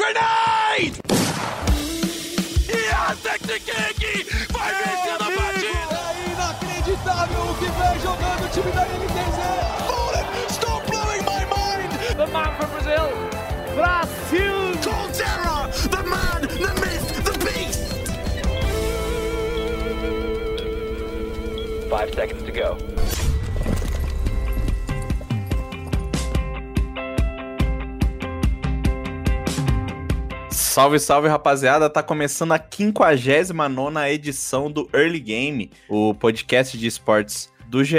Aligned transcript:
Grenade! 0.00 0.96
Yes, 2.72 3.20
Vai 4.50 4.72
vencer 4.72 5.12
a 5.12 5.28
partida! 5.36 6.00
É 6.00 6.32
inacreditável 6.32 7.42
o 7.42 7.54
que 7.58 7.68
vem 7.68 7.96
jogando 8.00 8.44
o 8.44 8.48
time 8.48 8.72
da 8.72 8.84
NTZ! 8.86 9.38
Fallen, 9.86 10.24
stop 10.48 10.82
blowing 10.86 11.22
my 11.26 11.44
mind! 11.54 11.90
The 12.16 12.26
man 12.32 12.50
from 12.56 12.70
Brazil, 12.70 13.08
Brasil! 13.74 14.58
Colterra, 14.80 15.68
the 15.90 16.02
man, 16.08 16.40
the 16.48 16.72
myth, 16.80 17.08
the 17.22 17.34
beast! 17.44 17.84
Five 21.90 22.14
seconds 22.14 22.42
to 22.44 22.52
go. 22.52 22.89
Salve, 30.70 31.00
salve 31.00 31.26
rapaziada! 31.26 31.90
Tá 31.90 32.00
começando 32.00 32.52
a 32.52 32.60
59 32.60 34.08
edição 34.08 34.70
do 34.70 34.88
Early 34.94 35.18
Game, 35.18 35.68
o 35.88 36.14
podcast 36.14 36.78
de 36.78 36.86
esportes 36.86 37.52
do 37.66 37.82
GE. 37.82 37.96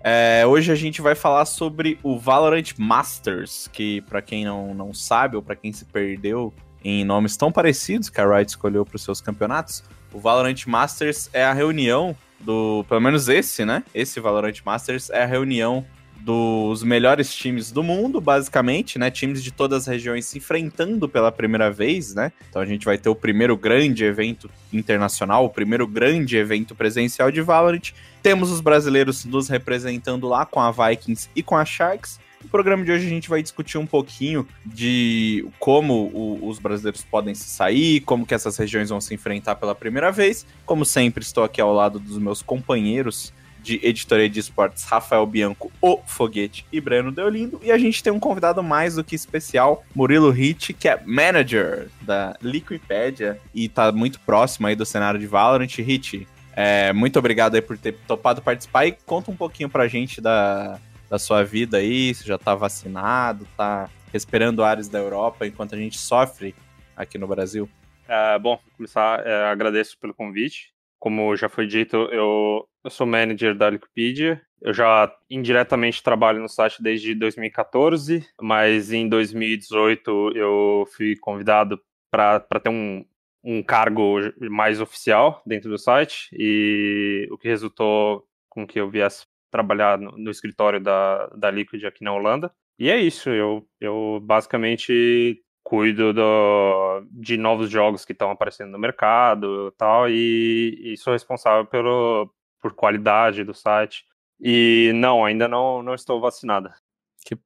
É, 0.00 0.44
hoje 0.44 0.72
a 0.72 0.74
gente 0.74 1.00
vai 1.00 1.14
falar 1.14 1.44
sobre 1.44 1.96
o 2.02 2.18
Valorant 2.18 2.72
Masters, 2.76 3.68
que 3.72 4.00
para 4.00 4.20
quem 4.20 4.44
não, 4.44 4.74
não 4.74 4.92
sabe 4.92 5.36
ou 5.36 5.42
para 5.42 5.54
quem 5.54 5.72
se 5.72 5.84
perdeu 5.84 6.52
em 6.82 7.04
nomes 7.04 7.36
tão 7.36 7.52
parecidos 7.52 8.10
que 8.10 8.20
a 8.20 8.26
Riot 8.26 8.50
escolheu 8.50 8.84
para 8.84 8.96
os 8.96 9.04
seus 9.04 9.20
campeonatos, 9.20 9.84
o 10.12 10.18
Valorant 10.18 10.66
Masters 10.66 11.30
é 11.32 11.44
a 11.44 11.52
reunião 11.52 12.16
do, 12.40 12.84
pelo 12.88 13.00
menos 13.00 13.28
esse, 13.28 13.64
né? 13.64 13.84
Esse 13.94 14.18
Valorant 14.18 14.56
Masters 14.64 15.08
é 15.10 15.22
a 15.22 15.26
reunião 15.26 15.86
dos 16.20 16.82
melhores 16.82 17.34
times 17.34 17.70
do 17.70 17.82
mundo, 17.82 18.20
basicamente, 18.20 18.98
né? 18.98 19.10
Times 19.10 19.42
de 19.42 19.50
todas 19.50 19.82
as 19.82 19.86
regiões 19.86 20.26
se 20.26 20.38
enfrentando 20.38 21.08
pela 21.08 21.32
primeira 21.32 21.70
vez, 21.70 22.14
né? 22.14 22.32
Então 22.48 22.60
a 22.60 22.66
gente 22.66 22.84
vai 22.84 22.98
ter 22.98 23.08
o 23.08 23.14
primeiro 23.14 23.56
grande 23.56 24.04
evento 24.04 24.50
internacional, 24.72 25.44
o 25.44 25.50
primeiro 25.50 25.86
grande 25.86 26.36
evento 26.36 26.74
presencial 26.74 27.30
de 27.30 27.40
Valorant. 27.40 27.92
Temos 28.22 28.50
os 28.50 28.60
brasileiros 28.60 29.24
nos 29.24 29.48
representando 29.48 30.28
lá 30.28 30.44
com 30.44 30.60
a 30.60 30.70
Vikings 30.70 31.30
e 31.34 31.42
com 31.42 31.56
a 31.56 31.64
Sharks. 31.64 32.18
No 32.42 32.48
programa 32.48 32.84
de 32.84 32.92
hoje 32.92 33.06
a 33.06 33.10
gente 33.10 33.28
vai 33.28 33.42
discutir 33.42 33.78
um 33.78 33.86
pouquinho 33.86 34.46
de 34.64 35.46
como 35.58 36.10
o, 36.12 36.48
os 36.48 36.58
brasileiros 36.58 37.02
podem 37.02 37.34
se 37.34 37.48
sair, 37.48 38.00
como 38.00 38.24
que 38.24 38.34
essas 38.34 38.56
regiões 38.56 38.90
vão 38.90 39.00
se 39.00 39.12
enfrentar 39.12 39.56
pela 39.56 39.74
primeira 39.74 40.12
vez. 40.12 40.46
Como 40.64 40.84
sempre, 40.84 41.22
estou 41.22 41.42
aqui 41.42 41.60
ao 41.60 41.72
lado 41.72 41.98
dos 41.98 42.18
meus 42.18 42.40
companheiros 42.40 43.32
de 43.62 43.80
editoria 43.82 44.28
de 44.28 44.40
esportes, 44.40 44.84
Rafael 44.84 45.26
Bianco, 45.26 45.70
o 45.80 45.98
Foguete 46.06 46.64
e 46.72 46.80
Breno 46.80 47.12
Deolindo. 47.12 47.60
E 47.62 47.70
a 47.70 47.78
gente 47.78 48.02
tem 48.02 48.12
um 48.12 48.20
convidado 48.20 48.62
mais 48.62 48.94
do 48.94 49.04
que 49.04 49.14
especial, 49.14 49.84
Murilo 49.94 50.30
Hit, 50.30 50.72
que 50.72 50.88
é 50.88 51.00
manager 51.04 51.88
da 52.02 52.36
Liquipedia 52.42 53.40
e 53.54 53.68
tá 53.68 53.92
muito 53.92 54.20
próximo 54.20 54.66
aí 54.66 54.76
do 54.76 54.86
cenário 54.86 55.18
de 55.18 55.26
Valorant. 55.26 55.78
Hit, 55.78 56.26
é, 56.54 56.92
muito 56.92 57.18
obrigado 57.18 57.54
aí 57.54 57.62
por 57.62 57.78
ter 57.78 57.92
topado 58.06 58.42
participar 58.42 58.86
e 58.86 58.92
conta 59.06 59.30
um 59.30 59.36
pouquinho 59.36 59.68
pra 59.68 59.86
gente 59.86 60.20
da, 60.20 60.78
da 61.08 61.18
sua 61.18 61.44
vida 61.44 61.78
aí, 61.78 62.14
se 62.14 62.26
já 62.26 62.38
tá 62.38 62.54
vacinado, 62.54 63.46
tá 63.56 63.88
respirando 64.12 64.64
ares 64.64 64.88
da 64.88 64.98
Europa 64.98 65.46
enquanto 65.46 65.74
a 65.74 65.78
gente 65.78 65.98
sofre 65.98 66.54
aqui 66.96 67.18
no 67.18 67.28
Brasil. 67.28 67.68
É, 68.08 68.38
bom, 68.38 68.58
começar, 68.76 69.24
é, 69.26 69.44
agradeço 69.44 69.98
pelo 69.98 70.14
convite. 70.14 70.72
Como 70.98 71.36
já 71.36 71.48
foi 71.48 71.66
dito, 71.66 71.96
eu, 71.96 72.68
eu 72.84 72.90
sou 72.90 73.06
manager 73.06 73.56
da 73.56 73.68
Wikipedia. 73.68 74.40
Eu 74.60 74.74
já 74.74 75.12
indiretamente 75.30 76.02
trabalho 76.02 76.40
no 76.40 76.48
site 76.48 76.82
desde 76.82 77.14
2014, 77.14 78.26
mas 78.40 78.92
em 78.92 79.08
2018 79.08 80.32
eu 80.34 80.88
fui 80.96 81.14
convidado 81.16 81.80
para 82.10 82.40
ter 82.60 82.70
um, 82.70 83.04
um 83.44 83.62
cargo 83.62 84.16
mais 84.50 84.80
oficial 84.80 85.40
dentro 85.46 85.70
do 85.70 85.78
site, 85.78 86.28
e 86.32 87.28
o 87.30 87.38
que 87.38 87.48
resultou 87.48 88.24
com 88.48 88.66
que 88.66 88.80
eu 88.80 88.90
viesse 88.90 89.26
trabalhar 89.50 89.98
no, 89.98 90.12
no 90.18 90.30
escritório 90.30 90.80
da, 90.80 91.28
da 91.28 91.50
Liquid 91.50 91.84
aqui 91.84 92.02
na 92.02 92.12
Holanda. 92.12 92.52
E 92.78 92.90
é 92.90 92.96
isso, 92.96 93.30
eu, 93.30 93.66
eu 93.80 94.20
basicamente 94.22 95.42
cuido 95.68 96.14
do, 96.14 97.02
de 97.10 97.36
novos 97.36 97.68
jogos 97.68 98.02
que 98.02 98.12
estão 98.12 98.30
aparecendo 98.30 98.70
no 98.70 98.78
mercado 98.78 99.70
tal, 99.72 100.08
e, 100.08 100.80
e 100.82 100.96
sou 100.96 101.12
responsável 101.12 101.66
pelo, 101.66 102.34
por 102.58 102.72
qualidade 102.72 103.44
do 103.44 103.52
site. 103.52 104.06
E 104.40 104.92
não, 104.94 105.22
ainda 105.22 105.46
não, 105.46 105.82
não 105.82 105.94
estou 105.94 106.22
vacinada. 106.22 106.74
Que 107.22 107.36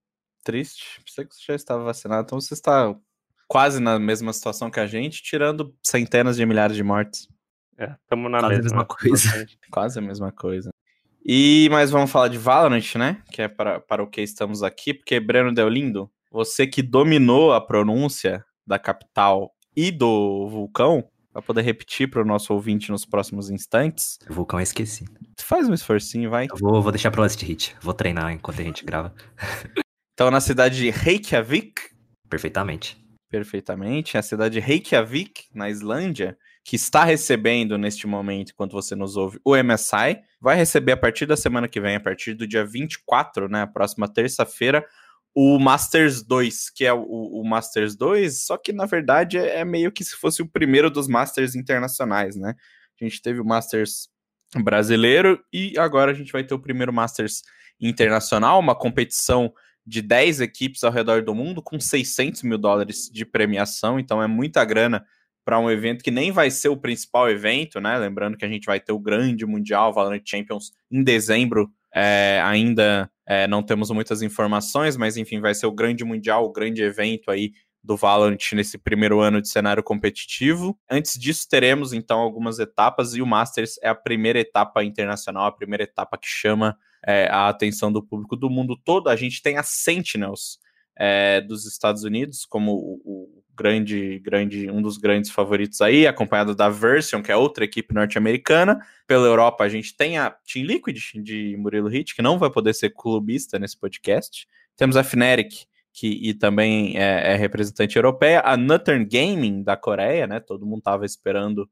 triste. 0.44 1.02
Pensei 1.04 1.24
que 1.24 1.34
você 1.34 1.42
já 1.48 1.54
estava 1.56 1.82
vacinado, 1.82 2.22
então 2.22 2.40
você 2.40 2.54
está 2.54 2.94
quase 3.48 3.80
na 3.80 3.98
mesma 3.98 4.32
situação 4.32 4.70
que 4.70 4.78
a 4.78 4.86
gente, 4.86 5.20
tirando 5.20 5.74
centenas 5.82 6.36
de 6.36 6.46
milhares 6.46 6.76
de 6.76 6.84
mortes. 6.84 7.28
É, 7.76 7.96
estamos 8.04 8.30
na 8.30 8.38
Quase 8.38 8.54
mesma, 8.54 8.62
mesma 8.62 8.84
coisa. 8.84 9.46
Quase 9.68 9.98
a 9.98 10.02
mesma 10.02 10.30
coisa. 10.30 10.70
E 11.26 11.66
mas 11.72 11.90
vamos 11.90 12.12
falar 12.12 12.28
de 12.28 12.38
Valorant, 12.38 12.94
né? 12.94 13.20
Que 13.32 13.42
é 13.42 13.48
para, 13.48 13.80
para 13.80 14.00
o 14.00 14.06
que 14.06 14.20
estamos 14.20 14.62
aqui, 14.62 14.94
porque 14.94 15.18
Breno 15.18 15.52
Deolindo, 15.52 16.08
você 16.32 16.66
que 16.66 16.82
dominou 16.82 17.52
a 17.52 17.60
pronúncia 17.60 18.44
da 18.66 18.78
capital 18.78 19.52
e 19.76 19.90
do 19.90 20.48
vulcão, 20.48 21.04
vai 21.32 21.42
poder 21.42 21.62
repetir 21.62 22.08
para 22.08 22.22
o 22.22 22.24
nosso 22.24 22.52
ouvinte 22.54 22.90
nos 22.90 23.04
próximos 23.04 23.50
instantes. 23.50 24.18
O 24.28 24.32
vulcão 24.32 24.58
eu 24.58 24.62
esqueci. 24.62 25.04
Faz 25.38 25.68
um 25.68 25.74
esforcinho, 25.74 26.30
vai. 26.30 26.46
Eu 26.50 26.56
vou, 26.58 26.80
vou 26.80 26.90
deixar 26.92 27.10
pro 27.10 27.20
Last 27.20 27.44
Hit. 27.44 27.76
Vou 27.80 27.94
treinar 27.94 28.32
enquanto 28.32 28.60
a 28.60 28.64
gente 28.64 28.84
grava. 28.84 29.14
Então, 30.14 30.30
na 30.30 30.42
cidade 30.42 30.76
de 30.76 30.90
Reykjavik, 30.90 31.72
Perfeitamente. 32.28 33.02
perfeitamente, 33.30 34.18
a 34.18 34.22
cidade 34.22 34.52
de 34.52 34.60
Reykjavik, 34.60 35.46
na 35.54 35.70
Islândia, 35.70 36.36
que 36.62 36.76
está 36.76 37.02
recebendo 37.02 37.78
neste 37.78 38.06
momento, 38.06 38.50
enquanto 38.52 38.72
você 38.72 38.94
nos 38.94 39.16
ouve, 39.16 39.40
o 39.42 39.56
MSI, 39.56 40.20
vai 40.38 40.54
receber 40.54 40.92
a 40.92 40.96
partir 40.98 41.24
da 41.24 41.36
semana 41.36 41.66
que 41.66 41.80
vem, 41.80 41.96
a 41.96 42.00
partir 42.00 42.34
do 42.34 42.46
dia 42.46 42.64
24, 42.64 43.48
né, 43.48 43.62
a 43.62 43.66
próxima 43.66 44.06
terça-feira, 44.06 44.84
o 45.34 45.58
Masters 45.58 46.22
2, 46.22 46.70
que 46.70 46.84
é 46.84 46.92
o, 46.92 47.02
o 47.02 47.44
Masters 47.44 47.96
2, 47.96 48.44
só 48.44 48.56
que 48.56 48.72
na 48.72 48.86
verdade 48.86 49.38
é, 49.38 49.60
é 49.60 49.64
meio 49.64 49.90
que 49.90 50.04
se 50.04 50.14
fosse 50.16 50.42
o 50.42 50.48
primeiro 50.48 50.90
dos 50.90 51.08
Masters 51.08 51.54
internacionais, 51.54 52.36
né? 52.36 52.54
A 53.00 53.04
gente 53.04 53.20
teve 53.20 53.40
o 53.40 53.44
Masters 53.44 54.08
brasileiro 54.62 55.42
e 55.52 55.78
agora 55.78 56.10
a 56.10 56.14
gente 56.14 56.32
vai 56.32 56.44
ter 56.44 56.54
o 56.54 56.58
primeiro 56.58 56.92
Masters 56.92 57.42
internacional, 57.80 58.60
uma 58.60 58.74
competição 58.74 59.52
de 59.84 60.00
10 60.00 60.40
equipes 60.40 60.84
ao 60.84 60.92
redor 60.92 61.22
do 61.22 61.34
mundo 61.34 61.62
com 61.62 61.80
600 61.80 62.42
mil 62.42 62.58
dólares 62.58 63.10
de 63.10 63.24
premiação, 63.24 63.98
então 63.98 64.22
é 64.22 64.26
muita 64.26 64.64
grana 64.64 65.04
para 65.44 65.58
um 65.58 65.70
evento 65.70 66.04
que 66.04 66.10
nem 66.10 66.30
vai 66.30 66.50
ser 66.50 66.68
o 66.68 66.76
principal 66.76 67.28
evento, 67.28 67.80
né? 67.80 67.98
Lembrando 67.98 68.36
que 68.36 68.44
a 68.44 68.48
gente 68.48 68.64
vai 68.64 68.78
ter 68.78 68.92
o 68.92 68.98
grande 68.98 69.44
Mundial 69.44 69.92
Valorant 69.92 70.22
Champions 70.24 70.72
em 70.90 71.02
dezembro, 71.02 71.68
é, 71.92 72.40
ainda 72.44 73.10
é, 73.32 73.46
não 73.46 73.62
temos 73.62 73.90
muitas 73.90 74.20
informações, 74.20 74.94
mas 74.94 75.16
enfim, 75.16 75.40
vai 75.40 75.54
ser 75.54 75.64
o 75.64 75.72
grande 75.72 76.04
Mundial, 76.04 76.44
o 76.44 76.52
grande 76.52 76.82
evento 76.82 77.30
aí 77.30 77.52
do 77.82 77.96
Valorant 77.96 78.52
nesse 78.52 78.76
primeiro 78.76 79.20
ano 79.20 79.40
de 79.40 79.48
cenário 79.48 79.82
competitivo. 79.82 80.78
Antes 80.88 81.18
disso, 81.18 81.48
teremos 81.48 81.94
então 81.94 82.20
algumas 82.20 82.58
etapas, 82.58 83.14
e 83.14 83.22
o 83.22 83.26
Masters 83.26 83.78
é 83.82 83.88
a 83.88 83.94
primeira 83.94 84.38
etapa 84.38 84.84
internacional, 84.84 85.46
a 85.46 85.52
primeira 85.52 85.82
etapa 85.82 86.18
que 86.18 86.28
chama 86.28 86.76
é, 87.06 87.26
a 87.28 87.48
atenção 87.48 87.90
do 87.90 88.02
público 88.02 88.36
do 88.36 88.50
mundo 88.50 88.76
todo. 88.76 89.08
A 89.08 89.16
gente 89.16 89.40
tem 89.40 89.56
a 89.56 89.62
Sentinels 89.62 90.58
é, 90.94 91.40
dos 91.40 91.64
Estados 91.64 92.04
Unidos 92.04 92.44
como 92.44 92.72
o, 92.72 93.00
o 93.02 93.41
grande, 93.56 94.18
grande, 94.20 94.70
um 94.70 94.80
dos 94.80 94.96
grandes 94.96 95.30
favoritos 95.30 95.80
aí, 95.80 96.06
acompanhado 96.06 96.54
da 96.54 96.68
Version, 96.68 97.22
que 97.22 97.30
é 97.30 97.36
outra 97.36 97.64
equipe 97.64 97.94
norte-americana. 97.94 98.80
Pela 99.06 99.26
Europa, 99.26 99.64
a 99.64 99.68
gente 99.68 99.96
tem 99.96 100.18
a 100.18 100.30
Team 100.30 100.66
Liquid 100.66 100.98
de 101.22 101.56
Murilo 101.58 101.88
Hit, 101.88 102.14
que 102.14 102.22
não 102.22 102.38
vai 102.38 102.50
poder 102.50 102.74
ser 102.74 102.90
clubista 102.90 103.58
nesse 103.58 103.76
podcast. 103.78 104.46
Temos 104.76 104.96
a 104.96 105.04
Fnatic, 105.04 105.66
que 105.92 106.08
e 106.28 106.34
também 106.34 106.96
é, 106.96 107.32
é 107.32 107.36
representante 107.36 107.96
europeia, 107.96 108.40
a 108.44 108.56
Northern 108.56 109.04
Gaming 109.04 109.62
da 109.62 109.76
Coreia, 109.76 110.26
né? 110.26 110.40
Todo 110.40 110.66
mundo 110.66 110.82
tava 110.82 111.04
esperando 111.04 111.68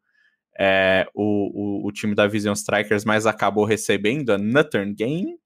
é, 0.58 1.08
o, 1.14 1.82
o, 1.84 1.88
o, 1.88 1.92
time 1.92 2.14
da 2.14 2.26
Vision 2.26 2.52
Strikers, 2.52 3.04
mas 3.04 3.24
acabou 3.24 3.64
recebendo 3.64 4.30
a 4.30 4.38
Northern 4.38 4.94
Gaming. 4.94 5.38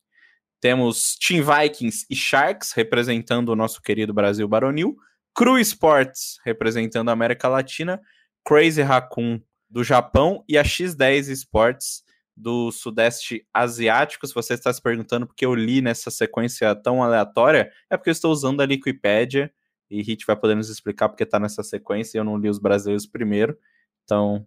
Temos 0.61 1.17
Team 1.17 1.45
Vikings 1.45 2.07
e 2.11 2.17
Sharks 2.17 2.73
representando 2.73 3.51
o 3.51 3.57
nosso 3.57 3.81
querido 3.81 4.13
Brasil 4.13 4.49
Baronil. 4.49 4.97
Cru 5.35 5.59
Sports 5.59 6.39
representando 6.45 7.09
a 7.09 7.13
América 7.13 7.49
Latina. 7.49 8.01
Crazy 8.47 8.83
Raccoon 8.83 9.41
do 9.69 9.83
Japão 9.83 10.45
e 10.49 10.57
a 10.57 10.63
X10 10.63 11.31
Sports 11.31 12.05
do 12.37 12.71
Sudeste 12.71 13.47
Asiático. 13.53 14.27
Se 14.27 14.35
você 14.35 14.55
está 14.55 14.73
se 14.73 14.83
perguntando 14.83 15.27
porque 15.27 15.47
eu 15.47 15.55
li 15.55 15.81
nessa 15.81 16.11
sequência 16.11 16.75
tão 16.77 17.03
aleatória, 17.03 17.73
é 17.91 17.97
porque 17.97 18.11
eu 18.11 18.13
estou 18.13 18.33
usando 18.33 18.61
a 18.61 18.67
Liquipedia 18.67 19.51
e 19.91 20.03
Hit 20.03 20.25
vai 20.27 20.37
poder 20.37 20.55
nos 20.55 20.69
explicar 20.69 21.09
porque 21.09 21.25
está 21.25 21.39
nessa 21.39 21.63
sequência 21.63 22.17
e 22.17 22.21
eu 22.21 22.25
não 22.25 22.37
li 22.37 22.49
os 22.49 22.59
brasileiros 22.59 23.07
primeiro. 23.07 23.57
Então, 24.05 24.47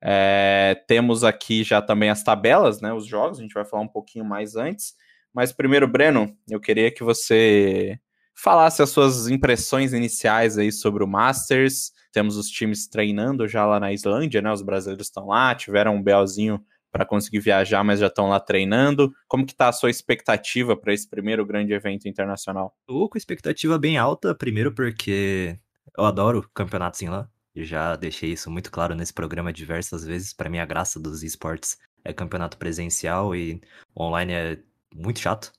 é, 0.00 0.82
temos 0.86 1.24
aqui 1.24 1.62
já 1.62 1.80
também 1.80 2.10
as 2.10 2.22
tabelas, 2.22 2.80
né, 2.80 2.92
os 2.92 3.06
jogos, 3.06 3.38
a 3.38 3.42
gente 3.42 3.54
vai 3.54 3.64
falar 3.64 3.82
um 3.82 3.88
pouquinho 3.88 4.24
mais 4.24 4.56
antes. 4.56 4.94
Mas 5.32 5.52
primeiro, 5.52 5.88
Breno, 5.88 6.36
eu 6.48 6.60
queria 6.60 6.90
que 6.90 7.02
você 7.02 7.98
falasse 8.34 8.82
as 8.82 8.90
suas 8.90 9.28
impressões 9.28 9.92
iniciais 9.92 10.58
aí 10.58 10.72
sobre 10.72 11.04
o 11.04 11.06
Masters. 11.06 11.92
Temos 12.12 12.36
os 12.36 12.48
times 12.48 12.86
treinando 12.86 13.46
já 13.48 13.64
lá 13.64 13.80
na 13.80 13.92
Islândia, 13.92 14.42
né? 14.42 14.52
Os 14.52 14.62
brasileiros 14.62 15.06
estão 15.06 15.26
lá, 15.26 15.54
tiveram 15.54 15.96
um 15.96 16.02
belzinho 16.02 16.64
para 16.90 17.06
conseguir 17.06 17.40
viajar, 17.40 17.82
mas 17.82 18.00
já 18.00 18.08
estão 18.08 18.28
lá 18.28 18.38
treinando. 18.38 19.12
Como 19.26 19.46
que 19.46 19.54
tá 19.54 19.68
a 19.68 19.72
sua 19.72 19.90
expectativa 19.90 20.76
para 20.76 20.92
esse 20.92 21.08
primeiro 21.08 21.44
grande 21.46 21.72
evento 21.72 22.06
internacional? 22.06 22.76
Tô 22.86 23.08
com 23.08 23.16
expectativa 23.16 23.78
bem 23.78 23.96
alta, 23.96 24.34
primeiro 24.34 24.72
porque 24.74 25.58
eu 25.96 26.04
adoro 26.04 26.48
campeonatos 26.54 27.00
em 27.00 27.08
lá. 27.08 27.28
Eu 27.54 27.64
já 27.64 27.96
deixei 27.96 28.32
isso 28.32 28.50
muito 28.50 28.70
claro 28.70 28.94
nesse 28.94 29.12
programa 29.12 29.52
diversas 29.52 30.04
vezes. 30.04 30.34
Para 30.34 30.50
mim, 30.50 30.58
a 30.58 30.66
graça 30.66 31.00
dos 31.00 31.22
esportes 31.22 31.78
é 32.04 32.12
campeonato 32.12 32.58
presencial 32.58 33.34
e 33.34 33.60
online 33.98 34.32
é 34.32 34.58
muito 34.94 35.20
chato. 35.20 35.50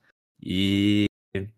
E 0.41 1.05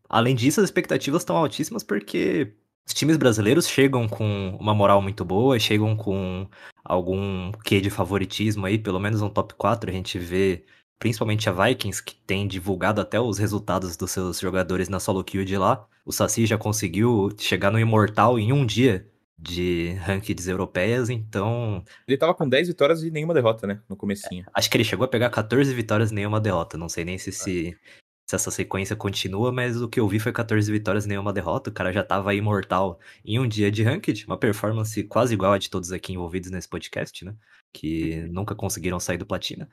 além 0.09 0.35
disso, 0.35 0.59
as 0.59 0.65
expectativas 0.65 1.21
estão 1.21 1.37
altíssimas 1.37 1.83
porque 1.83 2.53
os 2.87 2.93
times 2.93 3.17
brasileiros 3.17 3.67
chegam 3.67 4.07
com 4.07 4.55
uma 4.59 4.73
moral 4.73 5.01
muito 5.01 5.25
boa, 5.25 5.57
chegam 5.59 5.95
com 5.95 6.47
algum 6.83 7.51
quê 7.63 7.81
de 7.81 7.89
favoritismo 7.89 8.65
aí, 8.65 8.77
pelo 8.77 8.99
menos 8.99 9.21
no 9.21 9.29
top 9.29 9.55
4 9.55 9.89
a 9.89 9.93
gente 9.93 10.19
vê 10.19 10.63
principalmente 10.99 11.49
a 11.49 11.51
Vikings, 11.51 12.03
que 12.03 12.15
tem 12.15 12.47
divulgado 12.47 13.01
até 13.01 13.19
os 13.19 13.37
resultados 13.37 13.97
dos 13.97 14.11
seus 14.11 14.39
jogadores 14.39 14.87
na 14.87 14.99
solo 14.99 15.23
queue 15.23 15.43
de 15.43 15.57
lá. 15.57 15.85
O 16.05 16.11
Saci 16.11 16.45
já 16.45 16.57
conseguiu 16.57 17.29
chegar 17.37 17.71
no 17.71 17.79
Imortal 17.79 18.39
em 18.39 18.53
um 18.53 18.65
dia 18.65 19.09
de 19.37 19.93
rankings 19.99 20.49
europeias, 20.49 21.09
então... 21.09 21.83
Ele 22.07 22.17
tava 22.17 22.33
com 22.33 22.47
10 22.47 22.69
vitórias 22.69 23.03
e 23.03 23.11
nenhuma 23.11 23.33
derrota, 23.33 23.67
né, 23.67 23.81
no 23.89 23.95
comecinho. 23.97 24.45
Acho 24.53 24.69
que 24.69 24.77
ele 24.77 24.83
chegou 24.85 25.03
a 25.03 25.09
pegar 25.09 25.29
14 25.29 25.73
vitórias 25.73 26.11
e 26.11 26.15
nenhuma 26.15 26.39
derrota, 26.39 26.77
não 26.77 26.87
sei 26.87 27.03
nem 27.03 27.17
se, 27.17 27.31
se 27.33 27.77
se 28.25 28.35
essa 28.35 28.49
sequência 28.49 28.95
continua, 28.95 29.51
mas 29.51 29.79
o 29.79 29.87
que 29.87 29.99
eu 29.99 30.07
vi 30.07 30.19
foi 30.19 30.31
14 30.31 30.71
vitórias 30.71 31.05
e 31.05 31.07
nenhuma 31.07 31.31
derrota. 31.31 31.69
O 31.69 31.73
cara 31.73 31.93
já 31.93 32.03
tava 32.03 32.33
imortal 32.33 32.99
em 33.23 33.39
um 33.39 33.47
dia 33.47 33.71
de 33.71 33.83
ranked, 33.83 34.25
uma 34.25 34.37
performance 34.37 35.03
quase 35.03 35.35
igual 35.35 35.53
a 35.53 35.57
de 35.59 35.69
todos 35.69 35.91
aqui 35.91 36.13
envolvidos 36.13 36.49
nesse 36.49 36.67
podcast, 36.67 37.23
né? 37.23 37.35
Que 37.71 38.27
nunca 38.31 38.55
conseguiram 38.55 38.99
sair 38.99 39.17
do 39.17 39.27
platina. 39.27 39.69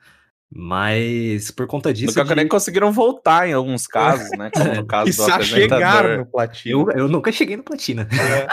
Mas 0.55 1.49
por 1.49 1.65
conta 1.65 1.91
disso. 1.91 2.15
Nunca 2.15 2.29
de... 2.29 2.35
nem 2.35 2.47
conseguiram 2.47 2.91
voltar 2.91 3.49
em 3.49 3.53
alguns 3.53 3.87
casos, 3.87 4.29
né? 4.37 4.51
Como 4.53 4.75
no 4.75 4.85
caso 4.87 5.11
do 5.11 5.43
chegar 5.43 6.17
no 6.17 6.25
platina. 6.27 6.75
Eu, 6.75 6.91
eu 6.91 7.07
nunca 7.07 7.31
cheguei 7.31 7.57
no 7.57 7.63
platina. 7.63 8.07
É. 8.11 8.47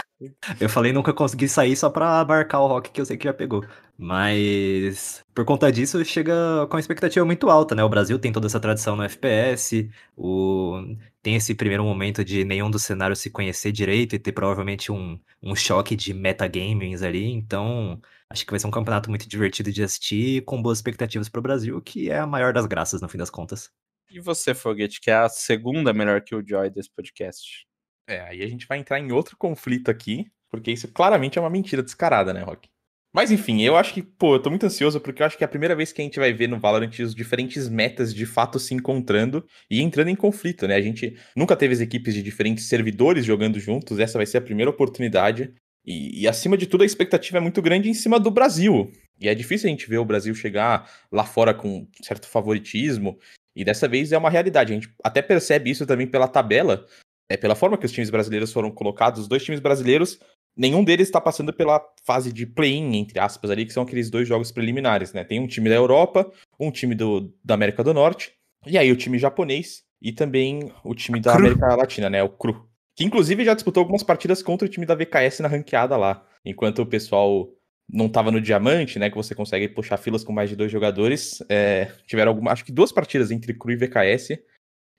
eu 0.59 0.67
falei 0.67 0.91
nunca 0.91 1.13
consegui 1.13 1.47
sair 1.47 1.75
só 1.75 1.91
pra 1.91 2.19
abarcar 2.19 2.61
o 2.61 2.67
rock 2.67 2.89
que 2.89 2.99
eu 2.99 3.05
sei 3.05 3.17
que 3.17 3.25
já 3.25 3.33
pegou. 3.33 3.63
Mas 4.03 5.23
por 5.31 5.45
conta 5.45 5.71
disso 5.71 6.03
chega 6.03 6.33
com 6.67 6.75
uma 6.75 6.79
expectativa 6.79 7.23
muito 7.23 7.51
alta, 7.51 7.75
né? 7.75 7.83
O 7.83 7.89
Brasil 7.89 8.17
tem 8.17 8.31
toda 8.31 8.47
essa 8.47 8.59
tradição 8.59 8.95
no 8.95 9.03
FPS, 9.03 9.91
o... 10.17 10.97
tem 11.21 11.35
esse 11.35 11.53
primeiro 11.53 11.83
momento 11.83 12.25
de 12.25 12.43
nenhum 12.43 12.71
dos 12.71 12.81
cenários 12.81 13.19
se 13.19 13.29
conhecer 13.29 13.71
direito 13.71 14.15
e 14.15 14.19
ter 14.19 14.31
provavelmente 14.31 14.91
um, 14.91 15.19
um 15.39 15.55
choque 15.55 15.95
de 15.95 16.15
metagamings 16.15 17.03
ali, 17.03 17.25
então 17.25 18.01
acho 18.27 18.43
que 18.43 18.49
vai 18.49 18.59
ser 18.59 18.65
um 18.65 18.71
campeonato 18.71 19.07
muito 19.07 19.29
divertido 19.29 19.71
de 19.71 19.83
assistir 19.83 20.43
com 20.45 20.59
boas 20.59 20.79
expectativas 20.79 21.29
para 21.29 21.37
o 21.37 21.43
Brasil, 21.43 21.79
que 21.79 22.09
é 22.09 22.17
a 22.17 22.25
maior 22.25 22.53
das 22.53 22.65
graças 22.65 23.03
no 23.03 23.07
fim 23.07 23.19
das 23.19 23.29
contas. 23.29 23.71
E 24.09 24.19
você, 24.19 24.55
Foguete, 24.55 24.99
que 24.99 25.11
é 25.11 25.15
a 25.15 25.29
segunda 25.29 25.93
melhor 25.93 26.21
que 26.21 26.33
o 26.33 26.43
Joy 26.43 26.71
desse 26.71 26.89
podcast? 26.89 27.67
É, 28.07 28.21
aí 28.21 28.41
a 28.41 28.47
gente 28.47 28.65
vai 28.65 28.79
entrar 28.79 28.99
em 28.99 29.11
outro 29.11 29.37
conflito 29.37 29.91
aqui, 29.91 30.25
porque 30.49 30.71
isso 30.71 30.87
claramente 30.87 31.37
é 31.37 31.41
uma 31.41 31.51
mentira 31.51 31.83
descarada, 31.83 32.33
né, 32.33 32.41
Rock? 32.41 32.67
Mas 33.13 33.29
enfim, 33.29 33.61
eu 33.61 33.75
acho 33.75 33.93
que, 33.93 34.01
pô, 34.01 34.35
eu 34.35 34.41
tô 34.41 34.49
muito 34.49 34.65
ansioso 34.65 34.99
porque 35.01 35.21
eu 35.21 35.25
acho 35.25 35.37
que 35.37 35.43
é 35.43 35.45
a 35.45 35.49
primeira 35.49 35.75
vez 35.75 35.91
que 35.91 36.01
a 36.01 36.03
gente 36.03 36.17
vai 36.17 36.31
ver 36.31 36.47
no 36.47 36.59
Valorant 36.59 36.97
os 36.99 37.13
diferentes 37.13 37.67
metas 37.67 38.13
de 38.13 38.25
fato 38.25 38.57
se 38.57 38.73
encontrando 38.73 39.45
e 39.69 39.81
entrando 39.81 40.07
em 40.09 40.15
conflito, 40.15 40.65
né? 40.65 40.75
A 40.75 40.81
gente 40.81 41.17
nunca 41.35 41.55
teve 41.55 41.73
as 41.73 41.81
equipes 41.81 42.13
de 42.13 42.23
diferentes 42.23 42.67
servidores 42.67 43.25
jogando 43.25 43.59
juntos, 43.59 43.99
essa 43.99 44.17
vai 44.17 44.25
ser 44.25 44.37
a 44.37 44.41
primeira 44.41 44.71
oportunidade. 44.71 45.53
E, 45.85 46.21
e, 46.21 46.27
acima 46.27 46.55
de 46.55 46.67
tudo, 46.67 46.83
a 46.83 46.85
expectativa 46.85 47.39
é 47.39 47.41
muito 47.41 47.61
grande 47.61 47.89
em 47.89 47.93
cima 47.93 48.19
do 48.19 48.31
Brasil. 48.31 48.91
E 49.19 49.27
é 49.27 49.35
difícil 49.35 49.67
a 49.67 49.71
gente 49.71 49.89
ver 49.89 49.97
o 49.97 50.05
Brasil 50.05 50.33
chegar 50.35 50.89
lá 51.11 51.25
fora 51.25 51.53
com 51.53 51.87
certo 52.03 52.27
favoritismo. 52.27 53.17
E 53.55 53.65
dessa 53.65 53.87
vez 53.87 54.11
é 54.11 54.17
uma 54.17 54.29
realidade. 54.29 54.71
A 54.71 54.75
gente 54.75 54.93
até 55.03 55.21
percebe 55.21 55.69
isso 55.69 55.85
também 55.85 56.07
pela 56.07 56.27
tabela, 56.27 56.85
é 57.29 57.35
pela 57.35 57.55
forma 57.55 57.77
que 57.77 57.85
os 57.85 57.91
times 57.91 58.09
brasileiros 58.09 58.53
foram 58.53 58.71
colocados. 58.71 59.21
Os 59.21 59.27
dois 59.27 59.43
times 59.43 59.59
brasileiros 59.59 60.19
nenhum 60.55 60.83
deles 60.83 61.07
está 61.07 61.19
passando 61.19 61.53
pela 61.53 61.81
fase 62.03 62.31
de 62.31 62.45
play-in, 62.45 62.95
entre 62.95 63.19
aspas, 63.19 63.49
ali, 63.49 63.65
que 63.65 63.73
são 63.73 63.83
aqueles 63.83 64.09
dois 64.09 64.27
jogos 64.27 64.51
preliminares, 64.51 65.13
né? 65.13 65.23
Tem 65.23 65.39
um 65.39 65.47
time 65.47 65.69
da 65.69 65.75
Europa, 65.75 66.31
um 66.59 66.71
time 66.71 66.95
do, 66.95 67.33
da 67.43 67.53
América 67.53 67.83
do 67.83 67.93
Norte, 67.93 68.33
e 68.65 68.77
aí 68.77 68.91
o 68.91 68.95
time 68.95 69.17
japonês 69.17 69.83
e 70.01 70.11
também 70.11 70.71
o 70.83 70.95
time 70.95 71.19
da 71.19 71.33
Cru. 71.33 71.45
América 71.45 71.75
Latina, 71.75 72.09
né? 72.09 72.23
O 72.23 72.29
CRU. 72.29 72.67
Que 72.95 73.03
inclusive 73.03 73.45
já 73.45 73.53
disputou 73.53 73.81
algumas 73.81 74.03
partidas 74.03 74.43
contra 74.43 74.65
o 74.65 74.69
time 74.69 74.85
da 74.85 74.95
VKS 74.95 75.39
na 75.39 75.47
ranqueada 75.47 75.95
lá. 75.95 76.25
Enquanto 76.43 76.79
o 76.79 76.85
pessoal 76.85 77.49
não 77.87 78.07
estava 78.07 78.31
no 78.31 78.41
diamante, 78.41 78.97
né? 78.99 79.09
Que 79.09 79.15
você 79.15 79.35
consegue 79.35 79.67
puxar 79.67 79.97
filas 79.97 80.23
com 80.23 80.33
mais 80.33 80.49
de 80.49 80.55
dois 80.55 80.71
jogadores. 80.71 81.43
É, 81.49 81.91
tiveram 82.07 82.31
algumas, 82.31 82.53
acho 82.53 82.65
que 82.65 82.71
duas 82.71 82.91
partidas 82.91 83.31
entre 83.31 83.53
CRU 83.53 83.71
e 83.71 83.75
VKS. 83.75 84.39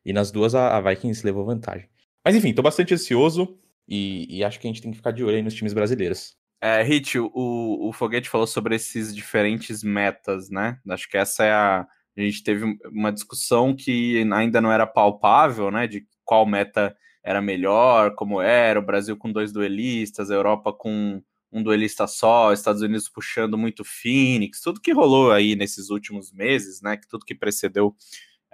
E 0.04 0.12
nas 0.12 0.30
duas 0.30 0.54
a, 0.54 0.76
a 0.76 0.80
Vikings 0.80 1.24
levou 1.24 1.44
vantagem. 1.44 1.88
Mas 2.24 2.34
enfim, 2.34 2.52
tô 2.52 2.62
bastante 2.62 2.94
ansioso. 2.94 3.58
E, 3.94 4.38
e, 4.38 4.42
acho 4.42 4.58
que 4.58 4.66
a 4.66 4.70
gente 4.70 4.80
tem 4.80 4.90
que 4.90 4.96
ficar 4.96 5.10
de 5.10 5.22
olho 5.22 5.36
aí 5.36 5.42
nos 5.42 5.52
times 5.52 5.74
brasileiros. 5.74 6.34
É, 6.62 6.82
Hit, 6.82 7.18
o, 7.18 7.30
o 7.34 7.92
Foguete 7.92 8.26
falou 8.26 8.46
sobre 8.46 8.74
esses 8.74 9.14
diferentes 9.14 9.82
metas, 9.82 10.48
né? 10.48 10.78
Acho 10.88 11.06
que 11.10 11.18
essa 11.18 11.44
é 11.44 11.52
a. 11.52 11.86
A 12.16 12.20
gente 12.20 12.42
teve 12.42 12.78
uma 12.86 13.12
discussão 13.12 13.76
que 13.76 14.26
ainda 14.32 14.62
não 14.62 14.72
era 14.72 14.86
palpável, 14.86 15.70
né? 15.70 15.86
De 15.86 16.06
qual 16.24 16.46
meta 16.46 16.96
era 17.22 17.42
melhor, 17.42 18.14
como 18.14 18.40
era, 18.40 18.80
o 18.80 18.84
Brasil 18.84 19.14
com 19.14 19.30
dois 19.30 19.52
duelistas, 19.52 20.30
a 20.30 20.34
Europa 20.34 20.72
com 20.72 21.22
um 21.52 21.62
duelista 21.62 22.06
só, 22.06 22.50
Estados 22.50 22.80
Unidos 22.80 23.10
puxando 23.10 23.58
muito 23.58 23.84
Phoenix, 23.84 24.62
tudo 24.62 24.80
que 24.80 24.92
rolou 24.92 25.32
aí 25.32 25.54
nesses 25.54 25.90
últimos 25.90 26.32
meses, 26.32 26.80
né? 26.80 26.96
Que 26.96 27.06
tudo 27.06 27.26
que 27.26 27.34
precedeu 27.34 27.94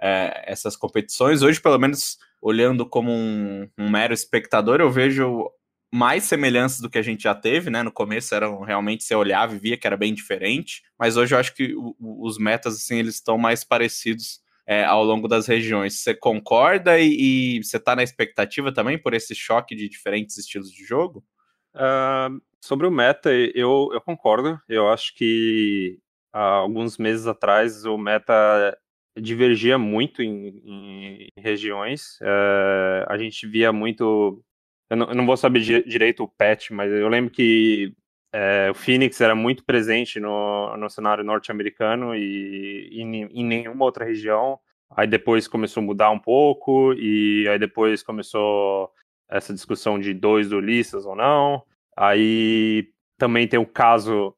é, 0.01 0.43
essas 0.51 0.75
competições. 0.75 1.41
Hoje, 1.41 1.61
pelo 1.61 1.79
menos, 1.79 2.17
olhando 2.41 2.85
como 2.85 3.11
um, 3.11 3.69
um, 3.77 3.89
mero 3.89 4.13
espectador, 4.13 4.79
eu 4.79 4.89
vejo 4.89 5.49
mais 5.91 6.23
semelhanças 6.23 6.79
do 6.79 6.89
que 6.89 6.97
a 6.97 7.01
gente 7.01 7.23
já 7.23 7.33
teve, 7.33 7.69
né? 7.69 7.81
No 7.81 7.91
começo 7.91 8.33
eram 8.35 8.61
realmente 8.61 9.03
você 9.03 9.15
olhava 9.15 9.55
e 9.55 9.59
via 9.59 9.77
que 9.77 9.87
era 9.87 9.97
bem 9.97 10.13
diferente, 10.13 10.83
mas 10.97 11.17
hoje 11.17 11.33
eu 11.33 11.39
acho 11.39 11.53
que 11.55 11.73
o, 11.75 11.95
os 11.99 12.37
metas 12.37 12.75
assim 12.75 12.97
eles 12.97 13.15
estão 13.15 13.37
mais 13.37 13.63
parecidos 13.63 14.39
é, 14.67 14.85
ao 14.85 15.03
longo 15.03 15.27
das 15.27 15.47
regiões. 15.47 15.99
Você 15.99 16.13
concorda 16.13 16.99
e, 16.99 17.57
e 17.57 17.63
você 17.63 17.77
está 17.77 17.95
na 17.95 18.03
expectativa 18.03 18.71
também 18.71 18.99
por 18.99 19.15
esse 19.15 19.33
choque 19.33 19.75
de 19.75 19.89
diferentes 19.89 20.37
estilos 20.37 20.71
de 20.71 20.85
jogo? 20.85 21.25
Uh, 21.73 22.39
sobre 22.61 22.85
o 22.85 22.91
meta, 22.91 23.31
eu, 23.31 23.89
eu 23.91 23.99
concordo. 23.99 24.59
Eu 24.69 24.87
acho 24.89 25.15
que 25.15 25.97
há 26.31 26.39
alguns 26.39 26.99
meses 26.99 27.25
atrás 27.25 27.83
o 27.83 27.97
meta 27.97 28.77
divergia 29.19 29.77
muito 29.77 30.21
em, 30.21 30.61
em 30.65 31.29
regiões. 31.37 32.17
É, 32.21 33.05
a 33.07 33.17
gente 33.17 33.47
via 33.47 33.71
muito. 33.71 34.43
Eu 34.89 34.97
não, 34.97 35.09
eu 35.09 35.15
não 35.15 35.25
vou 35.25 35.37
saber 35.37 35.59
di 35.61 35.83
direito 35.83 36.23
o 36.23 36.27
patch, 36.27 36.71
mas 36.71 36.91
eu 36.91 37.07
lembro 37.07 37.31
que 37.31 37.93
é, 38.33 38.69
o 38.71 38.73
Phoenix 38.73 39.19
era 39.21 39.35
muito 39.35 39.63
presente 39.63 40.19
no, 40.19 40.75
no 40.77 40.89
cenário 40.89 41.23
norte-americano 41.23 42.15
e, 42.15 42.89
e 42.91 43.01
em 43.01 43.43
nenhuma 43.45 43.85
outra 43.85 44.05
região. 44.05 44.59
Aí 44.95 45.07
depois 45.07 45.47
começou 45.47 45.81
a 45.81 45.85
mudar 45.85 46.09
um 46.09 46.19
pouco, 46.19 46.93
e 46.93 47.47
aí 47.47 47.59
depois 47.59 48.01
começou 48.01 48.91
essa 49.29 49.53
discussão 49.53 49.99
de 49.99 50.13
dois 50.13 50.49
duelistas 50.49 51.05
ou 51.05 51.15
não. 51.15 51.63
Aí 51.95 52.91
também 53.17 53.47
tem 53.47 53.59
o 53.59 53.65
caso 53.65 54.35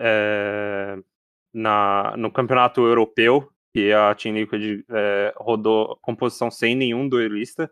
é, 0.00 0.98
na, 1.52 2.14
no 2.16 2.30
campeonato 2.30 2.80
europeu, 2.86 3.50
que 3.78 3.92
a 3.92 4.12
Team 4.12 4.34
Liquid 4.34 4.84
é, 4.90 5.32
rodou 5.36 5.96
composição 6.02 6.50
sem 6.50 6.74
nenhum 6.74 7.08
duelista 7.08 7.70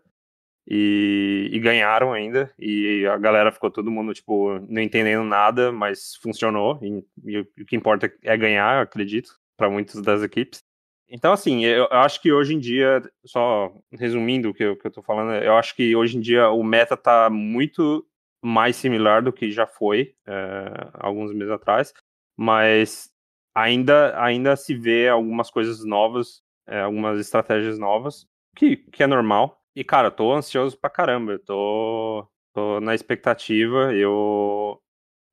e, 0.65 1.49
e, 1.51 1.59
ganharam 1.59 2.13
ainda. 2.13 2.49
E 2.57 3.05
a 3.05 3.17
galera 3.17 3.51
ficou 3.51 3.69
todo 3.69 3.91
mundo, 3.91 4.13
tipo, 4.13 4.57
não 4.69 4.81
entendendo 4.81 5.25
nada, 5.25 5.69
mas 5.69 6.15
funcionou. 6.15 6.79
E, 6.81 7.03
e 7.25 7.39
o 7.39 7.65
que 7.65 7.75
importa 7.75 8.11
é 8.23 8.37
ganhar, 8.37 8.81
acredito, 8.81 9.37
para 9.57 9.69
muitas 9.69 10.01
das 10.01 10.23
equipes. 10.23 10.63
Então, 11.09 11.33
assim, 11.33 11.65
eu, 11.65 11.87
acho 11.91 12.21
que 12.21 12.31
hoje 12.31 12.53
em 12.53 12.59
dia, 12.59 13.01
só 13.25 13.73
resumindo 13.91 14.49
o 14.49 14.53
que, 14.53 14.63
eu, 14.63 14.77
que 14.77 14.87
eu 14.87 14.91
tô 14.91 15.01
falando, 15.01 15.33
eu 15.43 15.55
acho 15.57 15.75
que 15.75 15.93
hoje 15.95 16.17
em 16.17 16.21
dia 16.21 16.49
o 16.49 16.63
meta 16.63 16.95
tá 16.95 17.29
muito 17.29 18.05
mais 18.41 18.77
similar 18.77 19.21
do 19.21 19.33
que 19.33 19.51
já 19.51 19.67
foi 19.67 20.15
é, 20.25 20.89
alguns 20.93 21.33
meses 21.33 21.51
atrás, 21.51 21.93
mas 22.37 23.09
ainda, 23.57 24.21
ainda 24.21 24.55
se 24.55 24.75
vê 24.75 25.09
algumas 25.09 25.49
coisas 25.49 25.83
novas, 25.83 26.43
é, 26.67 26.81
algumas 26.81 27.19
estratégias 27.19 27.79
novas, 27.79 28.27
que, 28.55 28.77
que 28.77 29.01
é 29.01 29.07
normal. 29.07 29.59
E, 29.75 29.83
cara, 29.83 30.11
tô 30.11 30.33
ansioso 30.33 30.77
pra 30.79 30.89
caramba, 30.89 31.33
eu 31.33 31.39
tô, 31.39 32.27
tô 32.53 32.79
na 32.79 32.93
expectativa, 32.93 33.93
eu, 33.95 34.79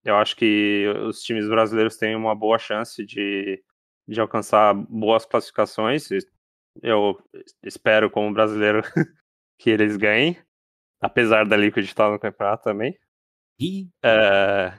eu 0.04 0.16
acho 0.16 0.36
que 0.36 0.86
os 1.06 1.22
times 1.22 1.46
brasileiros 1.48 1.96
têm 1.96 2.16
uma 2.16 2.34
boa 2.34 2.58
chance 2.58 3.04
de, 3.04 3.62
de 4.08 4.20
alcançar 4.20 4.72
boas 4.74 5.26
classificações, 5.26 6.08
eu 6.82 7.18
espero 7.62 8.10
como 8.10 8.32
brasileiro 8.32 8.82
que 9.58 9.70
eles 9.70 9.96
ganhem. 9.96 10.36
apesar 11.00 11.46
da 11.46 11.56
Liquid 11.56 11.84
estar 11.84 12.10
no 12.10 12.18
campeonato 12.18 12.64
também. 12.64 12.98
E 13.60 13.88
É... 14.02 14.72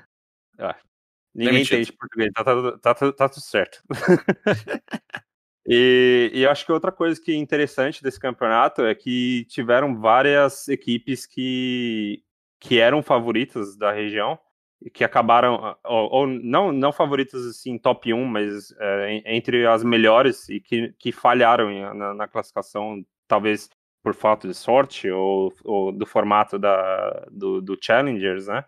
ah, 1.36 1.38
ninguém 1.38 1.54
Demitido. 1.54 1.76
entende 1.82 1.94
português, 1.94 2.32
tá, 2.34 2.44
tudo- 2.44 2.78
tá, 2.80 2.94
tudo- 2.96 3.14
tá 3.14 3.30
tudo 3.30 3.42
certo. 3.44 3.82
e, 5.68 6.32
e 6.34 6.44
eu 6.44 6.52
acho 6.52 6.66
que 6.66 6.72
outra 6.72 6.92
coisa 6.92 7.20
que 7.22 7.32
é 7.32 7.36
interessante 7.36 8.02
desse 8.04 8.20
campeonato 8.20 8.84
é 8.84 8.94
que 8.94 9.46
tiveram 9.50 10.00
várias 10.00 10.68
equipes 10.68 11.26
que, 11.26 12.24
que 12.60 12.80
eram 12.80 13.02
favoritas 13.02 13.76
da 13.76 13.92
região 13.92 14.38
e 14.82 14.90
que 14.90 15.04
acabaram, 15.04 15.76
ou, 15.84 16.10
ou 16.12 16.28
não, 16.28 16.72
não 16.72 16.92
favoritas 16.92 17.46
assim, 17.46 17.78
top 17.78 18.14
1, 18.14 18.26
mas 18.26 18.72
é, 18.80 19.14
en- 19.16 19.24
entre 19.26 19.66
as 19.66 19.84
melhores 19.84 20.48
e 20.50 20.60
que, 20.60 20.94
que 21.00 21.12
falharam 21.12 21.94
na, 21.94 22.14
na 22.14 22.28
classificação, 22.28 23.04
talvez 23.28 23.70
por 24.04 24.14
falta 24.14 24.48
de 24.48 24.54
sorte 24.54 25.10
ou, 25.10 25.52
ou 25.64 25.92
do 25.92 26.06
formato 26.06 26.60
da, 26.60 27.26
do, 27.32 27.60
do 27.62 27.76
Challengers, 27.82 28.46
né? 28.48 28.64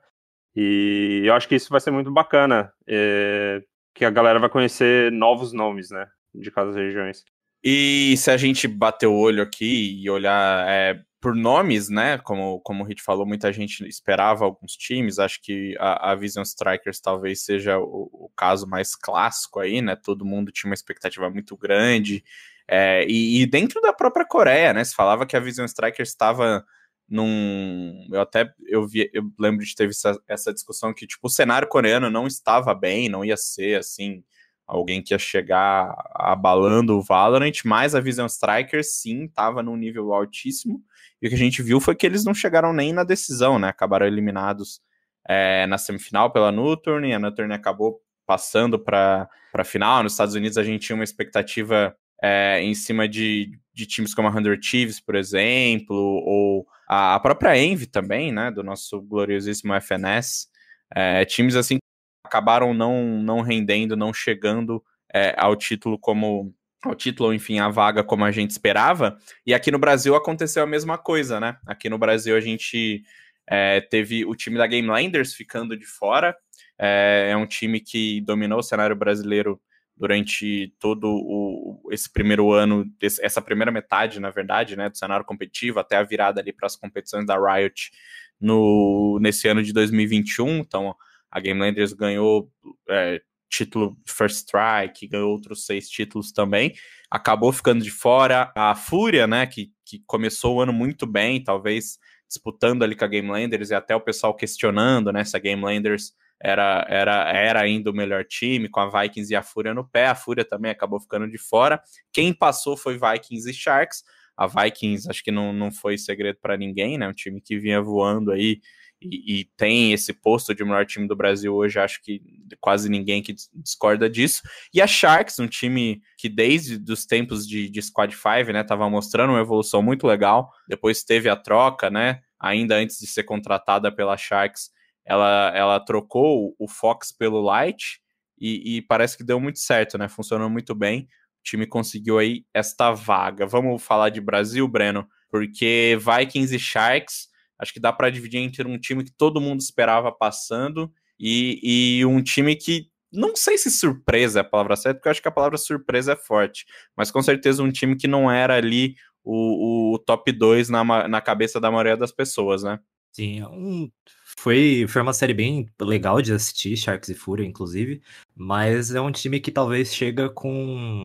E 0.55 1.21
eu 1.25 1.33
acho 1.33 1.47
que 1.47 1.55
isso 1.55 1.69
vai 1.69 1.79
ser 1.79 1.91
muito 1.91 2.11
bacana, 2.11 2.71
é, 2.87 3.61
que 3.93 4.03
a 4.05 4.09
galera 4.09 4.39
vai 4.39 4.49
conhecer 4.49 5.11
novos 5.11 5.53
nomes, 5.53 5.89
né? 5.89 6.07
De 6.33 6.51
cada 6.51 6.71
regiões. 6.71 7.23
E 7.63 8.15
se 8.17 8.31
a 8.31 8.37
gente 8.37 8.67
bater 8.67 9.07
o 9.07 9.15
olho 9.15 9.41
aqui 9.41 10.01
e 10.01 10.09
olhar 10.09 10.67
é, 10.69 10.99
por 11.19 11.35
nomes, 11.35 11.89
né? 11.89 12.17
Como, 12.19 12.59
como 12.61 12.83
o 12.83 12.87
Hit 12.87 13.01
falou, 13.01 13.25
muita 13.25 13.51
gente 13.51 13.85
esperava 13.87 14.45
alguns 14.45 14.73
times. 14.73 15.19
Acho 15.19 15.41
que 15.41 15.75
a, 15.79 16.11
a 16.11 16.15
Vision 16.15 16.43
Strikers 16.43 16.99
talvez 16.99 17.43
seja 17.43 17.77
o, 17.79 18.09
o 18.13 18.31
caso 18.35 18.67
mais 18.67 18.95
clássico 18.95 19.59
aí, 19.59 19.81
né? 19.81 19.95
Todo 19.95 20.25
mundo 20.25 20.51
tinha 20.51 20.69
uma 20.69 20.75
expectativa 20.75 21.29
muito 21.29 21.57
grande. 21.57 22.23
É, 22.67 23.05
e, 23.07 23.41
e 23.41 23.45
dentro 23.45 23.81
da 23.81 23.91
própria 23.93 24.25
Coreia, 24.25 24.73
né? 24.73 24.83
Se 24.83 24.93
falava 24.95 25.25
que 25.25 25.35
a 25.35 25.39
Vision 25.39 25.65
Strikers 25.65 26.09
estava 26.09 26.63
num. 27.09 28.07
Eu 28.11 28.21
até 28.21 28.51
eu 28.65 28.87
vi, 28.87 29.09
eu 29.13 29.23
lembro 29.39 29.65
de 29.65 29.75
ter 29.75 29.89
essa 30.27 30.53
discussão 30.53 30.93
que 30.93 31.07
tipo, 31.07 31.27
o 31.27 31.29
cenário 31.29 31.67
coreano 31.67 32.09
não 32.09 32.27
estava 32.27 32.73
bem, 32.73 33.09
não 33.09 33.23
ia 33.23 33.37
ser 33.37 33.79
assim 33.79 34.23
alguém 34.67 35.01
que 35.01 35.13
ia 35.13 35.19
chegar 35.19 35.95
abalando 36.13 36.97
o 36.97 37.01
Valorant, 37.01 37.53
mas 37.63 37.95
a 37.95 38.01
Vision 38.01 38.25
Strikers 38.25 38.91
sim 38.91 39.23
estava 39.23 39.63
num 39.63 39.77
nível 39.77 40.13
altíssimo. 40.13 40.83
E 41.21 41.27
o 41.27 41.29
que 41.29 41.35
a 41.35 41.39
gente 41.39 41.63
viu 41.63 41.79
foi 41.79 41.95
que 41.95 42.05
eles 42.05 42.25
não 42.25 42.33
chegaram 42.33 42.73
nem 42.73 42.91
na 42.91 43.05
decisão, 43.05 43.57
né? 43.57 43.69
Acabaram 43.69 44.05
eliminados 44.05 44.81
é, 45.27 45.65
na 45.67 45.77
semifinal 45.77 46.31
pela 46.31 46.51
Nuturn, 46.51 47.09
e 47.09 47.13
a 47.13 47.19
Nuturn 47.19 47.53
acabou 47.53 48.01
passando 48.25 48.77
para 48.77 49.29
a 49.53 49.63
final. 49.63 50.03
Nos 50.03 50.11
Estados 50.11 50.35
Unidos 50.35 50.57
a 50.57 50.63
gente 50.63 50.85
tinha 50.85 50.95
uma 50.95 51.03
expectativa 51.03 51.95
é, 52.21 52.61
em 52.61 52.73
cima 52.73 53.07
de, 53.07 53.51
de 53.73 53.85
times 53.85 54.13
como 54.13 54.27
a 54.27 54.33
100 54.33 54.59
Thieves, 54.59 54.99
por 54.99 55.15
exemplo, 55.15 55.95
ou 55.95 56.67
a, 56.87 57.15
a 57.15 57.19
própria 57.19 57.57
Envy 57.57 57.85
também, 57.85 58.31
né? 58.31 58.49
Do 58.51 58.63
nosso 58.63 59.01
gloriosíssimo 59.01 59.73
FNS. 59.73 60.47
É, 60.95 61.25
times 61.25 61.55
assim 61.55 61.77
acabaram 62.25 62.73
não, 62.73 63.03
não 63.21 63.41
rendendo, 63.41 63.95
não 63.95 64.13
chegando 64.13 64.83
é, 65.13 65.33
ao 65.37 65.55
título 65.55 65.97
como 65.97 66.53
ao 66.83 66.95
título, 66.95 67.33
enfim, 67.33 67.59
a 67.59 67.69
vaga 67.69 68.03
como 68.03 68.23
a 68.23 68.31
gente 68.31 68.51
esperava. 68.51 69.17
E 69.45 69.53
aqui 69.53 69.71
no 69.71 69.79
Brasil 69.79 70.15
aconteceu 70.15 70.63
a 70.63 70.67
mesma 70.67 70.97
coisa, 70.97 71.39
né? 71.39 71.57
Aqui 71.65 71.89
no 71.89 71.97
Brasil 71.97 72.35
a 72.35 72.39
gente 72.39 73.03
é, 73.49 73.81
teve 73.81 74.25
o 74.25 74.35
time 74.35 74.57
da 74.57 74.67
Game 74.67 74.87
Landers 74.87 75.33
ficando 75.33 75.77
de 75.77 75.85
fora. 75.85 76.35
É, 76.77 77.29
é 77.31 77.37
um 77.37 77.47
time 77.47 77.79
que 77.79 78.21
dominou 78.21 78.59
o 78.59 78.63
cenário 78.63 78.95
brasileiro 78.95 79.59
durante 79.97 80.73
todo 80.79 81.07
o, 81.09 81.89
esse 81.91 82.11
primeiro 82.11 82.51
ano, 82.53 82.85
essa 83.01 83.41
primeira 83.41 83.71
metade, 83.71 84.19
na 84.19 84.29
verdade, 84.29 84.75
né, 84.75 84.89
do 84.89 84.97
cenário 84.97 85.25
competitivo, 85.25 85.79
até 85.79 85.97
a 85.97 86.03
virada 86.03 86.39
ali 86.39 86.53
para 86.53 86.67
as 86.67 86.75
competições 86.75 87.25
da 87.25 87.35
Riot 87.37 87.91
no, 88.39 89.17
nesse 89.19 89.47
ano 89.47 89.63
de 89.63 89.73
2021. 89.73 90.59
Então, 90.59 90.95
a 91.31 91.39
Game 91.39 91.59
Landers 91.59 91.93
ganhou 91.93 92.51
é, 92.89 93.21
título 93.49 93.97
First 94.07 94.47
Strike, 94.47 95.07
ganhou 95.07 95.31
outros 95.31 95.65
seis 95.65 95.89
títulos 95.89 96.31
também. 96.31 96.73
Acabou 97.09 97.51
ficando 97.51 97.83
de 97.83 97.91
fora 97.91 98.51
a 98.55 98.75
Fúria, 98.75 99.25
né, 99.25 99.47
que, 99.47 99.71
que 99.83 100.03
começou 100.05 100.57
o 100.57 100.61
ano 100.61 100.73
muito 100.73 101.07
bem, 101.07 101.43
talvez 101.43 101.97
disputando 102.27 102.83
ali 102.83 102.95
com 102.95 103.05
a 103.05 103.07
Game 103.07 103.29
Landers 103.29 103.71
e 103.71 103.73
até 103.73 103.95
o 103.95 104.01
pessoal 104.01 104.35
questionando, 104.35 105.11
né, 105.11 105.23
se 105.23 105.35
a 105.35 105.39
Game 105.39 105.63
Landers 105.63 106.13
era, 106.41 106.85
era, 106.89 107.31
era 107.31 107.61
ainda 107.61 107.89
o 107.89 107.93
melhor 107.93 108.23
time, 108.25 108.69
com 108.69 108.79
a 108.79 109.01
Vikings 109.01 109.33
e 109.33 109.35
a 109.35 109.43
Fúria 109.43 109.73
no 109.73 109.87
pé. 109.87 110.07
A 110.07 110.15
Fúria 110.15 110.45
também 110.45 110.71
acabou 110.71 110.99
ficando 110.99 111.29
de 111.29 111.37
fora. 111.37 111.81
Quem 112.11 112.33
passou 112.33 112.77
foi 112.77 112.97
Vikings 112.97 113.49
e 113.49 113.53
Sharks. 113.53 114.03
A 114.35 114.45
Vikings, 114.45 115.09
acho 115.09 115.23
que 115.23 115.31
não, 115.31 115.51
não 115.51 115.71
foi 115.71 115.97
segredo 115.97 116.37
para 116.41 116.55
ninguém, 116.55 116.97
né? 116.97 117.07
Um 117.07 117.13
time 117.13 117.41
que 117.41 117.57
vinha 117.57 117.81
voando 117.81 118.31
aí 118.31 118.61
e, 119.01 119.41
e, 119.41 119.45
tem 119.55 119.93
esse 119.93 120.11
posto 120.11 120.55
de 120.55 120.63
melhor 120.63 120.85
time 120.85 121.07
do 121.07 121.15
Brasil 121.15 121.53
hoje, 121.53 121.79
acho 121.79 122.01
que 122.01 122.19
quase 122.59 122.89
ninguém 122.89 123.21
que 123.21 123.35
discorda 123.53 124.09
disso. 124.09 124.41
E 124.73 124.81
a 124.81 124.87
Sharks, 124.87 125.39
um 125.39 125.47
time 125.47 126.01
que 126.17 126.27
desde 126.27 126.91
os 126.91 127.05
tempos 127.05 127.47
de, 127.47 127.69
de 127.69 127.81
Squad 127.81 128.11
5, 128.11 128.51
né, 128.51 128.63
tava 128.63 128.89
mostrando 128.89 129.31
uma 129.31 129.39
evolução 129.39 129.83
muito 129.83 130.07
legal. 130.07 130.51
Depois 130.67 131.03
teve 131.03 131.29
a 131.29 131.35
troca, 131.35 131.89
né? 131.89 132.21
Ainda 132.39 132.75
antes 132.75 132.97
de 132.99 133.07
ser 133.07 133.23
contratada 133.23 133.91
pela 133.91 134.17
Sharks, 134.17 134.71
ela, 135.07 135.51
ela 135.55 135.79
trocou 135.79 136.53
o 136.59 136.67
Fox 136.67 137.11
pelo 137.11 137.41
Light 137.41 137.99
e, 138.39 138.77
e, 138.77 138.81
parece 138.81 139.17
que 139.17 139.23
deu 139.23 139.39
muito 139.39 139.59
certo, 139.59 139.97
né? 139.97 140.07
Funcionou 140.07 140.49
muito 140.49 140.75
bem. 140.75 141.07
O 141.39 141.43
time 141.43 141.65
conseguiu 141.65 142.19
aí 142.19 142.45
esta 142.53 142.91
vaga. 142.91 143.47
Vamos 143.47 143.81
falar 143.81 144.09
de 144.09 144.21
Brasil, 144.21 144.67
Breno, 144.67 145.07
porque 145.29 145.97
Vikings 145.99 146.55
e 146.55 146.59
Sharks 146.59 147.29
acho 147.59 147.73
que 147.73 147.79
dá 147.79 147.91
para 147.91 148.09
dividir 148.09 148.39
entre 148.39 148.67
um 148.67 148.77
time 148.77 149.03
que 149.03 149.11
todo 149.11 149.41
mundo 149.41 149.61
esperava 149.61 150.11
passando 150.11 150.91
e, 151.19 151.99
e 151.99 152.05
um 152.05 152.21
time 152.21 152.55
que 152.55 152.89
não 153.11 153.35
sei 153.35 153.57
se 153.57 153.71
surpresa 153.71 154.39
é 154.39 154.41
a 154.41 154.43
palavra 154.43 154.75
certa, 154.75 154.99
porque 154.99 155.07
eu 155.07 155.11
acho 155.11 155.21
que 155.21 155.27
a 155.27 155.31
palavra 155.31 155.57
surpresa 155.57 156.13
é 156.13 156.15
forte, 156.15 156.65
mas 156.95 157.09
com 157.09 157.21
certeza 157.21 157.63
um 157.63 157.71
time 157.71 157.95
que 157.95 158.07
não 158.07 158.29
era 158.29 158.55
ali 158.55 158.95
o, 159.23 159.93
o 159.93 159.99
top 159.99 160.31
2 160.31 160.69
na, 160.69 161.07
na 161.07 161.21
cabeça 161.21 161.59
da 161.59 161.71
maioria 161.71 161.97
das 161.97 162.11
pessoas, 162.11 162.63
né? 162.63 162.79
Sim, 163.11 163.43
um, 163.43 163.91
foi, 164.37 164.85
foi 164.87 165.01
uma 165.01 165.13
série 165.13 165.33
bem 165.33 165.67
legal 165.81 166.21
de 166.21 166.33
assistir, 166.33 166.77
Sharks 166.77 167.09
e 167.09 167.15
Fúria, 167.15 167.45
inclusive, 167.45 168.01
mas 168.35 168.93
é 168.93 169.01
um 169.01 169.11
time 169.11 169.39
que 169.39 169.51
talvez 169.51 169.93
chega 169.93 170.29
com 170.29 171.01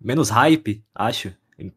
menos 0.00 0.30
hype, 0.30 0.84
acho, 0.94 1.34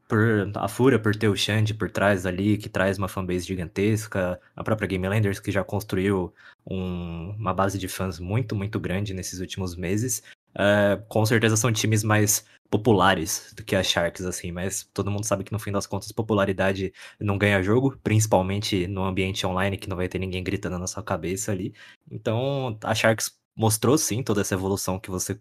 por 0.07 0.51
a 0.55 0.67
Fúria 0.67 0.99
por 0.99 1.15
ter 1.15 1.27
o 1.27 1.35
Xande 1.35 1.73
por 1.73 1.89
trás 1.89 2.25
ali, 2.25 2.57
que 2.57 2.69
traz 2.69 2.97
uma 2.97 3.07
fanbase 3.07 3.45
gigantesca, 3.45 4.39
a 4.55 4.63
própria 4.63 4.87
Game 4.87 5.07
Landers 5.07 5.39
que 5.39 5.51
já 5.51 5.63
construiu 5.63 6.33
um, 6.65 7.31
uma 7.31 7.53
base 7.53 7.77
de 7.77 7.87
fãs 7.87 8.19
muito, 8.19 8.55
muito 8.55 8.79
grande 8.79 9.13
nesses 9.13 9.39
últimos 9.39 9.75
meses. 9.75 10.23
Uh, 10.55 11.03
com 11.09 11.25
certeza 11.25 11.57
são 11.57 11.71
times 11.71 12.03
mais 12.03 12.45
populares 12.69 13.53
do 13.55 13.63
que 13.63 13.75
a 13.75 13.83
Sharks, 13.83 14.25
assim, 14.25 14.51
mas 14.51 14.83
todo 14.93 15.11
mundo 15.11 15.25
sabe 15.25 15.43
que 15.43 15.51
no 15.51 15.59
fim 15.59 15.71
das 15.71 15.87
contas 15.87 16.11
popularidade 16.11 16.93
não 17.19 17.37
ganha 17.37 17.61
jogo, 17.63 17.97
principalmente 18.03 18.87
no 18.87 19.03
ambiente 19.03 19.45
online 19.45 19.77
que 19.77 19.89
não 19.89 19.97
vai 19.97 20.07
ter 20.07 20.19
ninguém 20.19 20.43
gritando 20.43 20.79
na 20.79 20.87
sua 20.87 21.03
cabeça 21.03 21.51
ali. 21.51 21.73
Então 22.09 22.77
a 22.83 22.93
Sharks 22.93 23.37
mostrou 23.55 23.97
sim 23.97 24.23
toda 24.23 24.41
essa 24.41 24.55
evolução 24.55 24.99
que 24.99 25.09
você 25.09 25.39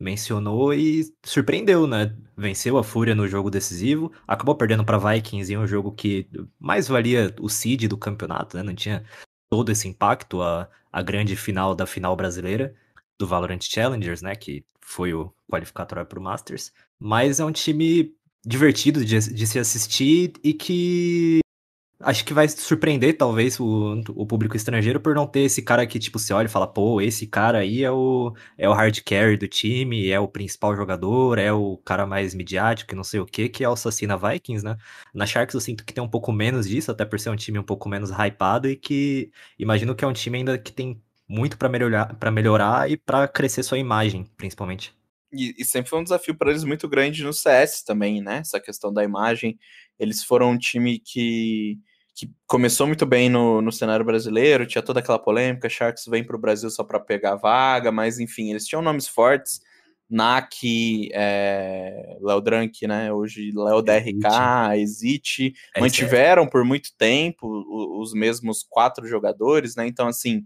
mencionou 0.00 0.72
e 0.72 1.04
surpreendeu, 1.24 1.86
né? 1.86 2.16
Venceu 2.36 2.78
a 2.78 2.84
Fúria 2.84 3.14
no 3.14 3.28
jogo 3.28 3.50
decisivo, 3.50 4.10
acabou 4.26 4.54
perdendo 4.54 4.84
para 4.84 4.98
Vikings 4.98 5.52
em 5.52 5.58
um 5.58 5.66
jogo 5.66 5.92
que 5.92 6.26
mais 6.58 6.88
valia 6.88 7.34
o 7.38 7.48
seed 7.50 7.86
do 7.86 7.98
campeonato, 7.98 8.56
né? 8.56 8.62
Não 8.62 8.74
tinha 8.74 9.04
todo 9.50 9.70
esse 9.70 9.86
impacto 9.86 10.40
a, 10.42 10.68
a 10.90 11.02
grande 11.02 11.36
final 11.36 11.74
da 11.74 11.86
final 11.86 12.16
brasileira 12.16 12.74
do 13.20 13.26
Valorant 13.26 13.60
Challengers, 13.60 14.22
né? 14.22 14.34
Que 14.34 14.64
foi 14.80 15.12
o 15.12 15.30
qualificatório 15.48 16.06
para 16.06 16.18
o 16.18 16.22
Masters. 16.22 16.72
Mas 16.98 17.38
é 17.38 17.44
um 17.44 17.52
time 17.52 18.14
divertido 18.44 19.04
de, 19.04 19.18
de 19.18 19.46
se 19.46 19.58
assistir 19.58 20.32
e 20.42 20.54
que 20.54 21.40
acho 22.02 22.24
que 22.24 22.32
vai 22.32 22.48
surpreender, 22.48 23.14
talvez, 23.18 23.60
o, 23.60 24.02
o 24.14 24.26
público 24.26 24.56
estrangeiro 24.56 24.98
por 24.98 25.14
não 25.14 25.26
ter 25.26 25.40
esse 25.40 25.60
cara 25.60 25.86
que, 25.86 25.98
tipo, 25.98 26.18
você 26.18 26.32
olha 26.32 26.46
e 26.46 26.50
fala, 26.50 26.66
pô, 26.66 26.98
esse 26.98 27.26
cara 27.26 27.58
aí 27.58 27.84
é 27.84 27.90
o, 27.90 28.34
é 28.56 28.66
o 28.66 28.72
hard 28.72 29.00
carry 29.02 29.36
do 29.36 29.46
time, 29.46 30.08
é 30.08 30.18
o 30.18 30.26
principal 30.26 30.74
jogador, 30.74 31.38
é 31.38 31.52
o 31.52 31.76
cara 31.84 32.06
mais 32.06 32.34
midiático 32.34 32.96
não 32.96 33.04
sei 33.04 33.20
o 33.20 33.26
que, 33.26 33.50
que 33.50 33.62
é 33.62 33.68
o 33.68 33.72
Assassina 33.72 34.16
Vikings, 34.16 34.64
né? 34.64 34.78
Na 35.12 35.26
Sharks 35.26 35.54
eu 35.54 35.60
sinto 35.60 35.84
que 35.84 35.92
tem 35.92 36.02
um 36.02 36.08
pouco 36.08 36.32
menos 36.32 36.66
disso, 36.66 36.90
até 36.90 37.04
por 37.04 37.20
ser 37.20 37.28
um 37.28 37.36
time 37.36 37.58
um 37.58 37.62
pouco 37.62 37.86
menos 37.86 38.10
hypado 38.10 38.66
e 38.68 38.76
que 38.76 39.30
imagino 39.58 39.94
que 39.94 40.04
é 40.04 40.08
um 40.08 40.12
time 40.14 40.38
ainda 40.38 40.58
que 40.58 40.72
tem 40.72 41.02
muito 41.30 41.56
para 41.56 41.68
melhorar, 41.68 42.12
pra 42.16 42.28
melhorar 42.28 42.90
e 42.90 42.96
para 42.96 43.28
crescer 43.28 43.62
sua 43.62 43.78
imagem, 43.78 44.26
principalmente. 44.36 44.92
E, 45.32 45.54
e, 45.56 45.64
sempre 45.64 45.88
foi 45.88 46.00
um 46.00 46.02
desafio 46.02 46.34
para 46.34 46.50
eles 46.50 46.64
muito 46.64 46.88
grande 46.88 47.22
no 47.22 47.32
CS 47.32 47.84
também, 47.84 48.20
né? 48.20 48.38
Essa 48.38 48.58
questão 48.58 48.92
da 48.92 49.04
imagem. 49.04 49.56
Eles 49.96 50.24
foram 50.24 50.50
um 50.50 50.58
time 50.58 50.98
que, 50.98 51.78
que 52.16 52.28
começou 52.48 52.84
muito 52.84 53.06
bem 53.06 53.28
no, 53.30 53.62
no 53.62 53.70
cenário 53.70 54.04
brasileiro, 54.04 54.66
tinha 54.66 54.82
toda 54.82 54.98
aquela 54.98 55.20
polêmica, 55.20 55.68
Sharks 55.68 56.04
vem 56.08 56.24
para 56.24 56.34
o 56.34 56.40
Brasil 56.40 56.68
só 56.68 56.82
para 56.82 56.98
pegar 56.98 57.36
vaga, 57.36 57.92
mas 57.92 58.18
enfim, 58.18 58.50
eles 58.50 58.66
tinham 58.66 58.82
nomes 58.82 59.06
fortes, 59.06 59.60
NAC, 60.10 61.10
é, 61.14 62.16
Léo 62.20 62.40
Drank, 62.40 62.84
né? 62.88 63.12
Hoje 63.12 63.52
Léo 63.54 63.80
DRK, 63.82 64.76
Exit, 64.78 65.54
É, 65.76 65.80
mantiveram 65.80 66.44
por 66.48 66.64
muito 66.64 66.90
tempo 66.98 67.46
o- 67.46 68.02
os 68.02 68.12
mesmos 68.12 68.66
quatro 68.68 69.06
jogadores, 69.06 69.76
né? 69.76 69.86
Então, 69.86 70.08
assim, 70.08 70.42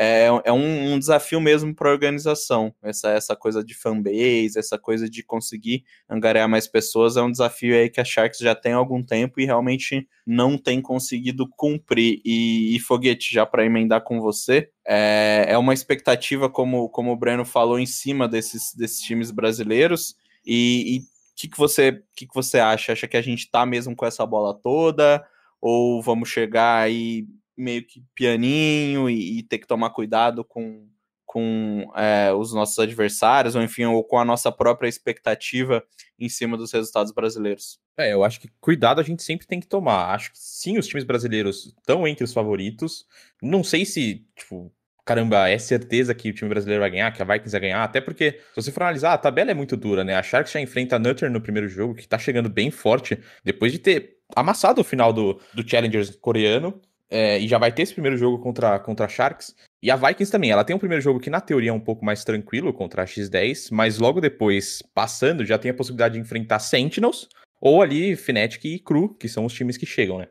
é, 0.00 0.28
é 0.44 0.52
um, 0.52 0.92
um 0.92 0.98
desafio 0.98 1.40
mesmo 1.40 1.74
para 1.74 1.88
a 1.88 1.92
organização. 1.92 2.72
Essa, 2.80 3.10
essa 3.10 3.34
coisa 3.34 3.64
de 3.64 3.74
fanbase, 3.74 4.56
essa 4.56 4.78
coisa 4.78 5.10
de 5.10 5.24
conseguir 5.24 5.84
angariar 6.08 6.48
mais 6.48 6.68
pessoas 6.68 7.16
é 7.16 7.22
um 7.22 7.32
desafio 7.32 7.74
aí 7.74 7.90
que 7.90 8.00
a 8.00 8.04
Sharks 8.04 8.38
já 8.38 8.54
tem 8.54 8.74
há 8.74 8.76
algum 8.76 9.02
tempo 9.02 9.40
e 9.40 9.44
realmente 9.44 10.06
não 10.24 10.56
tem 10.56 10.80
conseguido 10.80 11.48
cumprir. 11.48 12.20
E, 12.24 12.76
e 12.76 12.78
Foguete, 12.78 13.34
já 13.34 13.44
para 13.44 13.66
emendar 13.66 14.04
com 14.04 14.20
você, 14.20 14.70
é, 14.86 15.46
é 15.48 15.58
uma 15.58 15.74
expectativa, 15.74 16.48
como, 16.48 16.88
como 16.90 17.10
o 17.10 17.16
Breno 17.16 17.44
falou, 17.44 17.76
em 17.76 17.86
cima 17.86 18.28
desses, 18.28 18.72
desses 18.76 19.00
times 19.00 19.32
brasileiros. 19.32 20.14
E 20.46 21.00
o 21.32 21.34
que, 21.34 21.48
que, 21.48 21.58
você, 21.58 22.00
que, 22.14 22.24
que 22.24 22.34
você 22.34 22.60
acha? 22.60 22.92
Acha 22.92 23.08
que 23.08 23.16
a 23.16 23.22
gente 23.22 23.50
tá 23.50 23.66
mesmo 23.66 23.96
com 23.96 24.06
essa 24.06 24.24
bola 24.24 24.54
toda? 24.54 25.26
Ou 25.60 26.00
vamos 26.00 26.28
chegar 26.28 26.82
aí 26.82 27.26
meio 27.58 27.84
que 27.86 28.02
pianinho 28.14 29.10
e, 29.10 29.38
e 29.38 29.42
ter 29.42 29.58
que 29.58 29.66
tomar 29.66 29.90
cuidado 29.90 30.44
com, 30.44 30.88
com 31.26 31.90
é, 31.94 32.32
os 32.32 32.54
nossos 32.54 32.78
adversários, 32.78 33.54
ou 33.54 33.62
enfim, 33.62 33.84
ou 33.84 34.02
com 34.04 34.18
a 34.18 34.24
nossa 34.24 34.50
própria 34.50 34.88
expectativa 34.88 35.84
em 36.18 36.28
cima 36.28 36.56
dos 36.56 36.72
resultados 36.72 37.12
brasileiros? 37.12 37.78
É, 37.98 38.12
eu 38.12 38.22
acho 38.22 38.40
que 38.40 38.48
cuidado 38.60 39.00
a 39.00 39.04
gente 39.04 39.22
sempre 39.22 39.46
tem 39.46 39.60
que 39.60 39.66
tomar. 39.66 40.14
Acho 40.14 40.30
que 40.30 40.38
sim, 40.38 40.78
os 40.78 40.86
times 40.86 41.04
brasileiros 41.04 41.74
estão 41.76 42.06
entre 42.06 42.24
os 42.24 42.32
favoritos. 42.32 43.04
Não 43.42 43.64
sei 43.64 43.84
se, 43.84 44.24
tipo, 44.36 44.72
caramba, 45.04 45.48
é 45.48 45.58
certeza 45.58 46.14
que 46.14 46.28
o 46.28 46.34
time 46.34 46.50
brasileiro 46.50 46.82
vai 46.82 46.90
ganhar, 46.90 47.10
que 47.10 47.22
a 47.22 47.24
Vikings 47.24 47.50
vai 47.50 47.60
ganhar, 47.62 47.82
até 47.82 47.98
porque, 47.98 48.32
se 48.32 48.56
você 48.62 48.70
for 48.70 48.82
analisar, 48.82 49.14
a 49.14 49.18
tabela 49.18 49.50
é 49.50 49.54
muito 49.54 49.74
dura, 49.74 50.04
né? 50.04 50.14
A 50.14 50.22
Sharks 50.22 50.52
já 50.52 50.60
enfrenta 50.60 50.96
a 50.96 50.98
Nutter 50.98 51.30
no 51.30 51.40
primeiro 51.40 51.66
jogo, 51.66 51.94
que 51.94 52.06
tá 52.06 52.18
chegando 52.18 52.50
bem 52.50 52.70
forte, 52.70 53.18
depois 53.42 53.72
de 53.72 53.78
ter 53.78 54.18
amassado 54.36 54.82
o 54.82 54.84
final 54.84 55.10
do, 55.10 55.40
do 55.54 55.66
Challengers 55.66 56.14
coreano, 56.16 56.78
é, 57.10 57.38
e 57.38 57.48
já 57.48 57.58
vai 57.58 57.72
ter 57.72 57.82
esse 57.82 57.92
primeiro 57.92 58.16
jogo 58.16 58.38
contra, 58.38 58.78
contra 58.78 59.06
a 59.06 59.08
Sharks. 59.08 59.54
E 59.82 59.90
a 59.90 59.96
Vikings 59.96 60.30
também, 60.30 60.50
ela 60.50 60.64
tem 60.64 60.74
um 60.74 60.78
primeiro 60.78 61.02
jogo 61.02 61.20
que 61.20 61.30
na 61.30 61.40
teoria 61.40 61.70
é 61.70 61.72
um 61.72 61.80
pouco 61.80 62.04
mais 62.04 62.24
tranquilo 62.24 62.72
contra 62.72 63.02
a 63.02 63.06
X10, 63.06 63.68
mas 63.70 63.98
logo 63.98 64.20
depois, 64.20 64.82
passando, 64.94 65.44
já 65.44 65.56
tem 65.56 65.70
a 65.70 65.74
possibilidade 65.74 66.14
de 66.14 66.20
enfrentar 66.20 66.58
Sentinels, 66.58 67.28
ou 67.60 67.82
ali 67.82 68.14
Fnatic 68.16 68.64
e 68.64 68.78
Cru, 68.78 69.14
que 69.14 69.28
são 69.28 69.44
os 69.44 69.52
times 69.52 69.76
que 69.76 69.86
chegam, 69.86 70.18
né? 70.18 70.28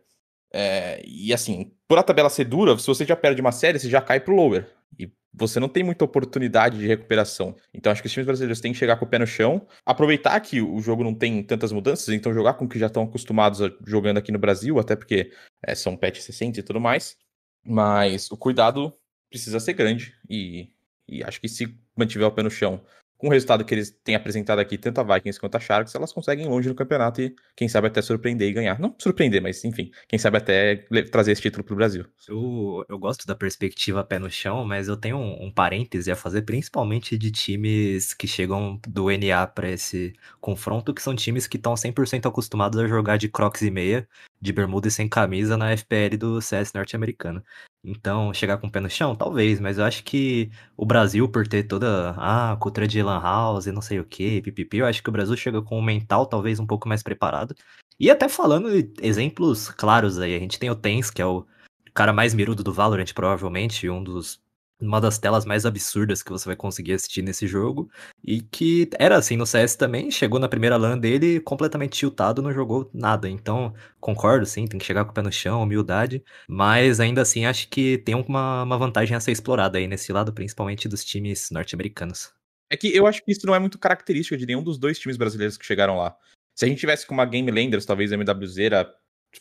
É, 0.54 1.02
e 1.06 1.34
assim, 1.34 1.72
por 1.88 1.98
a 1.98 2.04
tabela 2.04 2.30
ser 2.30 2.46
dura, 2.46 2.78
se 2.78 2.88
você 2.88 3.06
já 3.06 3.16
perde 3.16 3.42
uma 3.42 3.52
série, 3.52 3.80
você 3.80 3.90
já 3.90 4.02
cai 4.02 4.20
pro 4.20 4.36
lower. 4.36 4.68
E 4.98 5.10
você 5.38 5.60
não 5.60 5.70
tem 5.70 5.84
muita 5.84 6.04
oportunidade 6.04 6.78
de 6.78 6.88
recuperação. 6.88 7.56
Então 7.74 7.92
acho 7.92 8.02
que 8.02 8.08
os 8.08 8.12
times 8.12 8.26
brasileiros 8.26 8.60
têm 8.60 8.72
que 8.72 8.78
chegar 8.78 8.98
com 8.98 9.06
o 9.06 9.08
pé 9.08 9.20
no 9.20 9.28
chão, 9.28 9.68
aproveitar 9.86 10.40
que 10.40 10.62
o 10.62 10.80
jogo 10.80 11.04
não 11.04 11.14
tem 11.14 11.44
tantas 11.44 11.72
mudanças, 11.72 12.10
então 12.10 12.34
jogar 12.34 12.56
com 12.56 12.66
o 12.66 12.70
que 12.70 12.80
já 12.80 12.88
estão 12.88 13.04
acostumados 13.04 13.62
a, 13.62 13.72
jogando 13.86 14.18
aqui 14.18 14.32
no 14.32 14.40
Brasil, 14.40 14.80
até 14.80 14.96
porque 14.96 15.32
é, 15.62 15.76
são 15.76 15.96
patch 15.96 16.20
60 16.20 16.60
e 16.60 16.64
tudo 16.64 16.80
mais. 16.80 17.16
Mas 17.64 18.32
o 18.32 18.38
cuidado 18.38 18.94
precisa 19.30 19.60
ser 19.60 19.74
grande 19.74 20.14
e, 20.30 20.70
e 21.08 21.24
acho 21.24 21.40
que 21.40 21.48
se 21.48 21.78
mantiver 21.96 22.28
o 22.28 22.32
pé 22.32 22.44
no 22.44 22.50
chão 22.50 22.82
com 23.18 23.28
o 23.28 23.30
resultado 23.32 23.66
que 23.66 23.74
eles 23.74 23.92
têm 24.04 24.16
apresentado 24.16 24.60
aqui, 24.60 24.78
tanto 24.78 25.00
a 25.02 25.04
Vikings 25.04 25.40
quanto 25.40 25.56
a 25.56 25.60
Sharks, 25.60 25.96
elas 25.96 26.14
conseguem 26.14 26.46
ir 26.46 26.50
longe 26.50 26.70
no 26.70 26.76
campeonato 26.76 27.22
e, 27.22 27.36
quem 27.56 27.68
sabe, 27.68 27.88
até 27.88 28.02
surpreender 28.02 28.48
e 28.48 28.54
ganhar. 28.54 28.80
Não 28.80 28.96
surpreender, 28.98 29.42
mas 29.42 29.64
enfim, 29.66 29.92
quem 30.08 30.20
sabe 30.20 30.38
até 30.38 30.86
trazer 31.12 31.32
esse 31.32 31.42
título 31.42 31.64
pro 31.64 31.76
Brasil. 31.76 32.06
Eu, 32.28 32.86
eu 32.88 33.00
gosto 33.00 33.26
da 33.26 33.36
perspectiva 33.36 34.04
pé 34.04 34.20
no 34.20 34.30
chão, 34.30 34.64
mas 34.66 34.88
eu 34.88 34.96
tenho 34.96 35.18
um, 35.18 35.48
um 35.48 35.52
parêntese 35.52 36.12
a 36.12 36.16
fazer, 36.16 36.44
principalmente 36.44 37.18
de 37.18 37.32
times 37.32 38.14
que 38.14 38.28
chegam 38.28 38.80
do 38.88 39.10
NA 39.10 39.48
para 39.48 39.70
esse 39.70 40.14
confronto, 40.40 40.94
que 40.94 41.02
são 41.02 41.16
times 41.16 41.48
que 41.48 41.58
estão 41.58 41.74
100% 41.74 42.28
acostumados 42.28 42.80
a 42.80 42.88
jogar 42.88 43.18
de 43.18 43.30
crocs 43.30 43.62
e 43.62 43.72
meia, 43.72 44.08
de 44.40 44.54
bermuda 44.54 44.88
e 44.88 44.92
sem 44.92 45.08
camisa 45.10 45.58
na 45.58 45.72
FPL 45.76 46.18
do 46.18 46.42
CS 46.42 46.74
norte-americano. 46.74 47.44
Então, 47.84 48.34
chegar 48.34 48.58
com 48.58 48.68
o 48.68 48.72
pé 48.72 48.80
no 48.80 48.90
chão? 48.90 49.16
Talvez, 49.16 49.60
mas 49.60 49.78
eu 49.78 49.86
acho 49.86 50.04
que 50.04 50.52
o 50.76 50.86
Brasil, 50.86 51.30
por 51.30 51.48
ter 51.48 51.64
toda 51.64 52.12
a 52.12 52.54
ah, 52.54 52.58
cultura 52.58 52.88
de 52.88 53.02
Lan 53.02 53.22
House 53.22 53.66
e 53.68 53.72
não 53.72 53.82
sei 53.82 54.00
o 54.00 54.06
que, 54.06 54.42
pipipi, 54.42 54.78
eu 54.78 54.86
acho 54.86 55.02
que 55.02 55.10
o 55.10 55.12
Brasil 55.12 55.36
chega 55.38 55.62
com 55.62 55.80
um 55.80 55.82
mental 55.82 56.26
talvez 56.26 56.60
um 56.60 56.68
pouco 56.68 56.88
mais 56.88 57.02
preparado. 57.02 57.56
E 58.00 58.12
até 58.12 58.30
falando 58.30 58.70
exemplos 59.02 59.70
claros 59.70 60.20
aí, 60.20 60.36
a 60.36 60.40
gente 60.40 60.60
tem 60.60 60.70
o 60.70 60.76
Tens, 60.76 61.10
que 61.10 61.22
é 61.22 61.26
o 61.26 61.46
cara 61.94 62.14
mais 62.14 62.34
mirudo 62.34 62.64
do 62.64 62.74
Valorant, 62.74 63.12
provavelmente, 63.14 63.90
um 63.90 64.04
dos 64.04 64.40
uma 64.80 65.02
das 65.02 65.18
telas 65.18 65.46
mais 65.46 65.66
absurdas 65.66 66.22
que 66.22 66.32
você 66.32 66.46
vai 66.46 66.56
conseguir 66.56 66.94
assistir 66.94 67.22
nesse 67.22 67.48
jogo. 67.48 67.90
E 68.24 68.42
que 68.42 68.90
era 69.00 69.18
assim 69.18 69.36
no 69.36 69.46
CS 69.46 69.76
também, 69.76 70.12
chegou 70.12 70.40
na 70.40 70.48
primeira 70.48 70.78
LAN 70.78 70.98
dele 70.98 71.40
completamente 71.40 71.98
tiltado, 71.98 72.42
não 72.42 72.54
jogou 72.54 72.90
nada. 72.94 73.30
Então, 73.30 73.74
concordo, 74.00 74.46
sim, 74.46 74.68
tem 74.68 74.80
que 74.80 74.86
chegar 74.86 75.06
com 75.06 75.12
o 75.12 75.14
pé 75.14 75.22
no 75.22 75.32
chão, 75.32 75.62
humildade. 75.62 76.24
Mas 76.48 77.00
ainda 77.00 77.22
assim, 77.22 77.46
acho 77.46 77.68
que 77.70 77.98
tem 78.00 78.16
uma, 78.16 78.64
uma 78.64 78.78
vantagem 78.78 79.16
a 79.16 79.20
ser 79.20 79.32
explorada 79.32 79.78
aí 79.78 79.88
nesse 79.88 80.12
lado, 80.12 80.34
principalmente 80.34 80.88
dos 80.88 81.04
times 81.04 81.50
norte-americanos. 81.52 82.32
É 82.70 82.76
que 82.76 82.96
eu 82.96 83.08
acho 83.08 83.24
que 83.24 83.32
isso 83.32 83.48
não 83.48 83.56
é 83.56 83.60
muito 83.60 83.80
característica 83.80 84.38
de 84.38 84.46
nenhum 84.46 84.62
dos 84.62 84.78
dois 84.78 85.00
times 85.00 85.18
brasileiros 85.18 85.58
que 85.58 85.66
chegaram 85.66 85.98
lá. 85.98 86.16
Se 86.54 86.66
a 86.66 86.68
gente 86.68 86.80
tivesse 86.80 87.06
com 87.06 87.14
uma 87.14 87.26
Game 87.26 87.50
Landers, 87.50 87.86
talvez 87.86 88.12
a 88.12 88.16
MWZ 88.16 88.58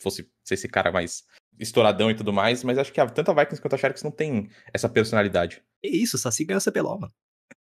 fosse 0.01 0.29
ser 0.43 0.53
esse 0.53 0.67
cara 0.67 0.91
mais 0.91 1.25
estouradão 1.59 2.09
e 2.11 2.15
tudo 2.15 2.33
mais, 2.33 2.63
mas 2.63 2.77
acho 2.77 2.91
que 2.91 3.01
a, 3.01 3.07
tanto 3.07 3.31
a 3.31 3.33
Vikings 3.33 3.61
quanto 3.61 3.75
a 3.75 3.77
Sharks 3.77 4.03
não 4.03 4.11
tem 4.11 4.49
essa 4.73 4.87
personalidade. 4.87 5.61
É 5.83 5.89
isso, 5.89 6.17
Saci 6.17 6.45
ganhou 6.45 6.59
o 6.59 6.63
CBLOL, 6.63 6.99
mano. 6.99 7.13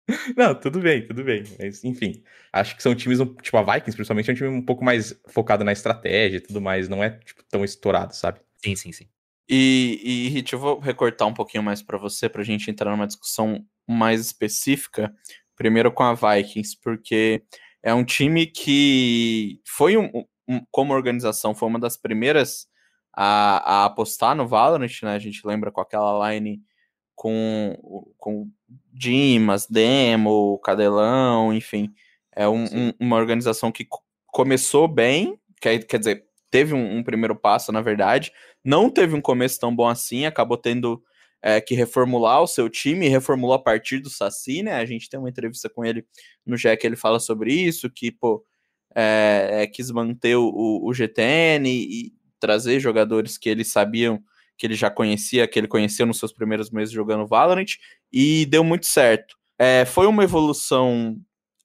Não, 0.36 0.54
tudo 0.56 0.80
bem, 0.80 1.06
tudo 1.06 1.24
bem. 1.24 1.44
Mas, 1.60 1.84
enfim, 1.84 2.24
acho 2.52 2.76
que 2.76 2.84
são 2.84 2.94
times, 2.96 3.20
tipo, 3.42 3.58
a 3.58 3.64
Vikings, 3.64 3.96
principalmente, 3.96 4.30
é 4.30 4.34
um 4.34 4.36
time 4.36 4.50
um 4.50 4.66
pouco 4.66 4.84
mais 4.84 5.20
focado 5.30 5.64
na 5.64 5.72
estratégia 5.72 6.38
e 6.38 6.42
tudo 6.42 6.60
mais, 6.60 6.90
não 6.90 7.04
é, 7.04 7.12
tipo, 7.20 7.44
tão 7.44 7.64
estourado, 7.64 8.16
sabe? 8.16 8.40
Sim, 8.58 8.76
sim, 8.76 8.92
sim. 8.92 9.08
E, 9.50 10.00
e 10.04 10.30
Hit, 10.30 10.54
eu 10.54 10.60
vou 10.60 10.80
recortar 10.80 11.28
um 11.28 11.34
pouquinho 11.34 11.64
mais 11.64 11.82
para 11.82 11.98
você, 11.98 12.30
pra 12.30 12.44
gente 12.44 12.70
entrar 12.70 12.92
numa 12.92 13.08
discussão 13.08 13.66
mais 13.88 14.22
específica, 14.22 15.14
primeiro 15.56 15.92
com 15.92 16.04
a 16.04 16.14
Vikings, 16.14 16.78
porque 16.82 17.44
é 17.84 17.94
um 17.94 18.04
time 18.04 18.48
que 18.48 19.60
foi, 19.66 19.98
um, 19.98 20.10
um 20.48 20.62
como 20.72 20.94
organização, 20.94 21.54
foi 21.54 21.68
uma 21.68 21.80
das 21.80 21.98
primeiras 21.98 22.68
a, 23.14 23.84
a, 23.84 23.86
apostar 23.86 24.36
no 24.36 24.48
Valorant, 24.48 25.02
né? 25.04 25.14
A 25.14 25.20
gente 25.20 25.46
lembra 25.46 25.72
com 25.72 25.82
aquela 25.82 26.32
line 26.32 26.62
com, 27.16 27.78
com 28.18 28.50
Dimas, 28.92 29.68
Demo, 29.68 30.60
Cadelão, 30.60 31.54
enfim. 31.54 31.94
É 32.36 32.48
um, 32.48 32.64
um, 32.66 32.94
uma 33.00 33.18
organização 33.18 33.72
que 33.72 33.88
começou 34.28 34.88
bem, 34.88 35.38
quer, 35.60 35.80
quer 35.86 36.00
dizer, 36.00 36.26
teve 36.50 36.74
um, 36.74 36.98
um, 36.98 37.04
primeiro 37.04 37.36
passo, 37.36 37.72
na 37.72 37.82
verdade. 37.82 38.32
Não 38.64 38.90
teve 38.90 39.16
um 39.16 39.22
começo 39.22 39.60
tão 39.60 39.76
bom 39.76 39.88
assim, 39.88 40.26
acabou 40.26 40.58
tendo 40.58 41.04
é, 41.42 41.60
que 41.60 41.76
reformular 41.76 42.42
o 42.42 42.48
seu 42.48 42.70
time, 42.70 43.08
reformulou 43.08 43.56
a 43.56 43.62
partir 43.62 44.00
do 44.00 44.10
Saci, 44.10 44.64
né? 44.64 44.76
A 44.76 44.86
gente 44.86 45.10
tem 45.10 45.20
uma 45.20 45.30
entrevista 45.30 45.70
com 45.70 45.84
ele 45.84 46.06
no 46.46 46.58
que 46.58 46.88
ele 46.88 46.96
fala 46.96 47.20
sobre 47.20 47.54
isso, 47.54 47.90
que, 47.90 48.12
pô, 48.12 48.44
é, 48.96 49.64
é, 49.64 49.68
quis 49.68 49.90
manter 49.92 50.36
o, 50.36 50.82
o 50.84 50.94
GTN 50.94 51.70
e 51.70 52.14
trazer 52.42 52.82
jogadores 52.82 53.38
que 53.38 53.48
eles 53.48 53.72
sabiam 53.72 54.22
que 54.58 54.68
ele 54.68 54.76
já 54.76 54.92
conhecia, 54.92 55.48
que 55.48 55.58
ele 55.58 55.68
conheceu 55.68 56.06
nos 56.06 56.20
seus 56.20 56.34
primeiros 56.34 56.70
meses 56.70 56.94
jogando 56.94 57.26
Valorant, 57.26 57.78
e 58.12 58.46
deu 58.48 58.64
muito 58.64 58.86
certo. 58.86 59.36
É, 59.58 59.86
foi 59.86 60.08
uma 60.08 60.24
evolução 60.24 61.18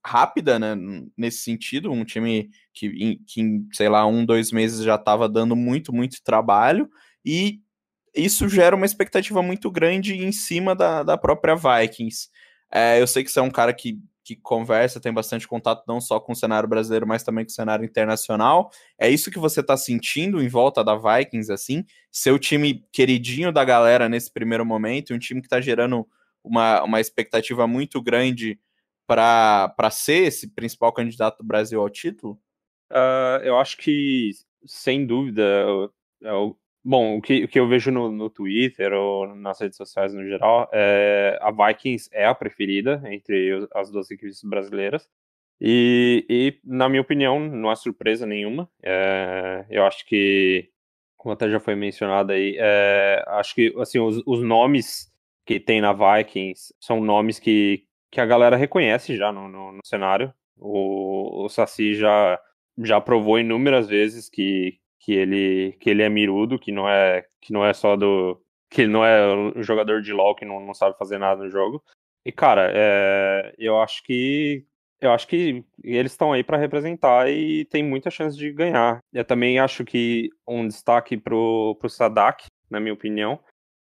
rápida, 0.05 0.59
né, 0.59 0.77
nesse 1.17 1.39
sentido, 1.39 1.91
um 1.91 2.05
time 2.05 2.49
que 2.73 2.87
em, 2.87 3.19
que 3.27 3.43
sei 3.73 3.89
lá, 3.89 4.07
um, 4.07 4.25
dois 4.25 4.53
meses 4.53 4.85
já 4.85 4.95
estava 4.95 5.29
dando 5.29 5.57
muito, 5.57 5.93
muito 5.93 6.23
trabalho, 6.23 6.89
e 7.25 7.61
isso 8.15 8.49
gera 8.49 8.77
uma 8.77 8.87
expectativa 8.87 9.43
muito 9.43 9.71
grande 9.71 10.15
em 10.15 10.33
cima 10.33 10.75
da, 10.75 11.03
da 11.03 11.19
própria 11.19 11.57
Vikings. 11.57 12.29
É, 12.73 13.01
eu 13.01 13.07
sei 13.07 13.25
que 13.25 13.31
você 13.31 13.41
é 13.41 13.43
um 13.43 13.51
cara 13.51 13.75
que 13.75 13.99
que 14.27 14.35
conversa, 14.35 15.01
tem 15.01 15.13
bastante 15.13 15.47
contato 15.47 15.85
não 15.87 16.01
só 16.01 16.19
com 16.19 16.33
o 16.33 16.37
cenário 16.37 16.69
brasileiro, 16.69 17.07
mas 17.07 17.23
também 17.23 17.45
com 17.45 17.51
o 17.51 17.55
cenário 17.55 17.85
internacional. 17.85 18.73
É 18.99 19.09
isso 19.09 19.31
que 19.31 19.39
você 19.39 19.61
está 19.61 19.77
sentindo 19.77 20.43
em 20.43 20.49
volta 20.49 20.83
da 20.83 20.97
Vikings, 20.97 21.53
assim? 21.53 21.85
Seu 22.11 22.37
time 22.37 22.85
queridinho 22.93 23.53
da 23.53 23.65
galera 23.65 24.09
nesse 24.09 24.33
primeiro 24.33 24.67
momento, 24.67 25.15
um 25.15 25.19
time 25.19 25.41
que 25.41 25.47
está 25.47 25.61
gerando 25.61 26.05
uma, 26.43 26.83
uma 26.83 27.01
expectativa 27.01 27.69
muito 27.69 28.03
grande 28.03 28.59
para 29.07 29.91
ser 29.93 30.27
esse 30.27 30.53
principal 30.53 30.93
candidato 30.93 31.39
do 31.39 31.47
Brasil 31.47 31.81
ao 31.81 31.89
título? 31.89 32.37
Uh, 32.91 33.39
eu 33.45 33.57
acho 33.57 33.77
que, 33.77 34.33
sem 34.65 35.07
dúvida, 35.07 35.43
é 36.25 36.33
o, 36.33 36.57
Bom, 36.89 37.17
o 37.17 37.21
que, 37.21 37.43
o 37.43 37.49
que 37.49 37.59
eu 37.59 37.67
vejo 37.67 37.91
no, 37.91 38.13
no 38.13 38.31
Twitter 38.31 38.93
ou 38.93 39.35
nas 39.35 39.61
redes 39.61 39.77
sociais 39.77 40.15
no 40.15 40.25
geral, 40.25 40.71
é, 40.73 41.37
a 41.43 41.51
Vikings 41.51 42.09
é 42.13 42.27
a 42.27 42.35
preferida 42.35 43.03
entre 43.07 43.67
as 43.75 43.91
duas 43.91 44.09
equipes 44.09 44.41
brasileiras. 44.45 45.09
E, 45.61 46.25
e, 46.31 46.61
na 46.65 46.89
minha 46.89 47.03
opinião, 47.03 47.41
não 47.41 47.71
há 47.71 47.75
surpresa 47.75 48.25
nenhuma. 48.25 48.71
É, 48.81 49.67
eu 49.69 49.85
acho 49.85 50.07
que, 50.07 50.71
como 51.17 51.33
até 51.33 51.51
já 51.51 51.59
foi 51.59 51.75
mencionado 51.75 52.31
aí, 52.33 52.57
é, 52.57 53.25
acho 53.27 53.53
que 53.57 53.75
assim, 53.81 53.99
os, 53.99 54.23
os, 54.25 54.41
nomes 54.41 55.13
que 55.45 55.59
tem 55.59 55.81
na 55.81 55.93
Vikings 55.93 56.73
são 56.81 57.01
nomes 57.01 57.41
que 57.41 57.85
que 58.13 58.21
a 58.21 58.27
galera 58.27 58.57
reconhece 58.57 59.17
já 59.17 59.33
no, 59.33 59.49
no, 59.49 59.73
no 59.73 59.81
cenário. 59.85 60.33
O, 60.57 61.45
o 61.45 61.49
Saci 61.49 61.95
já, 61.95 62.41
já 62.79 63.01
provou 63.01 63.39
inúmeras 63.39 63.89
vezes 63.89 64.29
que, 64.29 64.79
que, 65.07 65.13
ele, 65.13 65.77
que 65.79 65.89
ele 65.89 66.03
é 66.03 66.09
mirudo, 66.09 66.59
que 66.59 66.73
não 66.73 66.89
é, 66.89 67.25
que 67.41 67.53
não 67.53 67.65
é 67.65 67.73
só 67.73 67.95
do. 67.95 68.43
que 68.69 68.83
ele 68.83 68.91
não 68.93 69.05
é 69.05 69.25
um 69.57 69.63
jogador 69.63 70.03
de 70.03 70.13
LoL 70.13 70.35
que 70.35 70.45
não, 70.45 70.59
não 70.59 70.75
sabe 70.75 70.99
fazer 70.99 71.17
nada 71.17 71.45
no 71.45 71.49
jogo. 71.49 71.81
E, 72.25 72.33
cara, 72.33 72.73
é, 72.75 73.55
eu 73.57 73.81
acho 73.81 74.03
que. 74.03 74.67
Eu 75.01 75.13
acho 75.13 75.29
que 75.29 75.65
eles 75.85 76.11
estão 76.11 76.33
aí 76.33 76.43
para 76.43 76.57
representar 76.57 77.31
e 77.31 77.67
tem 77.67 77.85
muita 77.85 78.11
chance 78.11 78.37
de 78.37 78.51
ganhar. 78.51 78.99
Eu 79.13 79.25
também 79.25 79.61
acho 79.61 79.85
que 79.85 80.31
um 80.49 80.67
destaque 80.67 81.17
pro, 81.17 81.77
pro 81.79 81.89
Sadak, 81.89 82.47
na 82.69 82.81
minha 82.81 82.95
opinião, 82.95 83.39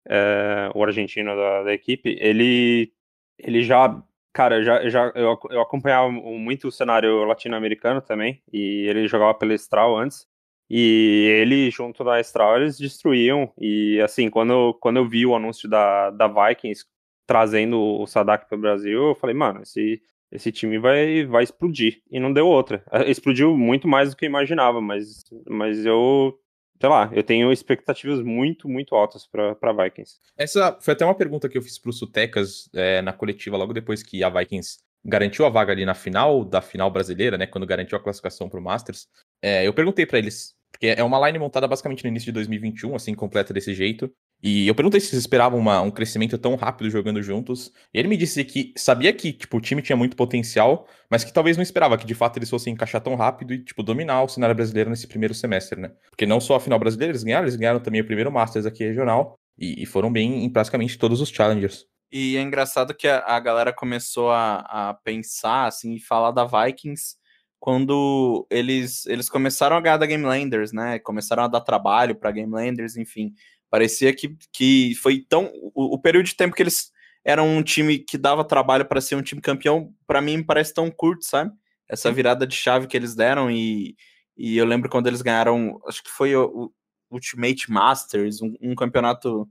é, 0.07 0.71
o 0.73 0.81
argentino 0.83 1.35
da, 1.35 1.63
da 1.63 1.73
equipe, 1.73 2.15
ele, 2.21 2.93
ele 3.39 3.63
já 3.63 4.01
Cara, 4.31 4.63
já, 4.63 4.87
já, 4.87 5.11
eu, 5.15 5.37
eu 5.49 5.59
acompanhava 5.59 6.11
muito 6.11 6.67
o 6.67 6.71
cenário 6.71 7.25
latino-americano 7.25 7.99
também, 7.99 8.41
e 8.53 8.85
ele 8.87 9.07
jogava 9.07 9.33
pela 9.33 9.55
Estral 9.55 9.97
antes, 9.97 10.28
e 10.69 11.25
ele, 11.41 11.71
junto 11.71 12.03
da 12.03 12.19
Estral, 12.19 12.57
eles 12.57 12.77
destruíam, 12.77 13.51
e 13.57 13.99
assim, 14.01 14.29
quando, 14.29 14.73
quando 14.75 14.97
eu 14.97 15.07
vi 15.07 15.25
o 15.25 15.35
anúncio 15.35 15.69
da, 15.69 16.11
da 16.11 16.27
Vikings 16.27 16.85
trazendo 17.25 17.79
o 17.79 18.05
Sadak 18.05 18.47
para 18.47 18.57
o 18.57 18.61
Brasil, 18.61 19.09
eu 19.09 19.15
falei, 19.15 19.35
mano, 19.35 19.61
esse, 19.61 20.01
esse 20.31 20.51
time 20.51 20.77
vai, 20.77 21.25
vai 21.25 21.43
explodir, 21.43 22.01
e 22.09 22.19
não 22.19 22.33
deu 22.33 22.47
outra. 22.47 22.83
Explodiu 23.07 23.57
muito 23.57 23.87
mais 23.87 24.11
do 24.11 24.15
que 24.15 24.25
eu 24.25 24.29
imaginava, 24.29 24.79
mas, 24.81 25.23
mas 25.47 25.85
eu 25.85 26.39
sei 26.79 26.89
lá, 26.89 27.09
eu 27.13 27.21
tenho 27.21 27.51
expectativas 27.51 28.21
muito, 28.21 28.69
muito 28.69 28.95
altas 28.95 29.27
para 29.27 29.73
Vikings. 29.73 30.17
Essa 30.37 30.77
foi 30.79 30.93
até 30.93 31.03
uma 31.03 31.15
pergunta 31.15 31.49
que 31.49 31.57
eu 31.57 31.61
fiz 31.61 31.77
para 31.77 31.89
os 31.89 31.99
Sutecas 31.99 32.69
é, 32.73 33.01
na 33.01 33.11
coletiva 33.11 33.57
logo 33.57 33.73
depois 33.73 34.01
que 34.01 34.23
a 34.23 34.29
Vikings 34.29 34.77
garantiu 35.03 35.45
a 35.45 35.49
vaga 35.49 35.73
ali 35.73 35.85
na 35.85 35.93
final 35.93 36.43
da 36.43 36.61
final 36.61 36.89
brasileira, 36.89 37.37
né, 37.37 37.45
quando 37.45 37.67
garantiu 37.67 37.97
a 37.97 38.01
classificação 38.01 38.49
para 38.49 38.59
o 38.59 38.63
Masters. 38.63 39.07
É, 39.41 39.67
eu 39.67 39.73
perguntei 39.73 40.05
para 40.05 40.19
eles, 40.19 40.55
porque 40.79 40.95
é 40.97 41.03
uma 41.03 41.27
line 41.27 41.37
montada 41.37 41.67
basicamente 41.67 42.05
no 42.05 42.09
início 42.09 42.27
de 42.27 42.31
2021, 42.31 42.95
assim, 42.95 43.13
completa 43.13 43.53
desse 43.53 43.73
jeito. 43.73 44.09
E 44.41 44.65
eu 44.65 44.73
perguntei 44.73 45.01
se 45.01 45.07
eles 45.07 45.19
esperavam 45.19 45.59
uma, 45.59 45.81
um 45.81 45.91
crescimento 45.91 46.37
tão 46.37 46.55
rápido 46.55 46.89
jogando 46.89 47.21
juntos. 47.21 47.69
E 47.93 47.99
ele 47.99 48.07
me 48.07 48.15
disse 48.15 48.45
que 48.45 48.71
sabia 48.77 49.11
que 49.11 49.33
tipo, 49.33 49.57
o 49.57 49.61
time 49.61 49.81
tinha 49.81 49.97
muito 49.97 50.15
potencial, 50.15 50.87
mas 51.11 51.25
que 51.25 51.33
talvez 51.33 51.57
não 51.57 51.63
esperava 51.63 51.97
que 51.97 52.05
de 52.05 52.15
fato 52.15 52.37
eles 52.37 52.49
fossem 52.49 52.73
encaixar 52.73 53.01
tão 53.01 53.15
rápido 53.15 53.53
e 53.53 53.61
tipo, 53.61 53.83
dominar 53.83 54.23
o 54.23 54.29
cenário 54.29 54.55
brasileiro 54.55 54.89
nesse 54.89 55.05
primeiro 55.05 55.33
semestre, 55.33 55.81
né? 55.81 55.91
Porque 56.09 56.25
não 56.25 56.39
só 56.39 56.55
a 56.55 56.59
final 56.61 56.79
brasileira 56.79 57.11
eles 57.11 57.23
ganharam, 57.23 57.43
eles 57.43 57.57
ganharam 57.57 57.81
também 57.81 57.99
o 57.99 58.05
primeiro 58.05 58.31
Masters 58.31 58.65
aqui 58.65 58.85
regional 58.85 59.37
e, 59.57 59.83
e 59.83 59.85
foram 59.85 60.09
bem 60.09 60.45
em 60.45 60.49
praticamente 60.49 60.97
todos 60.97 61.19
os 61.19 61.27
Challengers. 61.27 61.85
E 62.09 62.37
é 62.37 62.41
engraçado 62.41 62.95
que 62.95 63.07
a, 63.07 63.19
a 63.19 63.39
galera 63.41 63.73
começou 63.73 64.31
a, 64.31 64.59
a 64.59 64.93
pensar 65.03 65.65
assim 65.65 65.95
e 65.95 65.99
falar 65.99 66.31
da 66.31 66.45
Vikings 66.45 67.18
quando 67.59 68.47
eles, 68.49 69.05
eles 69.05 69.29
começaram 69.29 69.75
a 69.75 69.81
ganhar 69.81 69.97
da 69.97 70.05
Game 70.05 70.23
Landers, 70.23 70.71
né? 70.71 70.97
Começaram 70.99 71.43
a 71.43 71.47
dar 71.47 71.61
trabalho 71.61 72.15
para 72.15 72.31
Game 72.31 72.51
Landers, 72.51 72.95
enfim. 72.95 73.33
Parecia 73.69 74.13
que, 74.15 74.35
que 74.53 74.95
foi 74.95 75.19
tão. 75.19 75.51
O, 75.75 75.95
o, 75.95 75.99
período 75.99 76.25
de 76.25 76.35
tempo 76.35 76.55
que 76.55 76.63
eles 76.63 76.91
eram 77.23 77.47
um 77.47 77.61
time 77.61 77.99
que 77.99 78.17
dava 78.17 78.45
trabalho 78.45 78.85
para 78.85 79.01
ser 79.01 79.15
um 79.15 79.21
time 79.21 79.41
campeão, 79.41 79.93
para 80.07 80.21
mim 80.21 80.41
parece 80.41 80.73
tão 80.73 80.89
curto, 80.89 81.25
sabe? 81.25 81.51
Essa 81.87 82.11
virada 82.11 82.47
de 82.47 82.55
chave 82.55 82.87
que 82.87 82.95
eles 82.95 83.13
deram 83.13 83.51
e, 83.51 83.95
e 84.37 84.57
eu 84.57 84.65
lembro 84.65 84.89
quando 84.89 85.07
eles 85.07 85.21
ganharam, 85.21 85.79
acho 85.85 86.01
que 86.03 86.09
foi 86.09 86.35
o, 86.35 86.45
o 86.45 86.71
Ultimate 87.11 87.69
Masters, 87.69 88.41
um, 88.41 88.55
um, 88.61 88.75
campeonato 88.75 89.47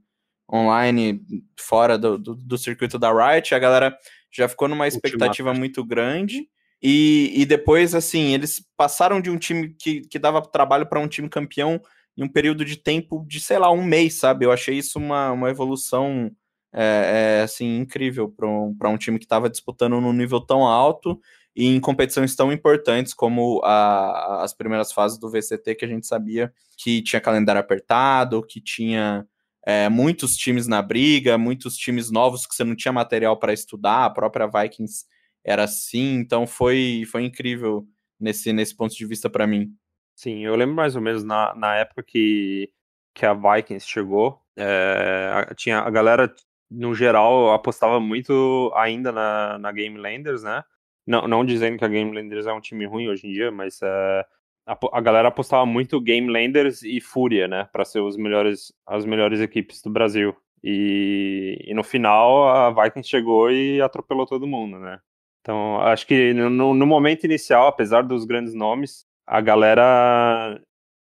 online 0.51 1.21
fora 1.59 1.97
do, 1.97 2.17
do, 2.17 2.35
do, 2.35 2.57
circuito 2.57 2.97
da 2.97 3.11
Riot, 3.11 3.53
a 3.53 3.59
galera 3.59 3.95
já 4.31 4.49
ficou 4.49 4.67
numa 4.67 4.87
expectativa 4.87 5.53
muito 5.53 5.85
grande. 5.85 6.49
E, 6.81 7.33
e 7.35 7.45
depois, 7.45 7.93
assim, 7.93 8.33
eles 8.33 8.63
passaram 8.77 9.19
de 9.19 9.29
um 9.29 9.37
time 9.37 9.75
que, 9.77 10.01
que 10.01 10.17
dava 10.17 10.41
trabalho 10.41 10.85
para 10.87 10.99
um 10.99 11.07
time 11.07 11.27
campeão 11.27 11.81
em 12.17 12.23
um 12.23 12.27
período 12.29 12.63
de 12.63 12.77
tempo 12.77 13.25
de, 13.27 13.39
sei 13.39 13.57
lá, 13.57 13.71
um 13.71 13.83
mês, 13.83 14.15
sabe? 14.15 14.45
Eu 14.45 14.51
achei 14.51 14.77
isso 14.77 14.97
uma, 14.97 15.31
uma 15.31 15.49
evolução 15.49 16.31
é, 16.73 17.39
é, 17.39 17.43
assim, 17.43 17.77
incrível 17.77 18.29
para 18.29 18.47
um, 18.47 18.75
um 18.85 18.97
time 18.97 19.19
que 19.19 19.25
estava 19.25 19.49
disputando 19.49 19.99
num 19.99 20.13
nível 20.13 20.39
tão 20.39 20.65
alto 20.65 21.19
e 21.55 21.65
em 21.65 21.79
competições 21.79 22.35
tão 22.35 22.51
importantes 22.53 23.13
como 23.13 23.61
a, 23.63 24.43
as 24.43 24.53
primeiras 24.53 24.91
fases 24.91 25.17
do 25.17 25.29
VCT, 25.29 25.75
que 25.75 25.85
a 25.85 25.87
gente 25.87 26.07
sabia 26.07 26.53
que 26.77 27.01
tinha 27.01 27.19
calendário 27.19 27.59
apertado, 27.59 28.45
que 28.45 28.61
tinha 28.61 29.25
é, 29.65 29.89
muitos 29.89 30.35
times 30.35 30.67
na 30.67 30.81
briga, 30.81 31.37
muitos 31.37 31.75
times 31.75 32.11
novos 32.11 32.45
que 32.45 32.55
você 32.55 32.63
não 32.63 32.75
tinha 32.75 32.93
material 32.93 33.37
para 33.37 33.51
estudar, 33.51 34.05
a 34.05 34.09
própria 34.09 34.47
Vikings 34.47 35.05
era 35.43 35.63
assim, 35.63 36.15
então 36.15 36.45
foi, 36.45 37.03
foi 37.11 37.23
incrível 37.23 37.87
nesse, 38.19 38.51
nesse 38.53 38.75
ponto 38.75 38.95
de 38.95 39.05
vista 39.05 39.29
para 39.29 39.47
mim. 39.47 39.73
Sim, 40.15 40.45
eu 40.45 40.55
lembro 40.55 40.75
mais 40.75 40.95
ou 40.95 41.01
menos 41.01 41.23
na, 41.23 41.55
na 41.55 41.75
época 41.75 42.03
que, 42.03 42.69
que 43.13 43.25
a 43.25 43.33
Vikings 43.33 43.87
chegou, 43.87 44.41
é, 44.57 45.53
tinha 45.55 45.79
a 45.79 45.89
galera, 45.89 46.33
no 46.69 46.93
geral, 46.93 47.53
apostava 47.53 47.99
muito 47.99 48.71
ainda 48.75 49.11
na, 49.11 49.57
na 49.57 49.71
Game 49.71 49.97
Landers, 49.97 50.43
né? 50.43 50.63
Não, 51.07 51.27
não 51.27 51.45
dizendo 51.45 51.77
que 51.77 51.85
a 51.85 51.87
Game 51.87 52.13
Landers 52.13 52.45
é 52.45 52.53
um 52.53 52.61
time 52.61 52.85
ruim 52.85 53.07
hoje 53.07 53.25
em 53.25 53.31
dia, 53.31 53.51
mas 53.51 53.81
é, 53.81 54.25
a, 54.67 54.77
a, 54.93 55.01
galera 55.01 55.29
apostava 55.29 55.65
muito 55.65 56.01
Game 56.01 56.29
Landers 56.29 56.83
e 56.83 56.99
Fúria, 57.01 57.47
né? 57.47 57.67
Para 57.71 57.85
ser 57.85 58.01
os 58.01 58.17
melhores, 58.17 58.73
as 58.85 59.05
melhores 59.05 59.39
equipes 59.39 59.81
do 59.81 59.89
Brasil. 59.89 60.35
E, 60.63 61.57
e, 61.65 61.73
no 61.73 61.83
final 61.83 62.49
a 62.49 62.69
Vikings 62.69 63.09
chegou 63.09 63.49
e 63.49 63.81
atropelou 63.81 64.25
todo 64.25 64.45
mundo, 64.45 64.77
né? 64.77 64.99
Então 65.41 65.79
acho 65.81 66.05
que 66.05 66.33
no, 66.33 66.73
no 66.73 66.85
momento 66.85 67.23
inicial, 67.25 67.67
apesar 67.67 68.03
dos 68.03 68.25
grandes 68.25 68.53
nomes, 68.53 69.05
a 69.25 69.41
galera 69.41 70.59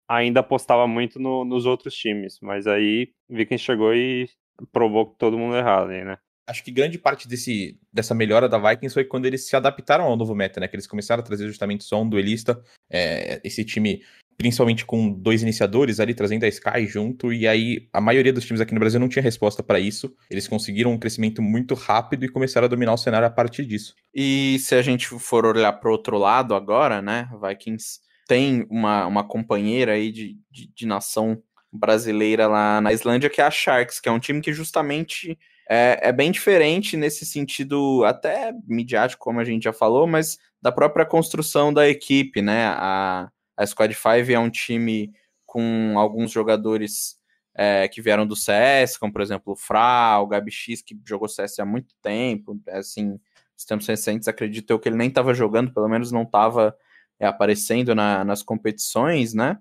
ainda 0.07 0.41
apostava 0.41 0.87
muito 0.87 1.19
no, 1.19 1.45
nos 1.45 1.65
outros 1.65 1.95
times, 1.95 2.37
mas 2.41 2.67
aí 2.67 3.13
vi 3.29 3.45
quem 3.45 3.57
chegou 3.57 3.93
e 3.93 4.29
provou 4.71 5.09
que 5.09 5.17
todo 5.17 5.37
mundo 5.37 5.55
errado 5.55 5.87
né? 5.87 6.17
Acho 6.47 6.63
que 6.63 6.71
grande 6.71 6.97
parte 6.97 7.27
desse, 7.27 7.79
dessa 7.93 8.13
melhora 8.13 8.49
da 8.49 8.57
Vikings 8.57 8.93
foi 8.93 9.05
quando 9.05 9.25
eles 9.25 9.47
se 9.47 9.55
adaptaram 9.55 10.05
ao 10.05 10.17
novo 10.17 10.35
meta, 10.35 10.59
né? 10.59 10.67
Que 10.67 10.75
eles 10.75 10.87
começaram 10.87 11.21
a 11.21 11.25
trazer 11.25 11.47
justamente 11.47 11.83
só 11.83 12.01
um 12.01 12.09
duelista, 12.09 12.61
é, 12.89 13.39
esse 13.43 13.63
time 13.63 14.03
principalmente 14.37 14.85
com 14.85 15.11
dois 15.11 15.41
iniciadores 15.41 15.99
ali, 15.99 16.13
trazendo 16.13 16.43
a 16.43 16.47
Sky 16.47 16.85
junto, 16.87 17.31
e 17.31 17.47
aí 17.47 17.87
a 17.93 18.01
maioria 18.01 18.33
dos 18.33 18.45
times 18.45 18.61
aqui 18.61 18.73
no 18.73 18.79
Brasil 18.79 18.99
não 18.99 19.07
tinha 19.07 19.21
resposta 19.21 19.61
para 19.61 19.79
isso. 19.79 20.13
Eles 20.29 20.47
conseguiram 20.47 20.91
um 20.91 20.97
crescimento 20.97 21.41
muito 21.41 21.75
rápido 21.75 22.25
e 22.25 22.29
começaram 22.29 22.65
a 22.65 22.69
dominar 22.69 22.93
o 22.93 22.97
cenário 22.97 23.27
a 23.27 23.31
partir 23.31 23.65
disso. 23.65 23.95
E 24.13 24.57
se 24.59 24.75
a 24.75 24.81
gente 24.81 25.07
for 25.07 25.45
olhar 25.45 25.73
para 25.73 25.91
outro 25.91 26.17
lado 26.17 26.55
agora, 26.55 27.01
né? 27.01 27.29
Vikings 27.41 27.99
tem 28.27 28.65
uma, 28.69 29.05
uma 29.05 29.23
companheira 29.23 29.93
aí 29.93 30.11
de, 30.11 30.37
de, 30.49 30.71
de, 30.73 30.85
nação 30.85 31.41
brasileira 31.71 32.47
lá 32.47 32.81
na 32.81 32.93
Islândia, 32.93 33.29
que 33.29 33.41
é 33.41 33.43
a 33.43 33.51
Sharks, 33.51 33.99
que 33.99 34.07
é 34.07 34.11
um 34.11 34.19
time 34.19 34.41
que 34.41 34.53
justamente 34.53 35.37
é, 35.69 35.99
é 36.01 36.11
bem 36.11 36.31
diferente 36.31 36.97
nesse 36.97 37.25
sentido, 37.25 38.03
até 38.05 38.53
midiático, 38.67 39.23
como 39.23 39.39
a 39.39 39.43
gente 39.43 39.63
já 39.63 39.73
falou, 39.73 40.07
mas 40.07 40.37
da 40.61 40.71
própria 40.71 41.05
construção 41.05 41.73
da 41.73 41.87
equipe, 41.87 42.41
né? 42.41 42.67
A, 42.67 43.29
a 43.61 43.67
Squad 43.67 43.93
5 43.93 44.31
é 44.31 44.39
um 44.39 44.49
time 44.49 45.11
com 45.45 45.93
alguns 45.97 46.31
jogadores 46.31 47.15
é, 47.53 47.87
que 47.87 48.01
vieram 48.01 48.25
do 48.25 48.35
CS, 48.35 48.97
como 48.97 49.13
por 49.13 49.21
exemplo 49.21 49.53
o 49.53 49.55
Fra, 49.55 50.19
o 50.19 50.27
Gabi 50.27 50.51
X, 50.51 50.81
que 50.81 50.99
jogou 51.05 51.27
CS 51.27 51.59
há 51.59 51.65
muito 51.65 51.93
tempo, 52.01 52.59
é, 52.67 52.77
assim, 52.79 53.19
nos 53.53 53.65
tempos 53.65 53.87
recentes, 53.87 54.27
acredito 54.27 54.71
eu 54.71 54.79
que 54.79 54.89
ele 54.89 54.95
nem 54.95 55.09
estava 55.09 55.33
jogando, 55.33 55.73
pelo 55.73 55.87
menos 55.87 56.11
não 56.11 56.23
estava 56.23 56.75
é, 57.19 57.27
aparecendo 57.27 57.93
na, 57.93 58.23
nas 58.23 58.41
competições, 58.41 59.33
né? 59.33 59.57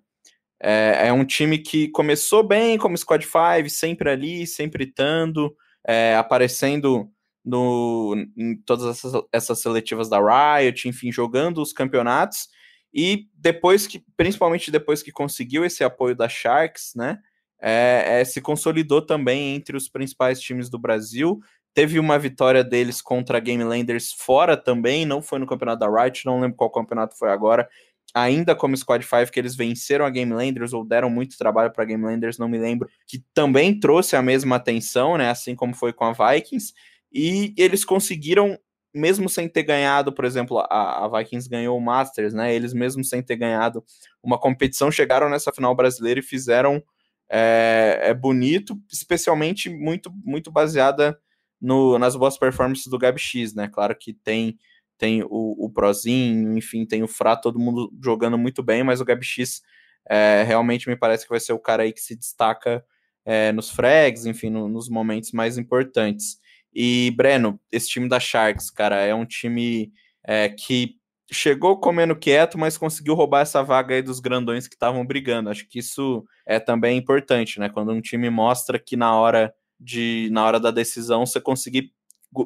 É, 0.62 1.08
é, 1.08 1.12
um 1.12 1.24
time 1.24 1.58
que 1.58 1.88
começou 1.88 2.42
bem 2.42 2.78
como 2.78 2.96
Squad 2.96 3.24
5, 3.24 3.68
sempre 3.70 4.10
ali, 4.10 4.46
sempre 4.46 4.84
estando, 4.84 5.54
é, 5.86 6.14
aparecendo 6.16 7.10
no, 7.44 8.14
em 8.36 8.56
todas 8.64 8.86
essas, 8.86 9.22
essas 9.32 9.60
seletivas 9.60 10.08
da 10.08 10.18
Riot, 10.18 10.88
enfim, 10.88 11.10
jogando 11.10 11.60
os 11.62 11.72
campeonatos. 11.72 12.48
E 12.92 13.28
depois 13.34 13.86
que, 13.86 14.04
principalmente 14.16 14.70
depois 14.70 15.02
que 15.02 15.12
conseguiu 15.12 15.64
esse 15.64 15.84
apoio 15.84 16.14
da 16.14 16.28
Sharks, 16.28 16.92
né? 16.94 17.18
É, 17.62 18.20
é, 18.20 18.24
se 18.24 18.40
consolidou 18.40 19.02
também 19.02 19.54
entre 19.54 19.76
os 19.76 19.88
principais 19.88 20.40
times 20.40 20.70
do 20.70 20.78
Brasil. 20.78 21.40
Teve 21.74 21.98
uma 21.98 22.18
vitória 22.18 22.64
deles 22.64 23.02
contra 23.02 23.36
a 23.36 23.40
Game 23.40 23.62
Landers 23.62 24.12
fora 24.12 24.56
também, 24.56 25.04
não 25.04 25.22
foi 25.22 25.38
no 25.38 25.46
campeonato 25.46 25.80
da 25.80 26.02
Riot, 26.02 26.24
não 26.26 26.40
lembro 26.40 26.56
qual 26.56 26.70
campeonato 26.70 27.16
foi 27.16 27.30
agora. 27.30 27.68
Ainda 28.12 28.56
como 28.56 28.76
Squad 28.76 29.04
5, 29.04 29.30
que 29.30 29.38
eles 29.38 29.54
venceram 29.54 30.04
a 30.04 30.10
Game 30.10 30.32
Landers 30.32 30.72
ou 30.72 30.84
deram 30.84 31.08
muito 31.08 31.38
trabalho 31.38 31.70
para 31.72 31.84
a 31.84 31.86
Game 31.86 32.02
Landers, 32.04 32.38
não 32.38 32.48
me 32.48 32.58
lembro, 32.58 32.88
que 33.06 33.22
também 33.32 33.78
trouxe 33.78 34.16
a 34.16 34.22
mesma 34.22 34.56
atenção, 34.56 35.16
né? 35.16 35.30
Assim 35.30 35.54
como 35.54 35.74
foi 35.74 35.92
com 35.92 36.04
a 36.04 36.12
Vikings. 36.12 36.72
E 37.12 37.54
eles 37.56 37.84
conseguiram, 37.84 38.58
mesmo 38.94 39.28
sem 39.28 39.48
ter 39.48 39.62
ganhado, 39.62 40.12
por 40.12 40.24
exemplo, 40.24 40.58
a, 40.58 41.04
a 41.04 41.08
Vikings 41.18 41.48
ganhou 41.48 41.76
o 41.76 41.80
Masters, 41.80 42.34
né? 42.34 42.54
Eles 42.54 42.72
mesmo 42.72 43.04
sem 43.04 43.22
ter 43.22 43.36
ganhado 43.36 43.84
uma 44.22 44.38
competição, 44.38 44.90
chegaram 44.90 45.28
nessa 45.28 45.52
final 45.52 45.74
brasileira 45.74 46.20
e 46.20 46.22
fizeram 46.22 46.82
é, 47.30 47.98
é 48.02 48.14
bonito, 48.14 48.76
especialmente 48.90 49.70
muito, 49.70 50.12
muito 50.24 50.50
baseada 50.50 51.18
no, 51.60 51.98
nas 51.98 52.16
boas 52.16 52.36
performances 52.36 52.86
do 52.86 52.98
Gabi 52.98 53.20
X, 53.20 53.54
né? 53.54 53.68
Claro 53.68 53.96
que 53.96 54.12
tem 54.12 54.58
tem 54.98 55.22
o, 55.22 55.64
o 55.64 55.70
Prozinho, 55.70 56.58
enfim, 56.58 56.84
tem 56.84 57.02
o 57.02 57.08
Fra, 57.08 57.34
todo 57.34 57.58
mundo 57.58 57.90
jogando 58.04 58.36
muito 58.36 58.62
bem, 58.62 58.84
mas 58.84 59.00
o 59.00 59.04
Gabi 59.04 59.24
X 59.24 59.62
é, 60.08 60.42
realmente 60.42 60.88
me 60.88 60.96
parece 60.96 61.24
que 61.24 61.30
vai 61.30 61.40
ser 61.40 61.54
o 61.54 61.58
cara 61.58 61.84
aí 61.84 61.92
que 61.92 62.00
se 62.00 62.14
destaca 62.14 62.84
é, 63.24 63.50
nos 63.52 63.70
frags, 63.70 64.26
enfim, 64.26 64.50
no, 64.50 64.68
nos 64.68 64.90
momentos 64.90 65.32
mais 65.32 65.56
importantes. 65.56 66.38
E, 66.74 67.12
Breno, 67.16 67.60
esse 67.70 67.88
time 67.88 68.08
da 68.08 68.20
Sharks, 68.20 68.70
cara, 68.70 68.96
é 68.96 69.14
um 69.14 69.26
time 69.26 69.92
é, 70.24 70.48
que 70.48 70.96
chegou 71.30 71.78
comendo 71.78 72.16
quieto, 72.16 72.58
mas 72.58 72.76
conseguiu 72.76 73.14
roubar 73.14 73.42
essa 73.42 73.62
vaga 73.62 73.94
aí 73.94 74.02
dos 74.02 74.20
grandões 74.20 74.66
que 74.66 74.74
estavam 74.74 75.04
brigando. 75.06 75.50
Acho 75.50 75.66
que 75.68 75.78
isso 75.78 76.24
é 76.44 76.58
também 76.58 76.98
importante, 76.98 77.60
né? 77.60 77.68
Quando 77.68 77.92
um 77.92 78.00
time 78.00 78.28
mostra 78.30 78.78
que 78.78 78.96
na 78.96 79.14
hora 79.14 79.52
de 79.78 80.28
na 80.32 80.44
hora 80.44 80.60
da 80.60 80.70
decisão 80.70 81.24
você 81.24 81.40
conseguir 81.40 81.92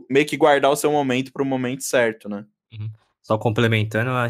meio 0.09 0.27
que 0.27 0.37
guardar 0.37 0.71
o 0.71 0.77
seu 0.77 0.93
momento 0.93 1.33
para 1.33 1.43
o 1.43 1.47
momento 1.47 1.83
certo, 1.83 2.29
né? 2.29 2.45
Uhum. 2.73 2.91
Só 3.23 3.39
complementando, 3.39 4.11
a, 4.11 4.29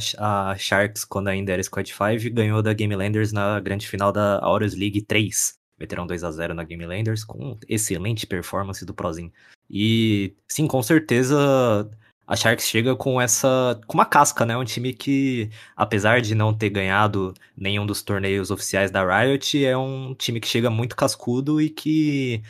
a, 0.50 0.56
Sharks, 0.56 1.04
quando 1.04 1.26
ainda 1.26 1.52
era 1.52 1.62
Squad 1.62 1.92
5, 1.92 2.32
ganhou 2.32 2.62
da 2.62 2.72
Game 2.72 2.94
Landers 2.94 3.32
na 3.32 3.58
grande 3.58 3.88
final 3.88 4.12
da 4.12 4.38
Auros 4.38 4.74
League 4.74 5.02
3. 5.02 5.58
Meteram 5.76 6.06
2 6.06 6.22
a 6.22 6.30
0 6.30 6.54
na 6.54 6.62
Game 6.62 6.86
Landers 6.86 7.24
com 7.24 7.58
excelente 7.68 8.24
performance 8.24 8.84
do 8.84 8.94
Prozin. 8.94 9.32
E 9.70 10.34
sim, 10.48 10.66
com 10.66 10.82
certeza 10.82 11.88
a 12.26 12.36
Sharks 12.36 12.66
chega 12.66 12.96
com 12.96 13.20
essa. 13.20 13.78
com 13.86 13.94
uma 13.94 14.06
casca, 14.06 14.46
né? 14.46 14.56
Um 14.56 14.64
time 14.64 14.94
que, 14.94 15.50
apesar 15.76 16.20
de 16.20 16.34
não 16.34 16.54
ter 16.54 16.70
ganhado 16.70 17.34
nenhum 17.56 17.84
dos 17.86 18.02
torneios 18.02 18.50
oficiais 18.50 18.90
da 18.90 19.04
Riot, 19.04 19.64
é 19.64 19.76
um 19.76 20.14
time 20.14 20.40
que 20.40 20.48
chega 20.48 20.70
muito 20.70 20.96
cascudo 20.96 21.60
e 21.60 21.68
que 21.68 22.42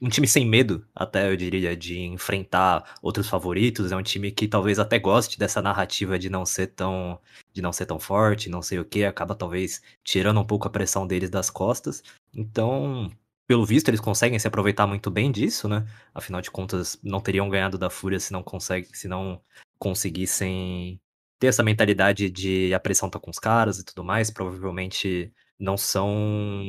um 0.00 0.08
time 0.08 0.26
sem 0.26 0.44
medo, 0.46 0.84
até 0.94 1.30
eu 1.30 1.36
diria, 1.36 1.76
de 1.76 2.00
enfrentar 2.00 2.96
outros 3.02 3.28
favoritos. 3.28 3.92
É 3.92 3.96
um 3.96 4.02
time 4.02 4.32
que 4.32 4.48
talvez 4.48 4.78
até 4.78 4.98
goste 4.98 5.38
dessa 5.38 5.62
narrativa 5.62 6.18
de 6.18 6.28
não 6.28 6.44
ser 6.44 6.68
tão, 6.68 7.20
de 7.52 7.62
não 7.62 7.72
ser 7.72 7.86
tão 7.86 8.00
forte, 8.00 8.48
não 8.48 8.62
sei 8.62 8.80
o 8.80 8.84
que, 8.84 9.04
acaba 9.04 9.34
talvez 9.34 9.80
tirando 10.02 10.40
um 10.40 10.44
pouco 10.44 10.66
a 10.66 10.70
pressão 10.70 11.06
deles 11.06 11.30
das 11.30 11.50
costas. 11.50 12.02
Então, 12.34 13.10
pelo 13.52 13.66
visto, 13.66 13.88
eles 13.88 14.00
conseguem 14.00 14.38
se 14.38 14.48
aproveitar 14.48 14.86
muito 14.86 15.10
bem 15.10 15.30
disso, 15.30 15.68
né? 15.68 15.84
Afinal 16.14 16.40
de 16.40 16.50
contas, 16.50 16.98
não 17.02 17.20
teriam 17.20 17.50
ganhado 17.50 17.76
da 17.76 17.90
Fúria 17.90 18.18
se 18.18 18.32
não 18.32 18.42
consegue, 18.42 18.88
se 18.96 19.06
não 19.06 19.42
conseguissem 19.78 20.98
ter 21.38 21.48
essa 21.48 21.62
mentalidade 21.62 22.30
de 22.30 22.72
a 22.72 22.80
pressão 22.80 23.10
tá 23.10 23.18
com 23.18 23.30
os 23.30 23.38
caras 23.38 23.78
e 23.78 23.84
tudo 23.84 24.02
mais. 24.02 24.30
Provavelmente 24.30 25.30
não 25.58 25.76
são 25.76 26.64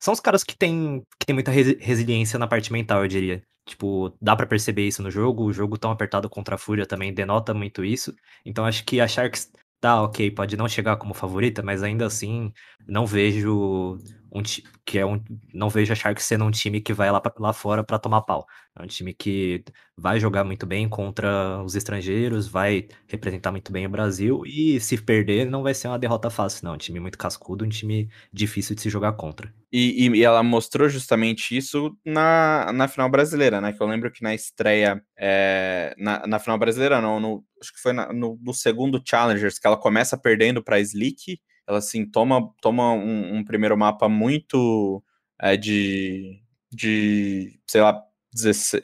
são 0.00 0.12
os 0.12 0.18
caras 0.18 0.42
que 0.42 0.56
têm, 0.56 1.04
que 1.20 1.24
têm 1.24 1.34
muita 1.34 1.52
resiliência 1.52 2.36
na 2.36 2.48
parte 2.48 2.72
mental, 2.72 3.02
eu 3.02 3.08
diria. 3.08 3.44
Tipo, 3.64 4.12
dá 4.20 4.34
para 4.34 4.44
perceber 4.46 4.88
isso 4.88 5.00
no 5.00 5.10
jogo. 5.12 5.44
O 5.44 5.52
jogo 5.52 5.78
tão 5.78 5.92
apertado 5.92 6.28
contra 6.28 6.56
a 6.56 6.58
Fúria 6.58 6.84
também 6.84 7.14
denota 7.14 7.54
muito 7.54 7.84
isso. 7.84 8.12
Então 8.44 8.64
acho 8.66 8.84
que 8.84 9.00
a 9.00 9.06
Sharks 9.06 9.52
tá 9.84 10.02
ok, 10.02 10.30
pode 10.30 10.56
não 10.56 10.66
chegar 10.66 10.96
como 10.96 11.12
favorita, 11.12 11.62
mas 11.62 11.82
ainda 11.82 12.06
assim 12.06 12.50
não 12.88 13.04
vejo 13.06 13.98
um 14.32 14.42
que 14.84 14.98
é 14.98 15.04
um 15.06 15.22
não 15.52 15.68
vejo 15.68 15.92
a 15.92 15.96
Sharks 15.96 16.24
sendo 16.24 16.44
um 16.44 16.50
time 16.50 16.80
que 16.80 16.92
vai 16.94 17.10
lá, 17.10 17.20
lá 17.38 17.52
fora 17.52 17.84
para 17.84 17.98
tomar 17.98 18.22
pau. 18.22 18.46
É 18.78 18.82
um 18.82 18.86
time 18.86 19.12
que 19.14 19.62
vai 19.96 20.18
jogar 20.18 20.42
muito 20.44 20.66
bem 20.66 20.88
contra 20.88 21.62
os 21.62 21.74
estrangeiros, 21.76 22.48
vai 22.48 22.88
representar 23.06 23.52
muito 23.52 23.70
bem 23.72 23.86
o 23.86 23.90
Brasil 23.90 24.42
e 24.46 24.80
se 24.80 24.96
perder 24.96 25.50
não 25.50 25.62
vai 25.62 25.74
ser 25.74 25.88
uma 25.88 25.98
derrota 25.98 26.30
fácil, 26.30 26.64
não. 26.64 26.72
É 26.72 26.74
um 26.76 26.78
time 26.78 26.98
muito 26.98 27.18
cascudo, 27.18 27.64
um 27.64 27.68
time 27.68 28.08
difícil 28.32 28.74
de 28.74 28.80
se 28.82 28.88
jogar 28.90 29.12
contra. 29.14 29.52
E, 29.76 30.08
e, 30.08 30.22
ela 30.22 30.40
mostrou 30.42 30.88
justamente 30.88 31.56
isso 31.56 31.96
na, 32.04 32.70
na 32.72 32.86
final 32.86 33.08
brasileira, 33.08 33.60
né? 33.60 33.72
Que 33.72 33.82
eu 33.82 33.86
lembro 33.88 34.10
que 34.10 34.22
na 34.22 34.32
estreia, 34.32 35.02
é, 35.18 35.94
na, 35.98 36.24
na 36.26 36.38
final 36.38 36.56
brasileira, 36.56 37.00
não, 37.00 37.18
no, 37.18 37.44
acho 37.60 37.72
que 37.72 37.80
foi 37.80 37.92
na, 37.92 38.12
no, 38.12 38.38
no 38.40 38.54
segundo 38.54 39.02
Challengers, 39.04 39.58
que 39.58 39.66
ela 39.66 39.76
começa 39.76 40.16
perdendo 40.16 40.62
para 40.62 40.78
Slick 40.78 41.40
ela 41.66 41.78
assim 41.78 42.04
toma, 42.04 42.50
toma 42.60 42.92
um, 42.92 43.36
um 43.36 43.44
primeiro 43.44 43.76
mapa 43.76 44.08
muito 44.08 45.02
é, 45.40 45.56
de, 45.56 46.40
de, 46.70 47.58
sei 47.66 47.80
lá, 47.80 48.00
16, 48.32 48.82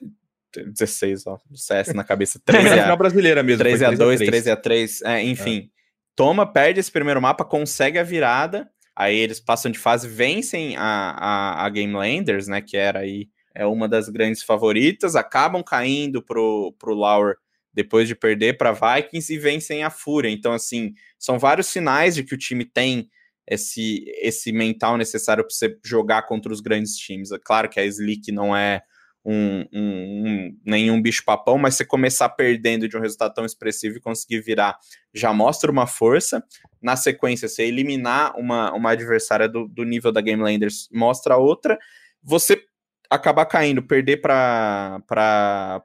16 0.75 1.27
ó, 1.27 1.39
CS 1.55 1.93
na 1.95 2.05
cabeça. 2.05 2.41
13 2.45 2.69
a, 2.69 2.83
final 2.83 2.97
brasileira 2.97 3.43
mesmo. 3.43 3.63
13 3.63 3.85
a 3.85 3.91
2, 3.91 4.21
13 4.21 4.51
a 4.51 4.57
3, 4.57 5.03
é, 5.03 5.23
enfim. 5.23 5.71
É. 5.77 5.81
Toma, 6.17 6.51
perde 6.51 6.81
esse 6.81 6.91
primeiro 6.91 7.21
mapa, 7.21 7.45
consegue 7.45 7.99
a 7.99 8.03
virada, 8.03 8.69
aí 8.95 9.17
eles 9.17 9.41
passam 9.41 9.71
de 9.71 9.79
fase, 9.79 10.09
vencem 10.09 10.77
a, 10.77 10.83
a, 10.83 11.67
a 11.67 11.69
Game 11.71 11.93
Landers, 11.93 12.49
né, 12.49 12.61
que 12.61 12.77
era 12.77 13.01
aí 13.01 13.29
é 13.55 13.67
uma 13.67 13.89
das 13.89 14.09
grandes 14.09 14.43
favoritas, 14.43 15.17
acabam 15.17 15.63
caindo 15.63 16.23
pro, 16.23 16.75
pro 16.79 16.95
Lauer 16.95 17.37
depois 17.73 18.09
de 18.09 18.15
perder 18.15 18.57
para 18.57 18.73
Vikings 18.73 19.33
e 19.33 19.39
vencem 19.39 19.83
a 19.83 19.91
Fúria. 19.91 20.31
Então, 20.31 20.53
assim, 20.53 20.95
são 21.19 21.39
vários 21.39 21.67
sinais 21.67 22.15
de 22.15 22.25
que 22.25 22.35
o 22.35 22.39
time 22.39 22.65
tem 22.65 23.09
esse, 23.47 24.05
esse 24.19 24.53
mental 24.53 24.97
necessário 24.97 25.45
para 25.45 25.55
você 25.55 25.77
jogar 25.85 26.23
contra 26.23 26.53
os 26.53 26.61
grandes 26.61 26.97
times. 26.97 27.33
É 27.33 27.39
claro 27.39 27.69
que 27.69 27.81
a 27.81 27.85
Slick 27.85 28.31
não 28.33 28.57
é 28.57 28.83
um, 29.25 29.67
um, 29.73 30.27
um, 30.27 30.59
nenhum 30.65 31.01
bicho-papão, 31.01 31.59
mas 31.59 31.75
você 31.75 31.85
começar 31.85 32.29
perdendo 32.31 32.89
de 32.89 32.97
um 32.97 33.01
resultado 33.01 33.35
tão 33.35 33.45
expressivo 33.45 33.97
e 33.97 34.01
conseguir 34.01 34.41
virar 34.41 34.79
já 35.13 35.33
mostra 35.33 35.71
uma 35.71 35.87
força. 35.87 36.43
Na 36.81 36.97
sequência, 36.97 37.49
você 37.49 37.65
eliminar 37.65 38.37
uma, 38.39 38.73
uma 38.73 38.93
adversária 38.93 39.49
do, 39.49 39.69
do 39.69 39.85
nível 39.85 40.11
da 40.11 40.21
Game 40.21 40.43
Landers 40.43 40.89
mostra 40.93 41.37
outra. 41.37 41.79
Você 42.23 42.63
acabar 43.11 43.45
caindo, 43.47 43.83
perder 43.83 44.19
para 44.19 45.03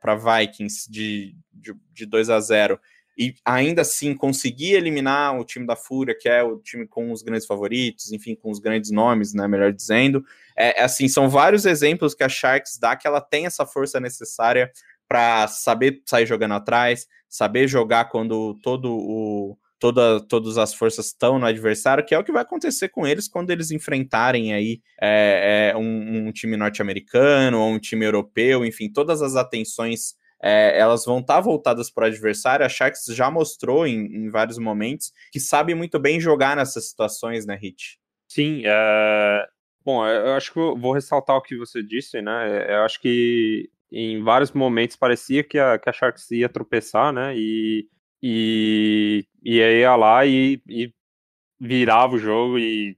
Vikings 0.04 0.90
de, 0.90 1.36
de, 1.52 1.74
de 1.92 2.06
2 2.06 2.30
a 2.30 2.40
0 2.40 2.80
e 3.18 3.36
ainda 3.46 3.82
assim 3.82 4.14
conseguir 4.14 4.74
eliminar 4.74 5.40
o 5.40 5.46
time 5.46 5.66
da 5.66 5.76
Fúria, 5.76 6.16
que 6.18 6.28
é 6.28 6.44
o 6.44 6.58
time 6.58 6.88
com 6.88 7.12
os 7.12 7.22
grandes 7.22 7.46
favoritos, 7.46 8.12
enfim, 8.12 8.36
com 8.36 8.52
os 8.52 8.60
grandes 8.60 8.92
nomes, 8.92 9.34
né, 9.34 9.48
melhor 9.48 9.72
dizendo. 9.72 10.24
É, 10.56 10.82
é 10.82 10.84
assim, 10.84 11.08
são 11.08 11.30
vários 11.30 11.66
exemplos 11.66 12.14
que 12.14 12.24
a 12.24 12.30
Sharks 12.30 12.78
dá 12.78 12.96
que 12.96 13.08
ela 13.08 13.22
tem 13.22 13.46
essa 13.46 13.66
força 13.66 14.00
necessária 14.00 14.72
para 15.08 15.48
saber 15.48 16.02
sair 16.06 16.26
jogando 16.26 16.54
atrás, 16.56 17.08
saber 17.30 17.68
jogar 17.68 18.06
quando 18.06 18.56
todo 18.62 18.92
o 18.92 19.58
toda, 19.80 20.20
todas 20.22 20.58
as 20.58 20.74
forças 20.74 21.08
estão 21.08 21.38
no 21.38 21.46
adversário, 21.46 22.04
que 22.04 22.16
é 22.16 22.20
o 22.20 22.24
que 22.24 22.32
vai 22.32 22.42
acontecer 22.42 22.90
com 22.90 23.06
eles 23.06 23.28
quando 23.28 23.52
eles 23.52 23.72
enfrentarem 23.72 24.54
aí 24.54 24.82
é, 25.02 25.72
é, 25.74 25.78
um, 25.78 26.28
um, 26.28 26.32
time 26.32 26.58
norte-americano 26.58 27.60
ou 27.60 27.72
um 27.72 27.80
time 27.80 28.06
europeu, 28.06 28.66
enfim, 28.66 28.90
todas 28.90 29.22
as 29.22 29.36
atenções 29.36 30.16
é, 30.42 30.78
elas 30.78 31.06
vão 31.06 31.20
estar 31.20 31.36
tá 31.36 31.42
voltadas 31.42 31.90
para 31.90 32.06
o 32.06 32.08
adversário. 32.08 32.66
A 32.66 32.70
Sharks 32.70 33.06
já 33.10 33.30
mostrou 33.30 33.86
em, 33.88 34.06
em, 34.06 34.30
vários 34.30 34.58
momentos 34.58 35.12
que 35.32 35.40
sabe 35.40 35.74
muito 35.74 36.00
bem 36.00 36.20
jogar 36.20 36.56
nessas 36.56 36.90
situações, 36.90 37.46
né, 37.46 37.56
Hit? 37.56 38.00
Sim, 38.28 38.64
é... 38.66 39.48
bom, 39.84 40.06
eu 40.06 40.34
acho 40.34 40.52
que 40.52 40.60
eu 40.60 40.78
vou 40.78 40.94
ressaltar 40.94 41.36
o 41.36 41.42
que 41.42 41.58
você 41.58 41.82
disse, 41.84 42.22
né? 42.22 42.66
Eu 42.74 42.84
acho 42.84 43.00
que 43.00 43.70
em 43.92 44.22
vários 44.24 44.52
momentos 44.52 44.96
parecia 44.96 45.44
que 45.44 45.58
a, 45.58 45.78
que 45.78 45.90
a 45.90 45.94
Sharks 45.94 46.30
ia 46.32 46.50
tropeçar, 46.50 47.14
né? 47.14 47.36
E 47.38 47.88
e, 48.28 49.28
e 49.44 49.58
ia 49.60 49.96
lá 49.96 50.26
e, 50.26 50.60
e 50.68 50.92
virava 51.60 52.16
o 52.16 52.18
jogo 52.18 52.58
e, 52.58 52.98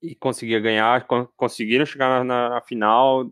e 0.00 0.14
conseguia 0.14 0.60
ganhar, 0.60 1.04
conseguiram 1.36 1.84
chegar 1.84 2.24
na, 2.24 2.50
na, 2.50 2.60
final. 2.60 3.28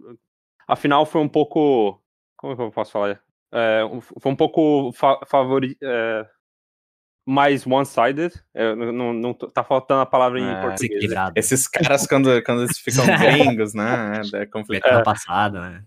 A 0.66 0.74
final 0.74 1.06
foi 1.06 1.20
um 1.20 1.28
pouco. 1.28 2.02
Como 2.38 2.54
é 2.54 2.56
que 2.56 2.62
eu 2.62 2.70
posso 2.70 2.92
falar? 2.92 3.20
É, 3.52 3.82
foi 4.18 4.32
um 4.32 4.36
pouco 4.36 4.92
fa 4.92 5.20
favorito. 5.26 5.78
É, 5.82 6.26
mais 7.28 7.66
one-sided. 7.66 8.32
É, 8.54 8.74
não, 8.74 9.12
não, 9.12 9.34
tá 9.34 9.62
faltando 9.62 10.00
a 10.00 10.06
palavra 10.06 10.40
em 10.40 10.48
é, 10.48 10.62
português. 10.62 11.12
Esses 11.36 11.68
caras, 11.68 12.06
quando, 12.06 12.42
quando 12.42 12.62
eles 12.62 12.78
ficam 12.78 13.04
gringos, 13.04 13.74
né? 13.74 14.22
É 14.32 14.46
complicado. 14.46 15.00
É, 15.00 15.04
passada, 15.04 15.60
né? 15.60 15.84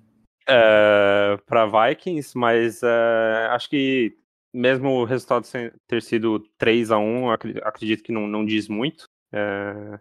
É, 0.47 1.37
para 1.47 1.65
Vikings, 1.65 2.37
mas 2.37 2.81
é, 2.83 3.47
acho 3.51 3.69
que 3.69 4.15
mesmo 4.53 4.89
o 4.89 5.05
resultado 5.05 5.47
ter 5.87 6.01
sido 6.01 6.39
3 6.57 6.91
a 6.91 6.99
1 6.99 7.31
acredito 7.63 8.03
que 8.03 8.11
não, 8.11 8.27
não 8.27 8.45
diz 8.45 8.67
muito. 8.67 9.05
É, 9.33 9.99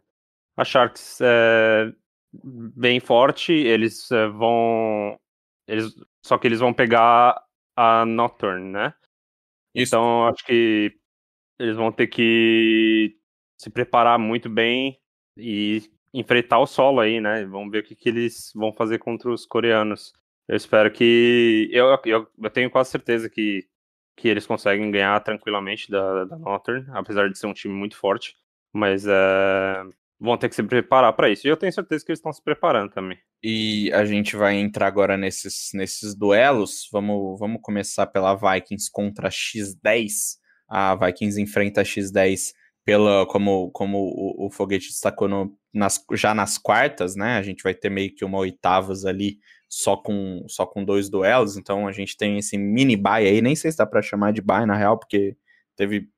a 0.56 0.64
Sharks 0.64 1.20
é 1.22 1.92
bem 2.32 3.00
forte, 3.00 3.52
eles 3.52 4.10
é, 4.10 4.28
vão. 4.28 5.18
Eles, 5.70 5.94
só 6.24 6.38
que 6.38 6.46
eles 6.46 6.60
vão 6.60 6.72
pegar 6.72 7.40
a 7.76 8.04
Nocturne, 8.04 8.70
né? 8.70 8.94
Isso. 9.74 9.94
Então 9.94 10.26
acho 10.26 10.44
que 10.44 10.92
eles 11.58 11.76
vão 11.76 11.92
ter 11.92 12.08
que 12.08 13.16
se 13.58 13.70
preparar 13.70 14.18
muito 14.18 14.48
bem 14.48 14.98
e 15.36 15.82
enfrentar 16.12 16.58
o 16.58 16.66
solo 16.66 17.00
aí, 17.00 17.20
né? 17.20 17.44
Vamos 17.44 17.70
ver 17.70 17.80
o 17.80 17.84
que, 17.84 17.94
que 17.94 18.08
eles 18.08 18.52
vão 18.54 18.72
fazer 18.72 18.98
contra 18.98 19.30
os 19.30 19.46
coreanos. 19.46 20.12
Eu 20.48 20.56
espero 20.56 20.90
que. 20.90 21.68
Eu, 21.72 21.98
eu, 22.04 22.28
eu 22.42 22.50
tenho 22.50 22.70
quase 22.70 22.90
certeza 22.90 23.30
que 23.30 23.68
que 24.20 24.28
eles 24.28 24.46
conseguem 24.46 24.90
ganhar 24.90 25.18
tranquilamente 25.20 25.90
da, 25.90 26.26
da 26.26 26.36
Northern, 26.36 26.86
apesar 26.92 27.30
de 27.30 27.38
ser 27.38 27.46
um 27.46 27.54
time 27.54 27.72
muito 27.72 27.96
forte. 27.96 28.36
Mas 28.70 29.06
é, 29.06 29.82
vão 30.20 30.36
ter 30.36 30.48
que 30.48 30.54
se 30.54 30.62
preparar 30.62 31.12
para 31.14 31.30
isso. 31.30 31.46
E 31.46 31.50
eu 31.50 31.56
tenho 31.56 31.72
certeza 31.72 32.04
que 32.04 32.10
eles 32.10 32.18
estão 32.18 32.32
se 32.32 32.42
preparando 32.42 32.92
também. 32.92 33.18
E 33.42 33.90
a 33.92 34.04
gente 34.04 34.36
vai 34.36 34.56
entrar 34.56 34.86
agora 34.86 35.16
nesses, 35.16 35.70
nesses 35.72 36.14
duelos. 36.14 36.88
Vamos, 36.92 37.38
vamos 37.40 37.60
começar 37.62 38.06
pela 38.06 38.34
Vikings 38.34 38.90
contra 38.92 39.28
a 39.28 39.30
X10. 39.30 40.38
A 40.68 40.94
Vikings 40.94 41.40
enfrenta 41.40 41.80
a 41.80 41.84
X10 41.84 42.52
pela, 42.84 43.26
como, 43.26 43.70
como 43.70 43.98
o, 43.98 44.46
o 44.46 44.50
Foguete 44.50 44.88
destacou 44.88 45.26
no, 45.26 45.56
nas, 45.72 46.04
já 46.12 46.34
nas 46.34 46.58
quartas, 46.58 47.16
né? 47.16 47.38
A 47.38 47.42
gente 47.42 47.62
vai 47.62 47.74
ter 47.74 47.88
meio 47.88 48.14
que 48.14 48.24
uma 48.24 48.38
oitavas 48.38 49.06
ali 49.06 49.38
só 49.68 49.96
com, 49.96 50.44
só 50.48 50.66
com 50.66 50.84
dois 50.84 51.08
duelos. 51.08 51.56
Então 51.56 51.88
a 51.88 51.92
gente 51.92 52.16
tem 52.16 52.36
esse 52.36 52.58
mini 52.58 52.96
bye 52.96 53.26
aí. 53.26 53.40
Nem 53.40 53.56
sei 53.56 53.72
se 53.72 53.78
dá 53.78 53.86
para 53.86 54.02
chamar 54.02 54.32
de 54.32 54.42
bye 54.42 54.66
na 54.66 54.76
real, 54.76 54.98
porque 54.98 55.34
teve 55.76 56.10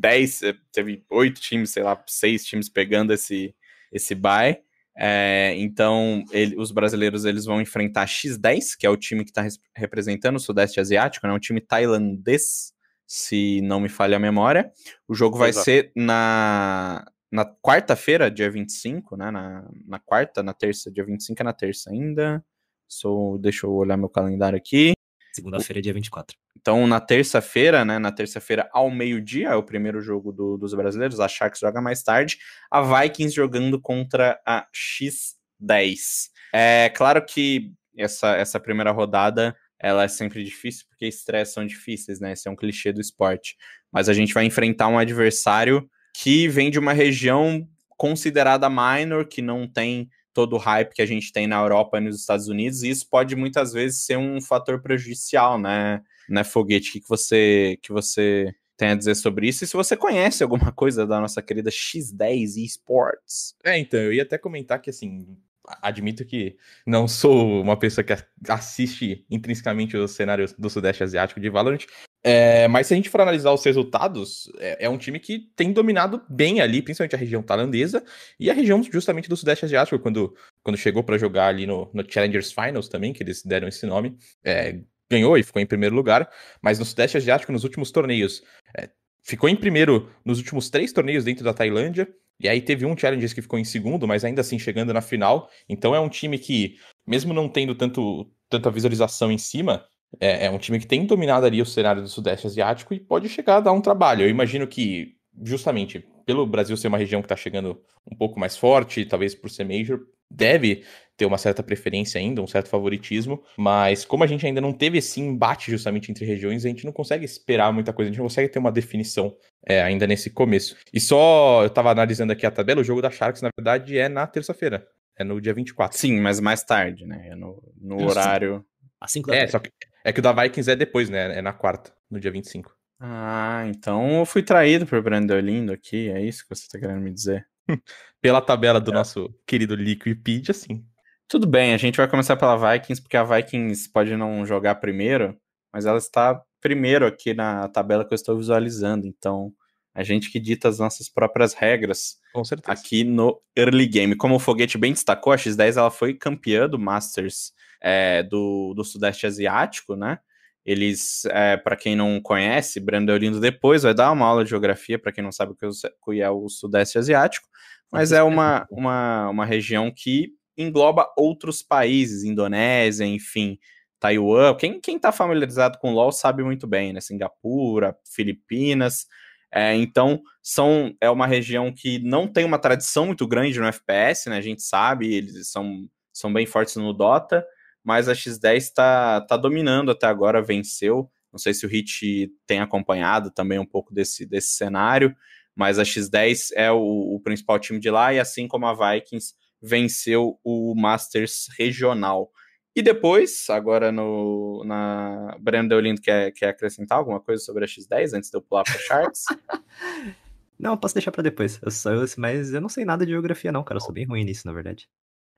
10, 0.00 0.42
eh, 0.42 0.54
teve 0.72 1.04
oito 1.10 1.40
times, 1.40 1.70
sei 1.70 1.82
lá, 1.82 2.02
seis 2.06 2.44
times 2.44 2.68
pegando 2.68 3.12
esse, 3.12 3.54
esse 3.92 4.14
bye. 4.14 4.58
É, 4.96 5.54
então, 5.56 6.24
ele, 6.30 6.56
os 6.58 6.72
brasileiros 6.72 7.24
eles 7.24 7.44
vão 7.44 7.60
enfrentar 7.60 8.06
X10, 8.06 8.76
que 8.78 8.86
é 8.86 8.90
o 8.90 8.96
time 8.96 9.24
que 9.24 9.30
está 9.30 9.46
representando 9.74 10.36
o 10.36 10.40
Sudeste 10.40 10.80
Asiático, 10.80 11.26
né, 11.26 11.32
um 11.32 11.38
time 11.38 11.60
tailandês, 11.60 12.72
se 13.06 13.60
não 13.62 13.80
me 13.80 13.88
falha 13.88 14.16
a 14.16 14.20
memória. 14.20 14.70
O 15.08 15.14
jogo 15.14 15.38
vai 15.38 15.50
Exato. 15.50 15.64
ser 15.64 15.92
na, 15.96 17.04
na 17.30 17.44
quarta-feira, 17.44 18.30
dia 18.30 18.50
25, 18.50 19.16
né? 19.16 19.30
Na, 19.30 19.68
na 19.86 19.98
quarta, 19.98 20.42
na 20.42 20.52
terça, 20.52 20.90
dia 20.90 21.04
25 21.04 21.40
é 21.40 21.44
na 21.44 21.52
terça 21.52 21.90
ainda. 21.90 22.44
Sou, 22.88 23.38
deixa 23.38 23.66
eu 23.66 23.72
olhar 23.72 23.96
meu 23.96 24.08
calendário 24.08 24.56
aqui. 24.56 24.92
Segunda-feira, 25.40 25.80
dia 25.80 25.92
24. 25.92 26.36
Então, 26.58 26.86
na 26.86 27.00
terça-feira, 27.00 27.84
né? 27.84 27.98
Na 27.98 28.12
terça-feira, 28.12 28.68
ao 28.72 28.90
meio-dia, 28.90 29.48
é 29.48 29.54
o 29.54 29.62
primeiro 29.62 30.00
jogo 30.00 30.30
do, 30.30 30.58
dos 30.58 30.74
brasileiros. 30.74 31.18
A 31.18 31.26
Sharks 31.26 31.60
joga 31.60 31.80
mais 31.80 32.02
tarde. 32.02 32.38
A 32.70 32.82
Vikings 32.82 33.34
jogando 33.34 33.80
contra 33.80 34.38
a 34.46 34.66
X10. 34.74 36.28
É 36.52 36.90
claro 36.90 37.24
que 37.24 37.72
essa, 37.96 38.36
essa 38.36 38.60
primeira 38.60 38.90
rodada 38.90 39.56
ela 39.78 40.04
é 40.04 40.08
sempre 40.08 40.44
difícil 40.44 40.84
porque 40.88 41.06
estresses 41.06 41.54
são 41.54 41.66
difíceis, 41.66 42.20
né? 42.20 42.32
Esse 42.32 42.46
é 42.46 42.50
um 42.50 42.56
clichê 42.56 42.92
do 42.92 43.00
esporte. 43.00 43.56
Mas 43.90 44.08
a 44.08 44.12
gente 44.12 44.34
vai 44.34 44.44
enfrentar 44.44 44.88
um 44.88 44.98
adversário 44.98 45.88
que 46.14 46.46
vem 46.48 46.70
de 46.70 46.78
uma 46.78 46.92
região 46.92 47.66
considerada 47.96 48.68
minor, 48.68 49.26
que 49.26 49.40
não 49.40 49.66
tem 49.66 50.10
todo 50.32 50.54
o 50.54 50.58
hype 50.58 50.94
que 50.94 51.02
a 51.02 51.06
gente 51.06 51.32
tem 51.32 51.46
na 51.46 51.60
Europa 51.60 51.98
e 51.98 52.00
nos 52.00 52.20
Estados 52.20 52.48
Unidos, 52.48 52.82
e 52.82 52.90
isso 52.90 53.08
pode 53.08 53.34
muitas 53.36 53.72
vezes 53.72 54.04
ser 54.04 54.16
um 54.16 54.40
fator 54.40 54.80
prejudicial, 54.80 55.58
né, 55.58 56.02
né 56.28 56.44
Foguete? 56.44 56.90
O 56.90 56.92
que, 56.92 57.08
você 57.08 57.78
que 57.82 57.92
você 57.92 58.54
tem 58.76 58.90
a 58.90 58.94
dizer 58.94 59.14
sobre 59.14 59.48
isso? 59.48 59.64
E 59.64 59.66
se 59.66 59.74
você 59.74 59.96
conhece 59.96 60.42
alguma 60.42 60.70
coisa 60.72 61.06
da 61.06 61.20
nossa 61.20 61.42
querida 61.42 61.70
X10 61.70 62.56
Esports? 62.64 63.54
É, 63.64 63.78
então, 63.78 64.00
eu 64.00 64.12
ia 64.12 64.22
até 64.22 64.38
comentar 64.38 64.80
que, 64.80 64.90
assim, 64.90 65.36
admito 65.82 66.24
que 66.24 66.56
não 66.86 67.06
sou 67.06 67.60
uma 67.60 67.78
pessoa 67.78 68.04
que 68.04 68.14
assiste 68.48 69.24
intrinsecamente 69.30 69.96
os 69.96 70.12
cenários 70.12 70.52
do 70.54 70.70
Sudeste 70.70 71.02
Asiático 71.02 71.40
de 71.40 71.50
Valorant, 71.50 71.84
é, 72.22 72.68
mas 72.68 72.86
se 72.86 72.92
a 72.92 72.96
gente 72.96 73.08
for 73.08 73.20
analisar 73.20 73.52
os 73.52 73.64
resultados, 73.64 74.50
é, 74.58 74.84
é, 74.84 74.88
um 74.88 74.98
time 74.98 75.18
que 75.18 75.50
tem 75.56 75.72
dominado 75.72 76.22
bem 76.28 76.60
ali, 76.60 76.82
principalmente 76.82 77.14
a 77.14 77.18
região 77.18 77.42
tailandesa 77.42 78.04
e 78.38 78.50
a 78.50 78.54
região 78.54 78.82
justamente 78.82 79.28
do 79.28 79.36
Sudeste 79.36 79.64
Asiático, 79.64 79.98
quando, 79.98 80.34
quando 80.62 80.76
chegou 80.76 81.02
para 81.02 81.16
jogar 81.16 81.46
ali 81.46 81.66
no, 81.66 81.90
no, 81.94 82.04
Challengers 82.06 82.52
Finals 82.52 82.88
também, 82.88 83.12
que 83.12 83.22
eles 83.22 83.42
deram 83.42 83.68
esse 83.68 83.86
nome, 83.86 84.16
é, 84.44 84.80
ganhou 85.10 85.38
e 85.38 85.42
ficou 85.42 85.62
em 85.62 85.66
primeiro 85.66 85.94
lugar, 85.94 86.30
mas 86.60 86.78
no 86.78 86.84
Sudeste 86.84 87.16
Asiático, 87.16 87.52
nos 87.52 87.64
últimos 87.64 87.90
torneios, 87.90 88.42
é, 88.76 88.90
ficou 89.22 89.48
em 89.48 89.56
primeiro 89.56 90.10
nos 90.22 90.38
últimos 90.38 90.68
três 90.68 90.92
torneios 90.92 91.24
dentro 91.24 91.42
da 91.42 91.54
Tailândia, 91.54 92.06
e 92.38 92.48
aí 92.48 92.60
teve 92.60 92.86
um 92.86 92.96
Challengers 92.96 93.32
que 93.34 93.42
ficou 93.42 93.58
em 93.58 93.64
segundo, 93.64 94.08
mas 94.08 94.24
ainda 94.24 94.40
assim 94.40 94.58
chegando 94.58 94.94
na 94.94 95.02
final. 95.02 95.50
Então 95.68 95.94
é 95.94 96.00
um 96.00 96.08
time 96.08 96.38
que, 96.38 96.76
mesmo 97.06 97.34
não 97.34 97.50
tendo 97.50 97.74
tanto, 97.74 98.30
tanta 98.48 98.70
visualização 98.70 99.30
em 99.30 99.36
cima, 99.36 99.84
é, 100.18 100.46
é, 100.46 100.50
um 100.50 100.58
time 100.58 100.78
que 100.78 100.86
tem 100.86 101.06
dominado 101.06 101.46
ali 101.46 101.60
o 101.60 101.66
cenário 101.66 102.02
do 102.02 102.08
Sudeste 102.08 102.46
Asiático 102.46 102.94
e 102.94 103.00
pode 103.00 103.28
chegar 103.28 103.58
a 103.58 103.60
dar 103.60 103.72
um 103.72 103.80
trabalho. 103.80 104.22
Eu 104.22 104.30
imagino 104.30 104.66
que, 104.66 105.14
justamente, 105.42 106.04
pelo 106.26 106.46
Brasil 106.46 106.76
ser 106.76 106.88
uma 106.88 106.98
região 106.98 107.20
que 107.20 107.26
está 107.26 107.36
chegando 107.36 107.80
um 108.10 108.16
pouco 108.16 108.40
mais 108.40 108.56
forte, 108.56 109.04
talvez 109.04 109.34
por 109.34 109.50
ser 109.50 109.64
major, 109.64 110.00
deve 110.30 110.84
ter 111.16 111.26
uma 111.26 111.36
certa 111.36 111.62
preferência 111.62 112.18
ainda, 112.18 112.40
um 112.40 112.46
certo 112.46 112.68
favoritismo, 112.68 113.42
mas 113.58 114.04
como 114.04 114.24
a 114.24 114.26
gente 114.26 114.46
ainda 114.46 114.60
não 114.60 114.72
teve 114.72 114.98
esse 114.98 115.20
embate 115.20 115.70
justamente 115.70 116.10
entre 116.10 116.24
regiões, 116.24 116.64
a 116.64 116.68
gente 116.68 116.86
não 116.86 116.92
consegue 116.92 117.24
esperar 117.24 117.72
muita 117.72 117.92
coisa, 117.92 118.08
a 118.08 118.12
gente 118.12 118.18
não 118.18 118.26
consegue 118.26 118.48
ter 118.48 118.58
uma 118.58 118.72
definição 118.72 119.36
é, 119.66 119.82
ainda 119.82 120.06
nesse 120.06 120.30
começo. 120.30 120.76
E 120.94 121.00
só, 121.00 121.62
eu 121.62 121.66
estava 121.66 121.90
analisando 121.90 122.32
aqui 122.32 122.46
a 122.46 122.50
tabela, 122.50 122.80
o 122.80 122.84
jogo 122.84 123.02
da 123.02 123.10
Sharks, 123.10 123.42
na 123.42 123.50
verdade, 123.54 123.98
é 123.98 124.08
na 124.08 124.26
terça-feira, 124.26 124.86
é 125.18 125.22
no 125.22 125.40
dia 125.40 125.52
24. 125.52 125.98
Sim, 125.98 126.20
mas 126.20 126.40
mais 126.40 126.62
tarde, 126.62 127.04
né? 127.04 127.28
É 127.32 127.34
no, 127.34 127.62
no 127.78 128.06
horário... 128.06 128.64
Às 128.98 129.12
5 129.12 129.30
da 129.30 129.36
É, 129.36 129.46
só 129.46 129.58
que 129.58 129.70
é 130.04 130.12
que 130.12 130.20
o 130.20 130.22
da 130.22 130.32
Vikings 130.32 130.70
é 130.70 130.76
depois, 130.76 131.08
né? 131.08 131.38
É 131.38 131.42
na 131.42 131.52
quarta, 131.52 131.92
no 132.10 132.18
dia 132.18 132.30
25. 132.30 132.74
Ah, 132.98 133.64
então 133.66 134.18
eu 134.18 134.26
fui 134.26 134.42
traído 134.42 134.86
por 134.86 135.02
Brandon 135.02 135.40
Lindo 135.40 135.72
aqui, 135.72 136.10
é 136.10 136.20
isso 136.22 136.42
que 136.46 136.54
você 136.54 136.68
tá 136.68 136.78
querendo 136.78 137.00
me 137.00 137.10
dizer? 137.10 137.46
Pela 138.20 138.42
tabela 138.42 138.78
do 138.78 138.90
é. 138.90 138.94
nosso 138.94 139.34
querido 139.46 139.74
Liquipedia, 139.74 140.52
sim. 140.52 140.84
Tudo 141.26 141.46
bem, 141.46 141.72
a 141.72 141.78
gente 141.78 141.96
vai 141.96 142.08
começar 142.08 142.36
pela 142.36 142.56
Vikings, 142.56 143.00
porque 143.00 143.16
a 143.16 143.22
Vikings 143.22 143.88
pode 143.90 144.16
não 144.16 144.44
jogar 144.44 144.74
primeiro, 144.74 145.38
mas 145.72 145.86
ela 145.86 145.96
está 145.96 146.42
primeiro 146.60 147.06
aqui 147.06 147.32
na 147.32 147.68
tabela 147.68 148.04
que 148.04 148.12
eu 148.12 148.16
estou 148.16 148.36
visualizando, 148.36 149.06
então 149.06 149.52
a 149.94 150.02
gente 150.02 150.30
que 150.30 150.40
dita 150.40 150.68
as 150.68 150.78
nossas 150.78 151.08
próprias 151.08 151.54
regras 151.54 152.16
Com 152.32 152.44
certeza. 152.44 152.72
aqui 152.72 153.04
no 153.04 153.40
Early 153.56 153.86
Game. 153.86 154.16
Como 154.16 154.34
o 154.34 154.38
Foguete 154.38 154.76
bem 154.76 154.92
destacou, 154.92 155.32
a 155.32 155.36
X10 155.36 155.76
ela 155.76 155.90
foi 155.90 156.14
campeã 156.14 156.68
do 156.68 156.78
Masters 156.78 157.52
é, 157.80 158.22
do, 158.22 158.74
do 158.74 158.84
Sudeste 158.84 159.26
Asiático, 159.26 159.96
né? 159.96 160.18
Eles, 160.64 161.24
é, 161.26 161.56
para 161.56 161.74
quem 161.74 161.96
não 161.96 162.20
conhece, 162.20 162.80
Brandon 162.80 163.16
Lindo 163.16 163.40
depois 163.40 163.82
vai 163.82 163.94
dar 163.94 164.12
uma 164.12 164.26
aula 164.26 164.44
de 164.44 164.50
geografia 164.50 164.98
para 164.98 165.10
quem 165.10 165.24
não 165.24 165.32
sabe 165.32 165.52
o 165.52 165.56
que 165.56 166.20
é 166.20 166.30
o 166.30 166.48
Sudeste 166.48 166.98
Asiático, 166.98 167.48
mas 167.90 168.12
é 168.12 168.22
uma, 168.22 168.66
uma, 168.70 169.30
uma 169.30 169.46
região 169.46 169.90
que 169.94 170.32
engloba 170.56 171.10
outros 171.16 171.62
países, 171.62 172.22
Indonésia, 172.22 173.04
enfim, 173.06 173.58
Taiwan. 173.98 174.54
Quem, 174.54 174.80
quem 174.80 174.98
tá 174.98 175.10
familiarizado 175.10 175.78
com 175.78 175.92
LoL 175.92 176.12
sabe 176.12 176.42
muito 176.42 176.66
bem, 176.66 176.92
né? 176.92 177.00
Singapura, 177.00 177.96
Filipinas. 178.04 179.06
É, 179.52 179.74
então, 179.74 180.22
são, 180.42 180.94
é 181.00 181.10
uma 181.10 181.26
região 181.26 181.72
que 181.72 181.98
não 181.98 182.28
tem 182.28 182.44
uma 182.44 182.58
tradição 182.58 183.06
muito 183.06 183.26
grande 183.26 183.58
no 183.58 183.66
FPS, 183.66 184.28
né? 184.28 184.36
A 184.36 184.42
gente 184.42 184.62
sabe, 184.62 185.12
eles 185.12 185.50
são, 185.50 185.88
são 186.12 186.32
bem 186.32 186.46
fortes 186.46 186.76
no 186.76 186.92
Dota, 186.92 187.44
mas 187.84 188.08
a 188.08 188.12
X10 188.12 188.56
está 188.56 189.20
tá 189.22 189.36
dominando 189.36 189.90
até 189.90 190.06
agora, 190.06 190.42
venceu. 190.42 191.10
Não 191.32 191.38
sei 191.38 191.54
se 191.54 191.64
o 191.64 191.68
Hit 191.68 192.30
tem 192.46 192.60
acompanhado 192.60 193.30
também 193.30 193.58
um 193.58 193.66
pouco 193.66 193.94
desse, 193.94 194.26
desse 194.26 194.50
cenário, 194.50 195.14
mas 195.54 195.78
a 195.78 195.82
X10 195.82 196.50
é 196.54 196.70
o, 196.70 197.14
o 197.14 197.20
principal 197.20 197.58
time 197.58 197.78
de 197.78 197.90
lá, 197.90 198.12
e 198.12 198.18
assim 198.18 198.48
como 198.48 198.66
a 198.66 198.74
Vikings 198.74 199.34
venceu 199.60 200.38
o 200.42 200.74
Masters 200.74 201.46
regional. 201.58 202.30
E 202.74 202.82
depois, 202.82 203.50
agora 203.50 203.90
no, 203.90 204.62
na 204.64 205.36
Brandon 205.40 205.76
Olindo 205.76 206.00
quer, 206.00 206.30
quer 206.32 206.48
acrescentar 206.48 206.98
alguma 206.98 207.20
coisa 207.20 207.42
sobre 207.42 207.64
a 207.64 207.68
X10 207.68 208.14
antes 208.14 208.30
de 208.30 208.36
eu 208.36 208.42
pular 208.42 208.62
para 208.62 208.78
Sharks? 208.78 209.24
não, 210.58 210.76
posso 210.76 210.94
deixar 210.94 211.10
para 211.10 211.22
depois. 211.22 211.60
Eu 211.62 212.06
mas 212.16 212.52
eu 212.52 212.60
não 212.60 212.68
sei 212.68 212.84
nada 212.84 213.04
de 213.04 213.12
geografia 213.12 213.50
não, 213.50 213.64
cara. 213.64 213.78
Eu 213.78 213.82
sou 213.82 213.92
bem 213.92 214.06
ruim 214.06 214.24
nisso, 214.24 214.46
na 214.46 214.52
verdade. 214.52 214.88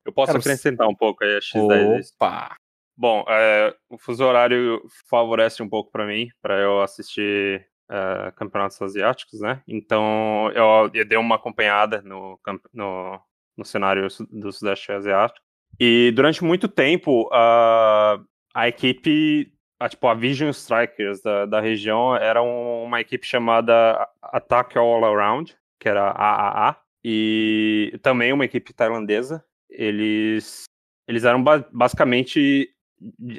Eu 0.04 0.12
posso 0.12 0.28
Cara, 0.28 0.38
acrescentar 0.38 0.88
um 0.88 0.94
pouco 0.94 1.24
aí 1.24 1.36
a 1.36 1.40
X10. 1.40 2.10
Opa! 2.16 2.56
Bom, 2.96 3.24
é, 3.28 3.74
o 3.88 3.98
fuso 3.98 4.24
horário 4.24 4.82
favorece 5.08 5.62
um 5.62 5.68
pouco 5.68 5.90
para 5.90 6.06
mim, 6.06 6.28
para 6.40 6.60
eu 6.60 6.82
assistir 6.82 7.66
é, 7.90 8.32
campeonatos 8.36 8.80
asiáticos, 8.80 9.40
né? 9.40 9.62
Então 9.66 10.50
eu, 10.54 10.90
eu 10.92 11.04
dei 11.04 11.18
uma 11.18 11.36
acompanhada 11.36 12.02
no, 12.02 12.38
no, 12.72 13.20
no 13.56 13.64
cenário 13.64 14.06
do 14.30 14.52
Sudeste 14.52 14.92
Asiático. 14.92 15.44
E 15.80 16.12
durante 16.14 16.44
muito 16.44 16.68
tempo, 16.68 17.28
a, 17.32 18.20
a 18.54 18.68
equipe, 18.68 19.52
a, 19.80 19.88
tipo, 19.88 20.06
a 20.06 20.14
Vision 20.14 20.50
Strikers 20.50 21.22
da, 21.22 21.46
da 21.46 21.60
região 21.60 22.14
era 22.14 22.42
um, 22.42 22.84
uma 22.84 23.00
equipe 23.00 23.26
chamada 23.26 24.06
Attack 24.22 24.76
All 24.76 25.04
Around, 25.04 25.56
que 25.80 25.88
era 25.88 26.10
AAA, 26.10 26.76
e 27.04 27.98
também 28.02 28.32
uma 28.32 28.44
equipe 28.44 28.72
tailandesa, 28.72 29.44
eles 29.73 30.64
eles 31.09 31.25
eram 31.25 31.43
ba 31.43 31.66
basicamente 31.73 32.70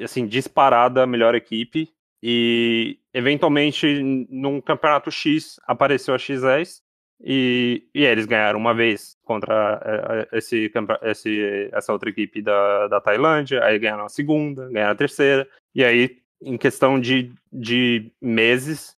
assim 0.02 0.26
disparada 0.26 1.02
a 1.02 1.06
melhor 1.06 1.34
equipe 1.34 1.88
e 2.22 2.98
eventualmente 3.12 4.02
num 4.30 4.60
campeonato 4.60 5.10
X 5.10 5.58
apareceu 5.66 6.14
a 6.14 6.18
X10 6.18 6.84
e, 7.20 7.86
e 7.94 8.04
eles 8.04 8.26
ganharam 8.26 8.58
uma 8.58 8.74
vez 8.74 9.16
contra 9.24 9.80
é, 9.84 10.34
é, 10.34 10.38
esse, 10.38 10.70
esse, 11.02 11.70
essa 11.72 11.92
outra 11.92 12.10
equipe 12.10 12.42
da, 12.42 12.88
da 12.88 13.00
Tailândia, 13.00 13.64
aí 13.64 13.78
ganharam 13.78 14.04
a 14.04 14.08
segunda, 14.08 14.68
ganharam 14.68 14.92
a 14.92 14.96
terceira, 14.96 15.48
e 15.74 15.84
aí, 15.84 16.18
em 16.42 16.58
questão 16.58 17.00
de, 17.00 17.32
de 17.52 18.12
meses, 18.20 18.96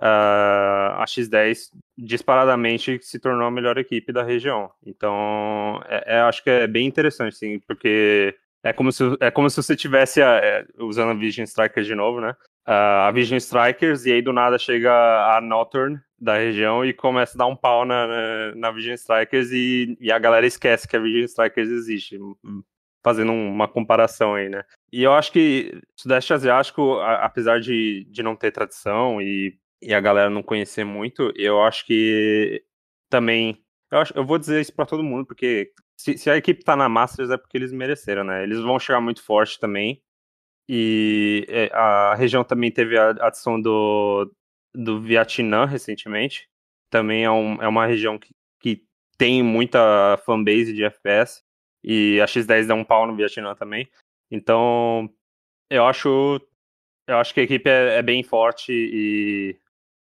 a 0.00 1.04
X10 1.06 1.70
disparadamente 1.96 3.00
se 3.02 3.18
tornou 3.18 3.46
a 3.46 3.50
melhor 3.50 3.78
equipe 3.78 4.12
da 4.12 4.22
região. 4.22 4.70
Então, 4.84 5.82
é, 5.86 6.16
é, 6.16 6.20
acho 6.20 6.42
que 6.42 6.50
é 6.50 6.66
bem 6.66 6.86
interessante, 6.86 7.36
sim, 7.36 7.58
porque 7.66 8.34
é 8.62 8.72
como 8.72 8.92
se, 8.92 9.04
é 9.20 9.30
como 9.30 9.48
se 9.50 9.56
você 9.56 9.74
tivesse, 9.74 10.22
a, 10.22 10.36
é, 10.36 10.66
usando 10.78 11.10
a 11.10 11.14
Vision 11.14 11.44
Strikers 11.44 11.86
de 11.86 11.94
novo, 11.94 12.20
né? 12.20 12.30
Uh, 12.66 13.06
a 13.06 13.10
Vision 13.12 13.38
Strikers, 13.38 14.04
e 14.04 14.12
aí 14.12 14.22
do 14.22 14.32
nada 14.32 14.58
chega 14.58 14.92
a 14.92 15.40
Northern 15.40 15.98
da 16.20 16.36
região 16.36 16.84
e 16.84 16.92
começa 16.92 17.36
a 17.36 17.38
dar 17.38 17.46
um 17.46 17.56
pau 17.56 17.84
na, 17.84 18.06
na, 18.06 18.54
na 18.54 18.70
Vision 18.70 18.94
Strikers 18.94 19.50
e, 19.52 19.96
e 20.00 20.12
a 20.12 20.18
galera 20.18 20.46
esquece 20.46 20.86
que 20.86 20.96
a 20.96 21.00
Vision 21.00 21.24
Strikers 21.24 21.70
existe 21.70 22.18
fazendo 23.02 23.32
uma 23.32 23.66
comparação 23.66 24.34
aí, 24.34 24.48
né? 24.48 24.64
E 24.92 25.02
eu 25.02 25.12
acho 25.12 25.32
que 25.32 25.72
o 25.74 26.00
Sudeste 26.02 26.34
Asiático, 26.34 27.00
apesar 27.00 27.60
de, 27.60 28.06
de 28.10 28.22
não 28.22 28.36
ter 28.36 28.50
tradição 28.50 29.22
e, 29.22 29.56
e 29.80 29.94
a 29.94 30.00
galera 30.00 30.30
não 30.30 30.42
conhecer 30.42 30.84
muito, 30.84 31.32
eu 31.36 31.62
acho 31.62 31.86
que 31.86 32.64
também. 33.08 33.62
Eu, 33.90 33.98
acho, 33.98 34.12
eu 34.16 34.24
vou 34.24 34.38
dizer 34.38 34.60
isso 34.60 34.74
para 34.74 34.86
todo 34.86 35.02
mundo, 35.02 35.26
porque 35.26 35.72
se, 35.96 36.18
se, 36.18 36.30
a 36.30 36.36
equipe 36.36 36.62
tá 36.64 36.76
na 36.76 36.88
Masters 36.88 37.30
é 37.30 37.36
porque 37.36 37.56
eles 37.56 37.72
mereceram, 37.72 38.24
né? 38.24 38.42
Eles 38.42 38.60
vão 38.60 38.78
chegar 38.78 39.00
muito 39.00 39.22
forte 39.22 39.58
também. 39.58 40.02
E 40.68 41.46
é, 41.48 41.70
a 41.72 42.14
região 42.14 42.44
também 42.44 42.70
teve 42.70 42.98
a 42.98 43.10
adição 43.26 43.60
do, 43.60 44.30
do 44.74 45.00
Vietnã 45.00 45.64
recentemente. 45.64 46.48
Também 46.90 47.24
é, 47.24 47.30
um, 47.30 47.62
é 47.62 47.68
uma 47.68 47.86
região 47.86 48.18
que, 48.18 48.34
que 48.60 48.84
tem 49.16 49.42
muita 49.42 50.18
fanbase 50.26 50.72
de 50.74 50.84
FPS. 50.84 51.42
E 51.82 52.20
a 52.20 52.26
X10 52.26 52.66
deu 52.66 52.76
um 52.76 52.84
pau 52.84 53.06
no 53.06 53.16
Vietnã 53.16 53.54
também. 53.54 53.88
Então, 54.30 55.08
eu 55.70 55.86
acho. 55.86 56.40
Eu 57.06 57.16
acho 57.16 57.32
que 57.32 57.40
a 57.40 57.42
equipe 57.42 57.68
é, 57.68 57.98
é 57.98 58.02
bem 58.02 58.22
forte 58.22 58.72
e. 58.72 59.58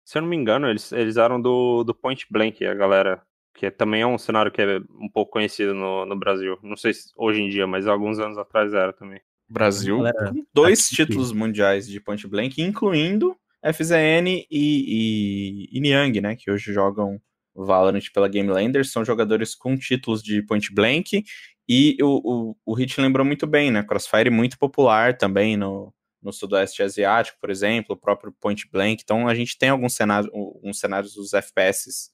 Se 0.06 0.18
eu 0.18 0.22
não 0.22 0.28
me 0.28 0.36
engano, 0.36 0.68
eles, 0.68 0.92
eles 0.92 1.16
eram 1.16 1.42
do, 1.42 1.82
do 1.82 1.92
Point 1.92 2.26
Blank, 2.30 2.64
a 2.64 2.74
galera. 2.74 3.20
Que 3.52 3.66
é, 3.66 3.70
também 3.70 4.02
é 4.02 4.06
um 4.06 4.18
cenário 4.18 4.52
que 4.52 4.62
é 4.62 4.78
um 5.00 5.08
pouco 5.12 5.32
conhecido 5.32 5.74
no, 5.74 6.06
no 6.06 6.16
Brasil. 6.16 6.56
Não 6.62 6.76
sei 6.76 6.94
se 6.94 7.10
hoje 7.16 7.40
em 7.40 7.48
dia, 7.48 7.66
mas 7.66 7.88
alguns 7.88 8.18
anos 8.20 8.38
atrás 8.38 8.72
era 8.72 8.92
também. 8.92 9.20
Brasil, 9.48 9.96
galera, 9.98 10.32
dois 10.54 10.88
títulos 10.88 11.32
mundiais 11.32 11.88
de 11.88 12.00
Point 12.00 12.26
Blank, 12.28 12.62
incluindo 12.62 13.36
FZN 13.64 14.28
e, 14.28 14.46
e, 14.50 15.68
e 15.72 15.80
Niang, 15.80 16.20
né? 16.20 16.36
Que 16.36 16.50
hoje 16.50 16.72
jogam 16.72 17.20
Valorant 17.54 18.12
pela 18.12 18.28
Game 18.28 18.48
Landers, 18.48 18.92
são 18.92 19.04
jogadores 19.04 19.54
com 19.54 19.76
títulos 19.76 20.22
de 20.22 20.42
Point 20.42 20.72
Blank 20.72 21.24
e 21.68 21.96
o, 22.00 22.52
o, 22.52 22.56
o 22.64 22.74
Hit 22.74 23.00
lembrou 23.00 23.26
muito 23.26 23.46
bem, 23.46 23.70
né? 23.70 23.82
Crossfire 23.82 24.30
muito 24.30 24.58
popular 24.58 25.16
também 25.16 25.56
no, 25.56 25.92
no 26.22 26.32
Sudoeste 26.32 26.82
Asiático, 26.82 27.38
por 27.40 27.50
exemplo, 27.50 27.94
o 27.94 27.98
próprio 27.98 28.32
Point 28.40 28.68
Blank. 28.70 29.02
Então 29.02 29.28
a 29.28 29.34
gente 29.34 29.58
tem 29.58 29.68
alguns 29.68 29.94
cenários, 29.94 30.32
alguns 30.32 30.78
cenários 30.78 31.14
dos 31.14 31.32
FPS, 31.32 32.10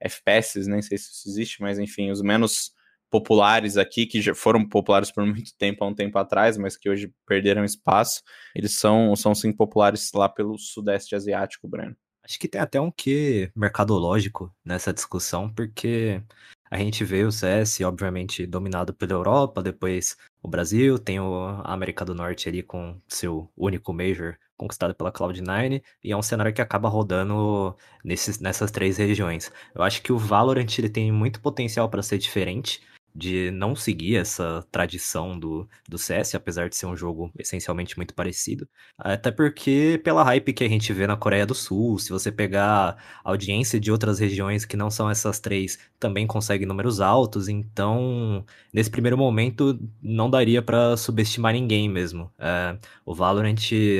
FPS, 0.00 0.68
nem 0.68 0.82
sei 0.82 0.98
se 0.98 1.10
isso 1.10 1.28
existe, 1.28 1.62
mas 1.62 1.78
enfim, 1.78 2.10
os 2.10 2.20
menos 2.20 2.74
populares 3.10 3.76
aqui, 3.76 4.06
que 4.06 4.20
já 4.20 4.34
foram 4.34 4.68
populares 4.68 5.10
por 5.10 5.24
muito 5.26 5.56
tempo, 5.56 5.84
há 5.84 5.88
um 5.88 5.94
tempo 5.94 6.18
atrás, 6.18 6.56
mas 6.56 6.76
que 6.76 6.88
hoje 6.88 7.12
perderam 7.26 7.64
espaço, 7.64 8.22
eles 8.54 8.74
são, 8.74 9.14
são 9.16 9.34
sim 9.34 9.52
populares 9.52 10.10
lá 10.12 10.28
pelo 10.28 10.58
Sudeste 10.58 11.14
Asiático, 11.14 11.68
Breno. 11.68 11.96
Acho 12.22 12.40
que 12.40 12.48
tem 12.48 12.60
até 12.60 12.80
um 12.80 12.90
quê 12.90 13.52
mercadológico 13.54 14.52
nessa 14.64 14.92
discussão, 14.92 15.48
porque 15.48 16.20
a 16.68 16.76
gente 16.76 17.04
vê 17.04 17.24
o 17.24 17.30
CS, 17.30 17.80
obviamente, 17.82 18.44
dominado 18.46 18.92
pela 18.92 19.12
Europa, 19.12 19.62
depois 19.62 20.16
o 20.46 20.48
Brasil, 20.48 20.96
tem 20.96 21.18
a 21.18 21.72
América 21.72 22.04
do 22.04 22.14
Norte 22.14 22.48
ali 22.48 22.62
com 22.62 23.00
seu 23.08 23.50
único 23.56 23.92
Major 23.92 24.36
conquistado 24.56 24.94
pela 24.94 25.12
Cloud9, 25.12 25.82
e 26.02 26.12
é 26.12 26.16
um 26.16 26.22
cenário 26.22 26.52
que 26.52 26.62
acaba 26.62 26.88
rodando 26.88 27.76
nesses, 28.02 28.38
nessas 28.38 28.70
três 28.70 28.96
regiões. 28.96 29.52
Eu 29.74 29.82
acho 29.82 30.00
que 30.00 30.12
o 30.12 30.18
Valorant 30.18 30.78
ele 30.78 30.88
tem 30.88 31.10
muito 31.12 31.40
potencial 31.40 31.90
para 31.90 32.00
ser 32.00 32.18
diferente, 32.18 32.80
de 33.16 33.50
não 33.50 33.74
seguir 33.74 34.16
essa 34.16 34.62
tradição 34.70 35.38
do, 35.38 35.66
do 35.88 35.96
CS, 35.96 36.34
apesar 36.34 36.68
de 36.68 36.76
ser 36.76 36.84
um 36.84 36.96
jogo 36.96 37.32
essencialmente 37.38 37.96
muito 37.96 38.14
parecido. 38.14 38.68
Até 38.98 39.30
porque, 39.30 39.98
pela 40.04 40.22
hype 40.22 40.52
que 40.52 40.62
a 40.62 40.68
gente 40.68 40.92
vê 40.92 41.06
na 41.06 41.16
Coreia 41.16 41.46
do 41.46 41.54
Sul, 41.54 41.98
se 41.98 42.10
você 42.10 42.30
pegar 42.30 42.96
audiência 43.24 43.80
de 43.80 43.90
outras 43.90 44.18
regiões 44.18 44.66
que 44.66 44.76
não 44.76 44.90
são 44.90 45.08
essas 45.10 45.40
três, 45.40 45.78
também 45.98 46.26
consegue 46.26 46.66
números 46.66 47.00
altos, 47.00 47.48
então, 47.48 48.44
nesse 48.72 48.90
primeiro 48.90 49.16
momento, 49.16 49.78
não 50.02 50.28
daria 50.28 50.60
para 50.60 50.96
subestimar 50.96 51.54
ninguém 51.54 51.88
mesmo. 51.88 52.30
É, 52.38 52.78
o 53.04 53.14
Valorant 53.14 53.56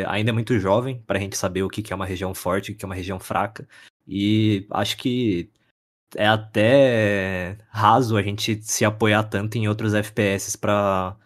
ainda 0.07 0.31
é 0.31 0.33
muito 0.33 0.59
jovem 0.59 1.03
para 1.07 1.19
a 1.19 1.21
gente 1.21 1.39
saber 1.39 1.63
o 1.63 1.71
que 1.71 1.91
é 1.93 1.97
uma 1.97 2.07
região 2.07 2.35
forte, 2.35 2.73
o 2.73 2.77
que 2.77 2.85
é 2.85 2.87
uma 2.87 2.95
região 2.95 3.19
fraca. 3.19 3.67
E 4.07 4.67
acho 4.71 4.97
que 4.99 5.51
é 6.15 6.27
até 6.27 7.59
raso 7.69 8.17
a 8.17 8.23
gente 8.23 8.63
se 8.63 8.85
apoiar 8.85 9.25
tanto 9.25 9.57
em 9.59 9.69
outros 9.69 9.95
FPS 9.95 10.57
para 10.59 11.17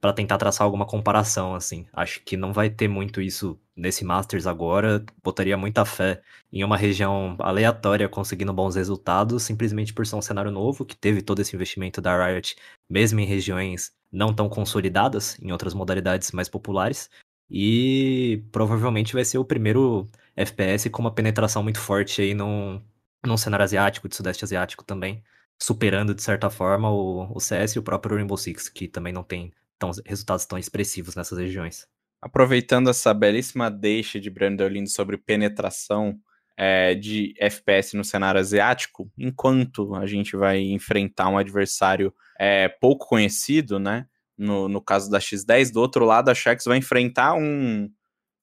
para 0.00 0.12
tentar 0.12 0.38
traçar 0.38 0.64
alguma 0.64 0.86
comparação, 0.86 1.54
assim. 1.54 1.86
Acho 1.92 2.22
que 2.22 2.36
não 2.36 2.52
vai 2.52 2.70
ter 2.70 2.86
muito 2.88 3.20
isso 3.20 3.58
nesse 3.74 4.04
Masters 4.04 4.46
agora. 4.46 5.04
Botaria 5.22 5.56
muita 5.56 5.84
fé 5.84 6.22
em 6.52 6.62
uma 6.62 6.76
região 6.76 7.36
aleatória 7.40 8.08
conseguindo 8.08 8.52
bons 8.52 8.76
resultados, 8.76 9.42
simplesmente 9.42 9.92
por 9.92 10.06
ser 10.06 10.16
um 10.16 10.22
cenário 10.22 10.50
novo, 10.50 10.84
que 10.84 10.96
teve 10.96 11.22
todo 11.22 11.40
esse 11.40 11.56
investimento 11.56 12.00
da 12.00 12.26
Riot, 12.26 12.56
mesmo 12.88 13.18
em 13.20 13.26
regiões 13.26 13.92
não 14.12 14.32
tão 14.32 14.48
consolidadas, 14.48 15.38
em 15.42 15.50
outras 15.50 15.74
modalidades 15.74 16.30
mais 16.32 16.48
populares. 16.48 17.10
E 17.50 18.44
provavelmente 18.52 19.12
vai 19.14 19.24
ser 19.24 19.38
o 19.38 19.44
primeiro 19.44 20.06
FPS 20.36 20.88
com 20.90 21.02
uma 21.02 21.14
penetração 21.14 21.62
muito 21.62 21.80
forte 21.80 22.22
aí 22.22 22.34
num, 22.34 22.80
num 23.26 23.36
cenário 23.36 23.64
asiático, 23.64 24.08
de 24.08 24.16
sudeste 24.16 24.44
asiático 24.44 24.84
também, 24.84 25.22
superando 25.58 26.14
de 26.14 26.22
certa 26.22 26.50
forma 26.50 26.90
o, 26.90 27.32
o 27.34 27.40
CS 27.40 27.72
e 27.72 27.78
o 27.78 27.82
próprio 27.82 28.16
Rainbow 28.16 28.36
Six, 28.36 28.68
que 28.68 28.88
também 28.88 29.12
não 29.12 29.22
tem 29.22 29.52
tão, 29.78 29.90
resultados 30.04 30.44
tão 30.46 30.58
expressivos 30.58 31.14
nessas 31.14 31.38
regiões. 31.38 31.86
Aproveitando 32.20 32.90
essa 32.90 33.12
belíssima 33.12 33.70
deixa 33.70 34.18
de 34.18 34.30
Brandon 34.30 34.64
Olindo 34.64 34.88
sobre 34.88 35.16
penetração 35.16 36.18
é, 36.56 36.94
de 36.94 37.34
FPS 37.38 37.94
no 37.94 38.04
cenário 38.04 38.40
asiático, 38.40 39.10
enquanto 39.16 39.94
a 39.94 40.06
gente 40.06 40.36
vai 40.36 40.60
enfrentar 40.60 41.28
um 41.28 41.36
adversário 41.36 42.12
é, 42.38 42.68
pouco 42.68 43.06
conhecido, 43.06 43.78
né? 43.78 44.06
No, 44.36 44.68
no 44.68 44.80
caso 44.80 45.10
da 45.10 45.18
X10, 45.18 45.72
do 45.72 45.80
outro 45.80 46.04
lado, 46.04 46.30
a 46.30 46.34
Sharks 46.34 46.66
vai 46.66 46.78
enfrentar 46.78 47.34
um, 47.34 47.90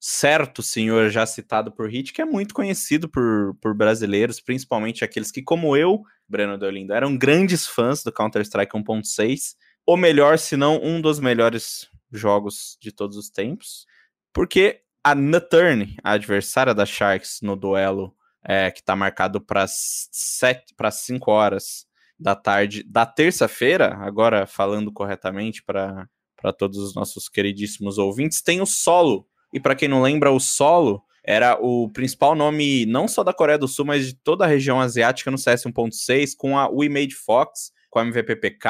certo 0.06 0.62
senhor 0.62 1.10
já 1.10 1.26
citado 1.26 1.72
por 1.72 1.90
Hit, 1.90 2.12
que 2.12 2.22
é 2.22 2.26
muito 2.26 2.54
conhecido 2.54 3.08
por, 3.08 3.56
por 3.62 3.74
brasileiros, 3.74 4.42
principalmente 4.42 5.02
aqueles 5.02 5.32
que, 5.32 5.42
como 5.42 5.78
eu, 5.78 6.04
Breno 6.28 6.58
Deolindo, 6.58 6.92
eram 6.92 7.18
grandes 7.18 7.66
fãs 7.66 8.04
do 8.04 8.12
Counter-Strike 8.12 8.74
1.6, 8.74 9.56
ou 9.86 9.96
melhor, 9.96 10.38
se 10.38 10.58
não 10.58 10.78
um 10.84 11.00
dos 11.00 11.22
melhores 11.22 11.88
jogos 12.12 12.78
de 12.82 12.92
todos 12.92 13.16
os 13.16 13.30
tempos, 13.30 13.86
porque 14.34 14.82
a 15.02 15.16
Nuturn, 15.16 15.96
a 16.04 16.12
adversária 16.12 16.76
da 16.76 16.84
Sharks 16.84 17.40
no 17.42 17.56
duelo 17.56 18.14
é, 18.44 18.70
que 18.72 18.82
está 18.82 18.98
marcado 18.98 19.40
para 19.40 19.66
5 19.68 21.32
horas 21.32 21.86
da 22.20 22.36
tarde 22.36 22.84
da 22.84 23.06
terça-feira, 23.06 23.96
agora 24.02 24.46
falando 24.46 24.92
corretamente 24.92 25.64
para 25.64 26.10
todos 26.58 26.78
os 26.78 26.94
nossos 26.94 27.30
queridíssimos 27.30 27.98
ouvintes, 27.98 28.42
tem 28.42 28.60
o 28.60 28.66
solo 28.66 29.26
e 29.54 29.60
para 29.60 29.76
quem 29.76 29.88
não 29.88 30.02
lembra, 30.02 30.32
o 30.32 30.40
Solo 30.40 31.04
era 31.24 31.58
o 31.62 31.90
principal 31.90 32.36
nome 32.36 32.86
não 32.86 33.08
só 33.08 33.24
da 33.24 33.32
Coreia 33.34 33.58
do 33.58 33.68
Sul, 33.68 33.86
mas 33.86 34.08
de 34.08 34.16
toda 34.16 34.44
a 34.44 34.48
região 34.48 34.82
asiática 34.82 35.32
no 35.32 35.38
CS 35.38 35.64
1.6, 35.64 36.32
com 36.36 36.58
a 36.58 36.68
We 36.68 36.90
Made 36.90 37.16
Fox, 37.16 37.72
com 37.90 38.00
a 38.00 38.02
MVPPK, 38.04 38.68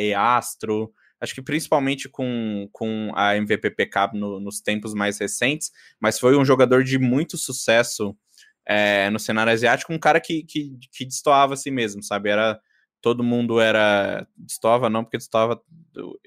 EAstro, 0.00 0.92
acho 1.20 1.34
que 1.34 1.42
principalmente 1.42 2.08
com, 2.08 2.68
com 2.72 3.12
a 3.14 3.36
MVPPK 3.36 4.10
no, 4.14 4.40
nos 4.40 4.60
tempos 4.60 4.94
mais 4.94 5.18
recentes, 5.18 5.70
mas 6.00 6.18
foi 6.18 6.36
um 6.36 6.44
jogador 6.44 6.82
de 6.82 6.98
muito 6.98 7.36
sucesso 7.36 8.16
é, 8.66 9.10
no 9.10 9.20
cenário 9.20 9.52
asiático, 9.52 9.92
um 9.92 9.98
cara 9.98 10.20
que, 10.20 10.42
que, 10.42 10.76
que 10.90 11.04
destoava 11.04 11.54
assim 11.54 11.70
mesmo, 11.70 12.02
sabe? 12.02 12.30
Era 12.30 12.58
todo 13.00 13.22
mundo 13.22 13.60
era 13.60 14.26
destoava 14.34 14.88
não 14.88 15.04
porque 15.04 15.18
destoava 15.18 15.60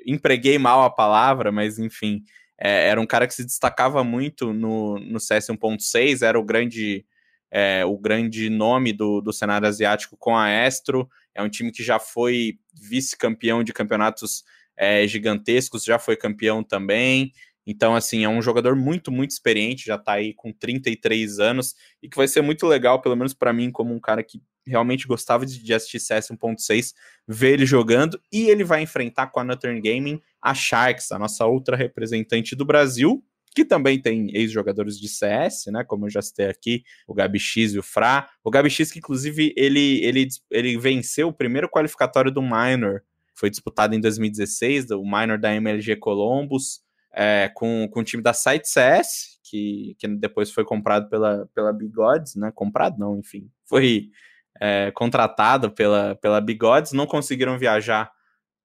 empreguei 0.05 0.59
mal 0.59 0.83
a 0.83 0.91
palavra, 0.91 1.51
mas 1.51 1.79
enfim, 1.79 2.23
é, 2.57 2.89
era 2.89 2.99
um 2.99 3.05
cara 3.05 3.27
que 3.27 3.33
se 3.33 3.45
destacava 3.45 4.03
muito 4.03 4.53
no, 4.53 4.99
no 4.99 5.19
CS 5.19 5.47
1.6, 5.49 6.25
era 6.25 6.39
o 6.39 6.43
grande, 6.43 7.05
é, 7.51 7.85
o 7.85 7.97
grande 7.97 8.49
nome 8.49 8.91
do, 8.93 9.21
do 9.21 9.31
cenário 9.31 9.67
asiático 9.67 10.17
com 10.17 10.35
a 10.35 10.49
Estro. 10.49 11.07
É 11.35 11.43
um 11.43 11.49
time 11.49 11.71
que 11.71 11.83
já 11.83 11.99
foi 11.99 12.59
vice-campeão 12.73 13.63
de 13.63 13.73
campeonatos 13.73 14.43
é, 14.75 15.07
gigantescos, 15.07 15.83
já 15.83 15.99
foi 15.99 16.15
campeão 16.15 16.63
também. 16.63 17.31
Então, 17.65 17.95
assim, 17.95 18.23
é 18.23 18.29
um 18.29 18.41
jogador 18.41 18.75
muito, 18.75 19.11
muito 19.11 19.31
experiente, 19.31 19.85
já 19.85 19.97
tá 19.97 20.13
aí 20.13 20.33
com 20.33 20.53
33 20.53 21.39
anos, 21.39 21.75
e 22.01 22.07
que 22.07 22.15
vai 22.15 22.27
ser 22.27 22.41
muito 22.41 22.65
legal, 22.65 23.01
pelo 23.01 23.15
menos 23.15 23.33
para 23.33 23.51
mim, 23.51 23.69
como 23.69 23.93
um 23.93 23.99
cara 23.99 24.23
que 24.23 24.41
realmente 24.69 25.07
gostava 25.07 25.45
de 25.45 25.73
assistir 25.73 25.99
CS 25.99 26.29
1.6, 26.29 26.93
ver 27.27 27.53
ele 27.53 27.65
jogando, 27.65 28.19
e 28.31 28.49
ele 28.49 28.63
vai 28.63 28.81
enfrentar 28.81 29.27
com 29.27 29.39
a 29.39 29.43
Northern 29.43 29.81
Gaming 29.81 30.21
a 30.41 30.53
Sharks, 30.53 31.11
a 31.11 31.19
nossa 31.19 31.45
outra 31.45 31.75
representante 31.75 32.55
do 32.55 32.65
Brasil, 32.65 33.23
que 33.53 33.65
também 33.65 33.99
tem 33.99 34.29
ex-jogadores 34.35 34.99
de 34.99 35.09
CS, 35.09 35.65
né? 35.67 35.83
Como 35.83 36.05
eu 36.05 36.09
já 36.11 36.21
citei 36.21 36.45
aqui, 36.45 36.83
o 37.07 37.13
Gabi 37.13 37.39
X 37.39 37.73
e 37.73 37.79
o 37.79 37.83
Fra. 37.83 38.29
O 38.43 38.51
Gabi 38.51 38.69
X, 38.69 38.91
que 38.91 38.99
inclusive 38.99 39.51
ele, 39.57 40.03
ele, 40.05 40.27
ele 40.51 40.77
venceu 40.77 41.29
o 41.29 41.33
primeiro 41.33 41.67
qualificatório 41.67 42.31
do 42.31 42.41
Minor, 42.41 43.01
foi 43.33 43.49
disputado 43.49 43.95
em 43.95 43.99
2016, 43.99 44.91
o 44.91 45.03
Minor 45.03 45.39
da 45.39 45.53
MLG 45.55 45.95
Columbus, 45.95 46.81
é, 47.11 47.49
com, 47.55 47.87
com 47.91 48.01
o 48.01 48.03
time 48.03 48.21
da 48.21 48.31
Site 48.31 48.67
CS, 48.67 49.39
que, 49.43 49.95
que 49.97 50.07
depois 50.07 50.51
foi 50.51 50.63
comprado 50.63 51.09
pela, 51.09 51.49
pela 51.53 51.73
Bigodes, 51.73 52.35
né? 52.35 52.51
Comprado 52.53 52.99
não, 52.99 53.17
enfim. 53.17 53.49
Foi 53.65 54.11
é, 54.59 54.91
contratado 54.91 55.71
pela, 55.71 56.15
pela 56.15 56.41
Bigodes, 56.41 56.91
não 56.91 57.05
conseguiram 57.05 57.57
viajar 57.57 58.11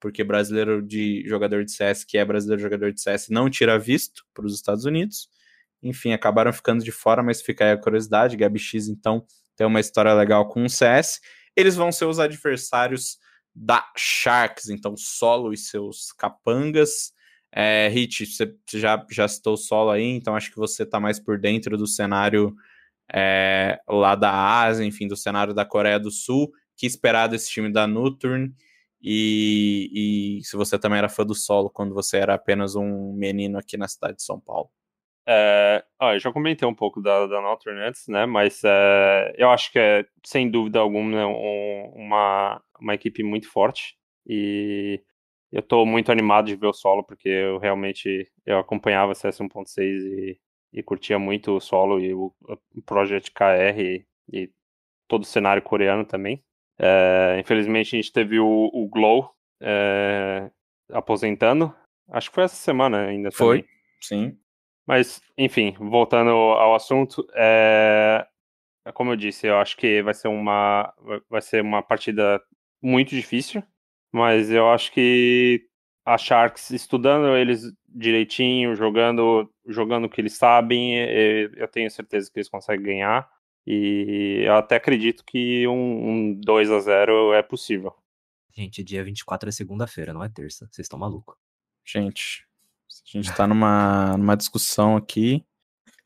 porque 0.02 0.24
brasileiro 0.24 0.82
de 0.82 1.22
jogador 1.28 1.64
de 1.64 1.70
CS, 1.70 2.02
que 2.02 2.18
é 2.18 2.24
brasileiro 2.24 2.60
jogador 2.60 2.92
de 2.92 3.00
CS, 3.00 3.28
não 3.28 3.48
tira 3.48 3.78
visto 3.78 4.24
para 4.34 4.44
os 4.44 4.52
Estados 4.52 4.84
Unidos. 4.84 5.28
Enfim, 5.80 6.12
acabaram 6.12 6.52
ficando 6.52 6.82
de 6.82 6.90
fora, 6.90 7.22
mas 7.22 7.40
fica 7.40 7.64
aí 7.64 7.70
a 7.70 7.76
curiosidade. 7.76 8.36
Gabi 8.36 8.58
X, 8.58 8.88
então, 8.88 9.24
tem 9.56 9.64
uma 9.64 9.78
história 9.78 10.12
legal 10.12 10.48
com 10.48 10.64
o 10.64 10.68
CS. 10.68 11.20
Eles 11.54 11.76
vão 11.76 11.92
ser 11.92 12.06
os 12.06 12.18
adversários 12.18 13.16
da 13.54 13.88
Sharks, 13.96 14.70
então, 14.70 14.96
solo 14.96 15.52
e 15.52 15.56
seus 15.56 16.10
capangas. 16.10 17.12
É, 17.54 17.88
você 17.88 18.56
já, 18.74 19.06
já 19.08 19.28
citou 19.28 19.56
solo 19.56 19.90
aí, 19.90 20.02
então 20.02 20.34
acho 20.34 20.50
que 20.50 20.56
você 20.56 20.82
está 20.82 20.98
mais 20.98 21.20
por 21.20 21.38
dentro 21.38 21.76
do 21.76 21.86
cenário 21.86 22.56
é, 23.12 23.80
lá 23.88 24.14
da 24.14 24.32
Ásia, 24.62 24.84
enfim, 24.84 25.06
do 25.06 25.16
cenário 25.16 25.52
da 25.52 25.64
Coreia 25.64 25.98
do 25.98 26.10
Sul. 26.10 26.50
Que 26.76 26.86
esperar 26.86 27.28
desse 27.28 27.50
time 27.50 27.70
da 27.70 27.86
Nuturn? 27.86 28.52
E, 29.02 30.38
e, 30.38 30.44
se 30.44 30.56
você 30.56 30.78
também 30.78 30.98
era 30.98 31.08
fã 31.08 31.24
do 31.24 31.34
solo 31.34 31.68
quando 31.68 31.92
você 31.92 32.18
era 32.18 32.34
apenas 32.34 32.76
um 32.76 33.12
menino 33.12 33.58
aqui 33.58 33.76
na 33.76 33.88
cidade 33.88 34.16
de 34.16 34.22
São 34.22 34.38
Paulo. 34.38 34.70
É, 35.26 35.84
eu 36.00 36.18
já 36.18 36.32
comentei 36.32 36.66
um 36.66 36.74
pouco 36.74 37.00
da, 37.00 37.26
da 37.26 37.56
antes, 37.86 38.06
né? 38.08 38.26
Mas 38.26 38.62
é, 38.64 39.34
eu 39.36 39.50
acho 39.50 39.70
que 39.72 39.78
é, 39.78 40.04
sem 40.24 40.50
dúvida 40.50 40.78
alguma, 40.78 41.26
um, 41.26 41.92
uma, 41.94 42.62
uma 42.80 42.94
equipe 42.94 43.22
muito 43.22 43.50
forte. 43.50 43.96
E 44.26 45.00
eu 45.50 45.60
estou 45.60 45.84
muito 45.84 46.10
animado 46.10 46.46
de 46.46 46.56
ver 46.56 46.66
o 46.66 46.72
solo, 46.72 47.04
porque 47.04 47.28
eu 47.28 47.58
realmente 47.58 48.30
eu 48.46 48.58
acompanhava 48.58 49.14
CS 49.14 49.38
1.6 49.38 49.78
e, 49.78 50.38
e 50.72 50.82
curtia 50.82 51.18
muito 51.18 51.56
o 51.56 51.60
solo 51.60 52.00
e 52.00 52.14
o, 52.14 52.32
Project 52.86 53.30
KR 53.32 53.78
e, 53.78 54.06
e 54.32 54.50
todo 55.06 55.22
o 55.22 55.26
cenário 55.26 55.62
coreano 55.62 56.04
também. 56.04 56.42
É, 56.78 57.36
infelizmente 57.38 57.94
a 57.94 58.00
gente 58.00 58.12
teve 58.12 58.40
o, 58.40 58.70
o 58.72 58.88
Glow 58.88 59.30
é, 59.60 60.50
aposentando. 60.90 61.74
Acho 62.10 62.30
que 62.30 62.34
foi 62.34 62.44
essa 62.44 62.56
semana 62.56 63.06
ainda. 63.06 63.30
Foi, 63.30 63.62
também. 63.62 63.74
sim. 64.00 64.38
Mas, 64.86 65.22
enfim, 65.38 65.74
voltando 65.78 66.30
ao 66.30 66.74
assunto, 66.74 67.24
é, 67.34 68.26
como 68.94 69.12
eu 69.12 69.16
disse, 69.16 69.46
eu 69.46 69.58
acho 69.58 69.76
que 69.76 70.02
vai 70.02 70.12
ser 70.12 70.28
uma, 70.28 70.92
vai 71.30 71.40
ser 71.40 71.62
uma 71.62 71.82
partida 71.82 72.42
muito 72.82 73.10
difícil, 73.10 73.62
mas 74.12 74.50
eu 74.50 74.68
acho 74.70 74.90
que 74.92 75.64
a 76.04 76.18
Sharks 76.18 76.70
estudando 76.70 77.36
eles 77.36 77.72
direitinho, 77.88 78.74
jogando, 78.74 79.48
jogando 79.66 80.04
o 80.04 80.08
que 80.08 80.20
eles 80.20 80.34
sabem, 80.34 80.96
eu 81.56 81.68
tenho 81.68 81.90
certeza 81.90 82.30
que 82.30 82.38
eles 82.38 82.48
conseguem 82.48 82.84
ganhar. 82.84 83.28
E 83.66 84.42
eu 84.44 84.54
até 84.56 84.76
acredito 84.76 85.24
que 85.24 85.66
um, 85.68 85.72
um 85.72 86.40
2 86.40 86.70
a 86.70 86.80
0 86.80 87.32
é 87.32 87.42
possível. 87.42 87.94
Gente, 88.54 88.82
dia 88.82 89.02
24 89.02 89.48
é 89.48 89.52
segunda-feira, 89.52 90.12
não 90.12 90.22
é 90.22 90.28
terça. 90.28 90.68
Vocês 90.70 90.84
estão 90.84 90.98
malucos. 90.98 91.36
Gente, 91.84 92.44
a 93.14 93.16
gente 93.16 93.34
tá 93.34 93.46
numa, 93.46 94.16
numa 94.16 94.36
discussão 94.36 94.96
aqui. 94.96 95.44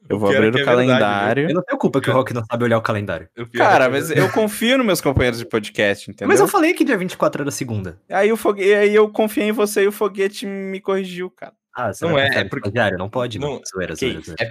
Eu 0.09 0.21
vou 0.21 0.29
abrir 0.31 0.55
o, 0.55 0.59
é 0.59 0.65
calendário. 0.65 1.43
Verdade, 1.47 1.53
eu 1.53 1.55
não 1.55 1.63
tenho 1.63 1.79
culpa 1.79 2.01
que 2.01 2.09
o 2.09 2.13
Rock 2.13 2.33
não 2.33 2.45
sabe 2.45 2.63
olhar 2.63 2.79
o 2.79 2.83
calendário. 2.83 3.29
Cara, 3.55 3.87
é 3.87 3.89
mas 3.89 4.11
eu 4.11 4.31
confio 4.31 4.79
nos 4.79 4.87
meus 4.87 5.01
companheiros 5.01 5.41
de 5.41 5.47
podcast, 5.47 6.09
entendeu? 6.09 6.29
Mas 6.29 6.39
eu 6.39 6.47
falei 6.47 6.75
que 6.75 6.85
dia 6.85 6.97
24 6.97 7.43
era 7.43 7.51
segunda. 7.51 8.01
Aí, 8.09 8.31
o 8.31 8.37
fogue... 8.37 8.73
aí 8.73 8.95
eu 8.95 9.11
confiei 9.11 9.49
em 9.49 9.53
você 9.53 9.83
e 9.83 9.89
o 9.89 9.93
foguete 9.93 10.47
me 10.47 10.81
corrigiu, 10.81 11.29
cara. 11.29 11.55
Ah, 11.77 11.93
você 11.93 12.07
não 12.07 12.19
é, 12.19 12.27
é 12.39 12.45
porque 12.45 12.71
diário, 12.71 12.97
não 12.97 13.11
pode, 13.11 13.39
não. 13.39 13.61
Zoeira, 13.71 13.95
zoeira, 13.95 14.19
zoeira. 14.23 14.43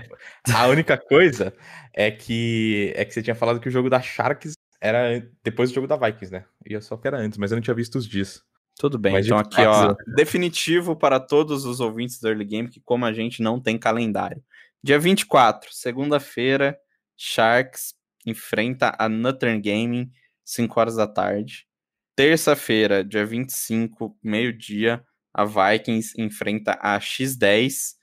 É, 0.47 0.51
a 0.53 0.67
única 0.67 0.95
coisa 0.95 1.51
é 1.91 2.11
que 2.11 2.93
é 2.95 3.03
que 3.03 3.11
você 3.15 3.23
tinha 3.23 3.33
falado 3.33 3.59
que 3.59 3.67
o 3.67 3.71
jogo 3.71 3.89
da 3.89 3.99
Sharks 3.99 4.53
era 4.79 5.27
depois 5.43 5.71
do 5.71 5.73
jogo 5.73 5.87
da 5.87 5.97
Vikings, 5.97 6.31
né? 6.31 6.45
E 6.63 6.73
eu 6.73 6.81
só 6.83 6.95
que 6.95 7.07
era 7.07 7.17
antes, 7.17 7.39
mas 7.39 7.51
eu 7.51 7.55
não 7.55 7.63
tinha 7.63 7.73
visto 7.73 7.95
os 7.95 8.07
dias. 8.07 8.43
Tudo 8.77 8.99
bem, 8.99 9.13
mas 9.13 9.25
então 9.25 9.39
aqui, 9.39 9.59
ó, 9.61 9.95
definitivo 10.15 10.95
para 10.95 11.19
todos 11.19 11.65
os 11.65 11.79
ouvintes 11.79 12.19
do 12.19 12.27
Early 12.27 12.45
Game 12.45 12.69
que 12.69 12.79
como 12.79 13.05
a 13.05 13.11
gente 13.11 13.41
não 13.41 13.59
tem 13.59 13.75
calendário. 13.75 14.43
Dia 14.83 14.99
24, 14.99 15.73
segunda-feira, 15.73 16.77
Sharks 17.17 17.95
enfrenta 18.23 18.95
a 18.99 19.09
Northern 19.09 19.59
Gaming, 19.59 20.11
5 20.43 20.79
horas 20.79 20.95
da 20.97 21.07
tarde. 21.07 21.65
Terça-feira, 22.15 23.03
dia 23.03 23.25
25, 23.25 24.15
meio-dia, 24.21 25.03
a 25.35 25.43
Vikings 25.43 26.13
enfrenta 26.17 26.79
a 26.81 26.97
X10 26.97 27.95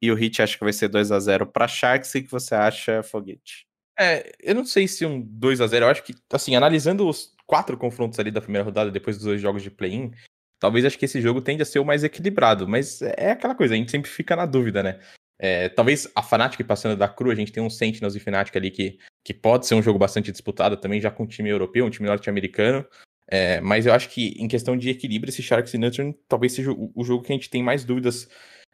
e 0.00 0.10
o 0.10 0.14
Hit 0.14 0.40
acha 0.40 0.56
que 0.56 0.64
vai 0.64 0.72
ser 0.72 0.88
2 0.88 1.12
a 1.12 1.20
0 1.20 1.46
para 1.46 1.68
Sharks. 1.68 2.14
O 2.14 2.22
que 2.22 2.30
você 2.30 2.54
acha, 2.54 3.02
Foguete? 3.02 3.66
É, 3.98 4.32
eu 4.40 4.54
não 4.54 4.64
sei 4.64 4.88
se 4.88 5.04
um 5.04 5.20
2 5.20 5.60
a 5.60 5.66
0 5.66 5.84
eu 5.84 5.90
acho 5.90 6.02
que, 6.02 6.14
assim, 6.32 6.56
analisando 6.56 7.06
os 7.06 7.34
quatro 7.46 7.76
confrontos 7.76 8.18
ali 8.18 8.30
da 8.30 8.40
primeira 8.40 8.64
rodada, 8.64 8.90
depois 8.90 9.16
dos 9.16 9.26
dois 9.26 9.40
jogos 9.40 9.62
de 9.62 9.70
play-in, 9.70 10.12
talvez 10.58 10.84
acho 10.84 10.98
que 10.98 11.04
esse 11.04 11.20
jogo 11.20 11.42
tende 11.42 11.62
a 11.62 11.66
ser 11.66 11.78
o 11.78 11.84
mais 11.84 12.04
equilibrado, 12.04 12.66
mas 12.66 13.02
é 13.02 13.32
aquela 13.32 13.54
coisa, 13.54 13.74
a 13.74 13.76
gente 13.76 13.90
sempre 13.90 14.10
fica 14.10 14.34
na 14.34 14.46
dúvida, 14.46 14.82
né? 14.82 15.00
É, 15.38 15.68
talvez 15.68 16.10
a 16.14 16.22
Fnatic 16.22 16.66
passando 16.66 16.96
da 16.96 17.08
Cru, 17.08 17.30
a 17.30 17.34
gente 17.34 17.52
tem 17.52 17.62
um 17.62 17.70
Sentinels 17.70 18.14
e 18.14 18.20
Fnatic 18.20 18.56
ali 18.56 18.70
que, 18.70 18.98
que 19.24 19.34
pode 19.34 19.66
ser 19.66 19.74
um 19.74 19.82
jogo 19.82 19.98
bastante 19.98 20.32
disputado 20.32 20.76
também, 20.76 21.00
já 21.00 21.10
com 21.10 21.24
um 21.24 21.26
time 21.26 21.50
europeu, 21.50 21.84
um 21.84 21.90
time 21.90 22.08
norte-americano. 22.08 22.84
É, 23.30 23.60
mas 23.60 23.84
eu 23.84 23.92
acho 23.92 24.08
que 24.08 24.34
em 24.38 24.48
questão 24.48 24.76
de 24.76 24.88
equilíbrio, 24.88 25.30
esse 25.30 25.42
Sharks 25.42 25.74
e 25.74 25.78
Northern 25.78 26.16
talvez 26.26 26.54
seja 26.54 26.72
o, 26.72 26.90
o, 26.94 27.04
jogo 27.04 27.22
que 27.22 27.30
a 27.30 27.34
gente 27.36 27.50
tem 27.50 27.62
mais 27.62 27.84
dúvidas. 27.84 28.28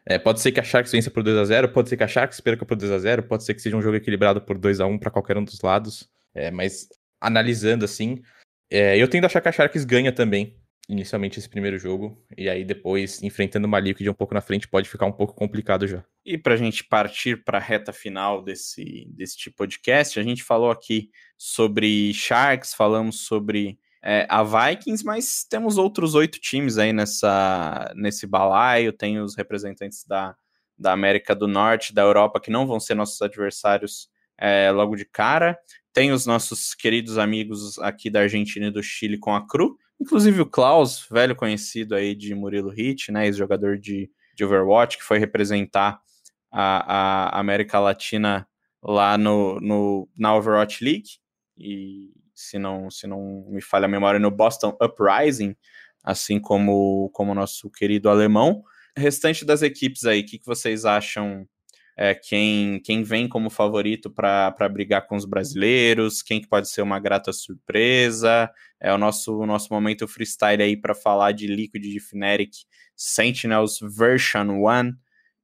É, 0.05 0.17
pode 0.17 0.39
ser 0.39 0.51
que 0.51 0.59
a 0.59 0.63
Sharks 0.63 0.91
vença 0.91 1.11
por 1.11 1.23
2x0, 1.23 1.73
pode 1.73 1.89
ser 1.89 1.97
que 1.97 2.03
a 2.03 2.07
Sharks 2.07 2.39
perca 2.39 2.65
por 2.65 2.77
2x0, 2.77 3.23
pode 3.23 3.43
ser 3.43 3.53
que 3.53 3.61
seja 3.61 3.75
um 3.75 3.81
jogo 3.81 3.97
equilibrado 3.97 4.39
por 4.39 4.57
2x1 4.57 4.99
para 4.99 5.11
qualquer 5.11 5.37
um 5.37 5.43
dos 5.43 5.59
lados. 5.61 6.09
É, 6.33 6.51
mas 6.51 6.87
analisando 7.19 7.83
assim, 7.83 8.21
é, 8.69 8.97
eu 8.97 9.09
tendo 9.09 9.25
a 9.25 9.27
achar 9.27 9.41
que 9.41 9.49
a 9.49 9.51
Sharks 9.51 9.83
ganha 9.83 10.11
também, 10.11 10.55
inicialmente, 10.87 11.39
esse 11.39 11.49
primeiro 11.49 11.77
jogo. 11.77 12.23
E 12.37 12.47
aí 12.49 12.63
depois, 12.63 13.21
enfrentando 13.23 13.67
uma 13.67 13.79
Liquid 13.79 14.07
um 14.07 14.13
pouco 14.13 14.33
na 14.33 14.41
frente, 14.41 14.67
pode 14.67 14.87
ficar 14.87 15.05
um 15.05 15.11
pouco 15.11 15.33
complicado 15.33 15.87
já. 15.87 16.03
E 16.25 16.37
para 16.37 16.53
a 16.53 16.57
gente 16.57 16.83
partir 16.83 17.43
para 17.43 17.57
a 17.57 17.61
reta 17.61 17.91
final 17.91 18.41
desse, 18.41 19.07
desse 19.09 19.51
podcast, 19.51 20.19
a 20.19 20.23
gente 20.23 20.43
falou 20.43 20.71
aqui 20.71 21.09
sobre 21.37 22.13
Sharks, 22.13 22.73
falamos 22.73 23.25
sobre 23.25 23.79
é, 24.05 24.27
a 24.29 24.43
Vikings, 24.43 25.03
mas 25.03 25.43
temos 25.49 25.79
outros 25.79 26.13
oito 26.13 26.39
times 26.39 26.77
aí 26.77 26.93
nessa, 26.93 27.91
nesse 27.95 28.27
balaio. 28.27 28.93
Tem 28.93 29.19
os 29.19 29.35
representantes 29.35 30.05
da, 30.05 30.35
da 30.77 30.91
América 30.91 31.33
do 31.33 31.47
Norte, 31.47 31.91
da 31.91 32.03
Europa, 32.03 32.39
que 32.39 32.51
não 32.51 32.67
vão 32.67 32.79
ser 32.79 32.93
nossos 32.93 33.19
adversários 33.19 34.07
é, 34.37 34.69
logo 34.69 34.95
de 34.95 35.05
cara. 35.05 35.57
Tem 35.91 36.11
os 36.11 36.27
nossos 36.27 36.75
queridos 36.75 37.17
amigos 37.17 37.79
aqui 37.79 38.11
da 38.11 38.19
Argentina 38.19 38.67
e 38.67 38.71
do 38.71 38.83
Chile 38.83 39.17
com 39.17 39.33
a 39.33 39.47
Cru. 39.47 39.75
Inclusive 39.99 40.39
o 40.39 40.45
Klaus, 40.45 41.07
velho 41.09 41.35
conhecido 41.35 41.95
aí 41.95 42.13
de 42.13 42.35
Murilo 42.35 42.69
Hit, 42.69 43.11
né, 43.11 43.25
ex-jogador 43.25 43.79
de, 43.79 44.11
de 44.35 44.45
Overwatch, 44.45 44.99
que 44.99 45.03
foi 45.03 45.17
representar 45.17 45.99
a, 46.51 47.37
a 47.37 47.39
América 47.39 47.79
Latina 47.79 48.47
lá 48.83 49.17
no, 49.17 49.59
no, 49.59 50.07
na 50.15 50.35
Overwatch 50.35 50.83
League. 50.83 51.09
E 51.57 52.11
se 52.35 52.59
não, 52.59 52.91
se 52.91 53.07
não 53.07 53.45
me 53.49 53.61
falha 53.61 53.85
a 53.85 53.89
memória, 53.89 54.19
no 54.19 54.29
Boston 54.29 54.77
Uprising, 54.81 55.55
assim 56.03 56.39
como 56.39 57.11
o 57.13 57.33
nosso 57.33 57.69
querido 57.71 58.09
alemão. 58.09 58.63
Restante 58.95 59.43
das 59.43 59.61
equipes 59.61 60.05
aí, 60.05 60.21
o 60.21 60.25
que, 60.25 60.37
que 60.37 60.45
vocês 60.45 60.85
acham? 60.85 61.47
É, 61.97 62.13
quem, 62.13 62.81
quem 62.83 63.03
vem 63.03 63.27
como 63.27 63.49
favorito 63.49 64.11
para 64.11 64.69
brigar 64.69 65.07
com 65.07 65.15
os 65.15 65.23
brasileiros? 65.23 66.21
Quem 66.21 66.41
que 66.41 66.47
pode 66.47 66.69
ser 66.69 66.81
uma 66.81 66.99
grata 66.99 67.31
surpresa? 67.31 68.51
É 68.81 68.93
o 68.93 68.97
nosso, 68.97 69.37
o 69.39 69.45
nosso 69.45 69.73
momento 69.73 70.07
freestyle 70.07 70.61
aí 70.61 70.75
para 70.75 70.93
falar 70.93 71.31
de 71.31 71.47
Liquid 71.47 71.81
de 71.81 71.99
Fnatic, 71.99 72.51
Sentinels 72.95 73.79
Version 73.81 74.49
1, 74.51 74.93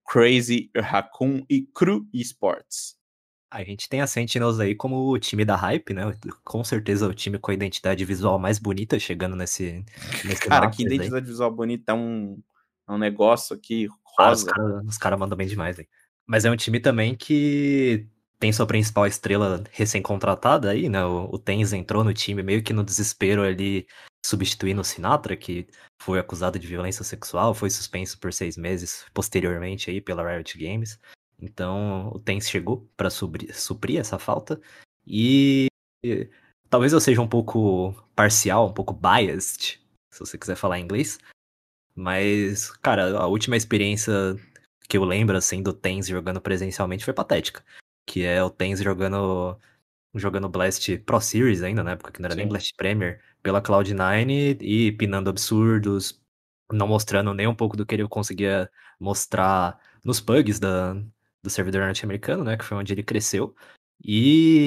Crazy 0.05 0.69
Raccoon 0.75 1.45
e 1.49 1.61
Cru 1.73 2.05
Esports. 2.13 3.00
A 3.51 3.63
gente 3.65 3.89
tem 3.89 3.99
a 3.99 4.07
Sentinels 4.07 4.59
aí 4.61 4.73
como 4.73 5.11
o 5.11 5.19
time 5.19 5.43
da 5.43 5.57
hype, 5.57 5.93
né? 5.93 6.17
Com 6.43 6.63
certeza 6.63 7.05
o 7.05 7.13
time 7.13 7.37
com 7.37 7.51
a 7.51 7.53
identidade 7.53 8.05
visual 8.05 8.39
mais 8.39 8.57
bonita 8.57 8.97
chegando 8.97 9.35
nesse. 9.35 9.83
nesse 10.23 10.41
cara, 10.47 10.69
que 10.69 10.83
identidade 10.83 11.25
aí. 11.25 11.29
visual 11.29 11.51
bonita 11.51 11.91
é 11.91 11.95
um, 11.95 12.41
é 12.87 12.91
um 12.93 12.97
negócio 12.97 13.53
aqui 13.53 13.89
rosa. 14.17 14.25
Ah, 14.25 14.31
os 14.33 14.43
caras 14.43 14.97
cara 14.97 15.17
mandam 15.17 15.37
bem 15.37 15.47
demais, 15.47 15.77
hein? 15.77 15.87
Mas 16.25 16.45
é 16.45 16.51
um 16.51 16.55
time 16.55 16.79
também 16.79 17.13
que 17.13 18.07
tem 18.39 18.51
sua 18.51 18.65
principal 18.65 19.05
estrela 19.05 19.63
recém-contratada 19.71 20.69
aí, 20.71 20.89
né? 20.89 21.05
O, 21.05 21.29
o 21.33 21.37
Tens 21.37 21.73
entrou 21.73 22.03
no 22.03 22.13
time 22.13 22.41
meio 22.41 22.63
que 22.63 22.73
no 22.73 22.83
desespero 22.83 23.43
ali, 23.43 23.85
substituindo 24.25 24.81
o 24.81 24.83
Sinatra, 24.83 25.35
que 25.35 25.67
foi 26.01 26.19
acusado 26.19 26.57
de 26.57 26.65
violência 26.65 27.03
sexual, 27.03 27.53
foi 27.53 27.69
suspenso 27.69 28.17
por 28.19 28.33
seis 28.33 28.57
meses 28.57 29.05
posteriormente 29.13 29.91
aí 29.91 30.01
pela 30.01 30.27
Riot 30.27 30.57
Games. 30.57 30.97
Então 31.41 32.09
o 32.13 32.19
Tens 32.19 32.49
chegou 32.49 32.87
para 32.95 33.09
suprir, 33.09 33.53
suprir 33.57 33.99
essa 33.99 34.19
falta. 34.19 34.61
E 35.05 35.67
talvez 36.69 36.93
eu 36.93 37.01
seja 37.01 37.21
um 37.21 37.27
pouco 37.27 37.93
parcial, 38.15 38.69
um 38.69 38.73
pouco 38.73 38.93
biased, 38.93 39.81
se 40.11 40.19
você 40.19 40.37
quiser 40.37 40.55
falar 40.55 40.79
inglês. 40.79 41.19
Mas, 41.95 42.71
cara, 42.71 43.17
a 43.17 43.27
última 43.27 43.57
experiência 43.57 44.13
que 44.87 44.97
eu 44.97 45.03
lembro, 45.03 45.35
assim, 45.35 45.63
do 45.63 45.73
Tens 45.73 46.07
jogando 46.07 46.39
presencialmente 46.39 47.03
foi 47.03 47.13
patética. 47.13 47.63
Que 48.05 48.23
é 48.23 48.43
o 48.43 48.49
Tens 48.49 48.79
jogando 48.81 49.59
jogando 50.13 50.49
Blast 50.49 50.97
Pro 50.99 51.21
Series 51.21 51.63
ainda, 51.63 51.83
na 51.83 51.91
época 51.91 52.11
que 52.11 52.21
não 52.21 52.27
era 52.27 52.33
Sim. 52.33 52.41
nem 52.41 52.49
Blast 52.49 52.73
Premier, 52.75 53.21
pela 53.41 53.61
Cloud9 53.61 54.57
e 54.61 54.91
pinando 54.91 55.29
absurdos, 55.29 56.21
não 56.71 56.87
mostrando 56.87 57.33
nem 57.33 57.47
um 57.47 57.55
pouco 57.55 57.77
do 57.77 57.85
que 57.85 57.95
ele 57.95 58.07
conseguia 58.07 58.69
mostrar 58.99 59.79
nos 60.03 60.19
pugs 60.19 60.59
da, 60.59 60.95
do 61.43 61.49
servidor 61.49 61.81
norte-americano, 61.85 62.43
né, 62.43 62.57
que 62.57 62.65
foi 62.65 62.77
onde 62.77 62.93
ele 62.93 63.03
cresceu. 63.03 63.55
E 64.03 64.65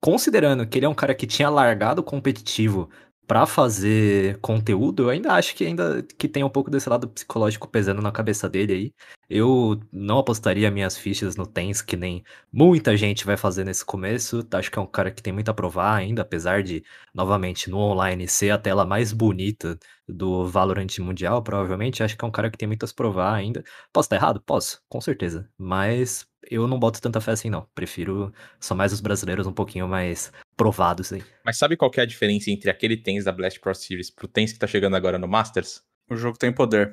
considerando 0.00 0.66
que 0.66 0.78
ele 0.78 0.86
é 0.86 0.88
um 0.88 0.94
cara 0.94 1.14
que 1.14 1.26
tinha 1.26 1.50
largado 1.50 2.00
o 2.00 2.04
competitivo 2.04 2.90
para 3.26 3.46
fazer 3.46 4.38
conteúdo, 4.40 5.04
eu 5.04 5.10
ainda 5.10 5.32
acho 5.34 5.54
que 5.54 5.64
ainda 5.64 6.02
que 6.02 6.26
tem 6.28 6.42
um 6.42 6.50
pouco 6.50 6.68
desse 6.68 6.88
lado 6.88 7.08
psicológico 7.08 7.68
pesando 7.68 8.02
na 8.02 8.10
cabeça 8.10 8.48
dele 8.48 8.72
aí. 8.72 8.94
Eu 9.28 9.80
não 9.92 10.18
apostaria 10.18 10.68
minhas 10.68 10.98
fichas 10.98 11.36
no 11.36 11.46
Tens, 11.46 11.80
que 11.80 11.96
nem 11.96 12.24
muita 12.52 12.96
gente 12.96 13.24
vai 13.24 13.36
fazer 13.36 13.64
nesse 13.64 13.84
começo. 13.84 14.44
Acho 14.52 14.68
que 14.68 14.78
é 14.80 14.82
um 14.82 14.86
cara 14.86 15.12
que 15.12 15.22
tem 15.22 15.32
muito 15.32 15.48
a 15.48 15.54
provar 15.54 15.94
ainda, 15.94 16.22
apesar 16.22 16.64
de, 16.64 16.82
novamente, 17.14 17.70
no 17.70 17.78
online 17.78 18.26
ser 18.26 18.50
a 18.50 18.58
tela 18.58 18.84
mais 18.84 19.12
bonita 19.12 19.78
do 20.12 20.46
Valorant 20.46 20.98
Mundial, 20.98 21.42
provavelmente. 21.42 22.02
Acho 22.02 22.16
que 22.16 22.24
é 22.24 22.28
um 22.28 22.30
cara 22.30 22.50
que 22.50 22.58
tem 22.58 22.66
muito 22.66 22.84
a 22.84 22.88
provar 22.94 23.34
ainda. 23.34 23.64
Posso 23.92 24.06
estar 24.06 24.16
errado? 24.16 24.40
Posso, 24.40 24.82
com 24.88 25.00
certeza. 25.00 25.48
Mas 25.56 26.26
eu 26.50 26.66
não 26.66 26.78
boto 26.78 27.00
tanta 27.00 27.20
fé 27.20 27.32
assim, 27.32 27.50
não. 27.50 27.66
Prefiro 27.74 28.32
só 28.58 28.74
mais 28.74 28.92
os 28.92 29.00
brasileiros 29.00 29.46
um 29.46 29.52
pouquinho 29.52 29.86
mais 29.86 30.32
provados 30.56 31.12
aí. 31.12 31.22
Mas 31.44 31.58
sabe 31.58 31.76
qual 31.76 31.90
é 31.96 32.00
a 32.00 32.06
diferença 32.06 32.50
entre 32.50 32.70
aquele 32.70 32.96
Tens 32.96 33.24
da 33.24 33.32
Blast 33.32 33.60
Pro 33.60 33.74
Series 33.74 34.10
pro 34.10 34.28
Tens 34.28 34.52
que 34.52 34.58
tá 34.58 34.66
chegando 34.66 34.96
agora 34.96 35.18
no 35.18 35.28
Masters? 35.28 35.82
O 36.08 36.16
jogo 36.16 36.38
tem 36.38 36.52
poder. 36.52 36.90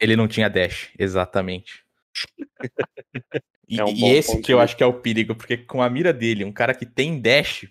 Ele 0.00 0.16
não 0.16 0.26
tinha 0.26 0.48
dash, 0.48 0.90
exatamente. 0.98 1.84
e, 3.68 3.80
é 3.80 3.84
um 3.84 3.88
e 3.88 4.04
esse 4.10 4.40
que 4.40 4.52
eu 4.52 4.60
acho 4.60 4.76
que 4.76 4.82
é 4.82 4.86
o 4.86 4.94
perigo, 4.94 5.34
porque 5.34 5.56
com 5.56 5.82
a 5.82 5.88
mira 5.88 6.12
dele, 6.12 6.44
um 6.44 6.52
cara 6.52 6.74
que 6.74 6.84
tem 6.84 7.20
dash 7.20 7.66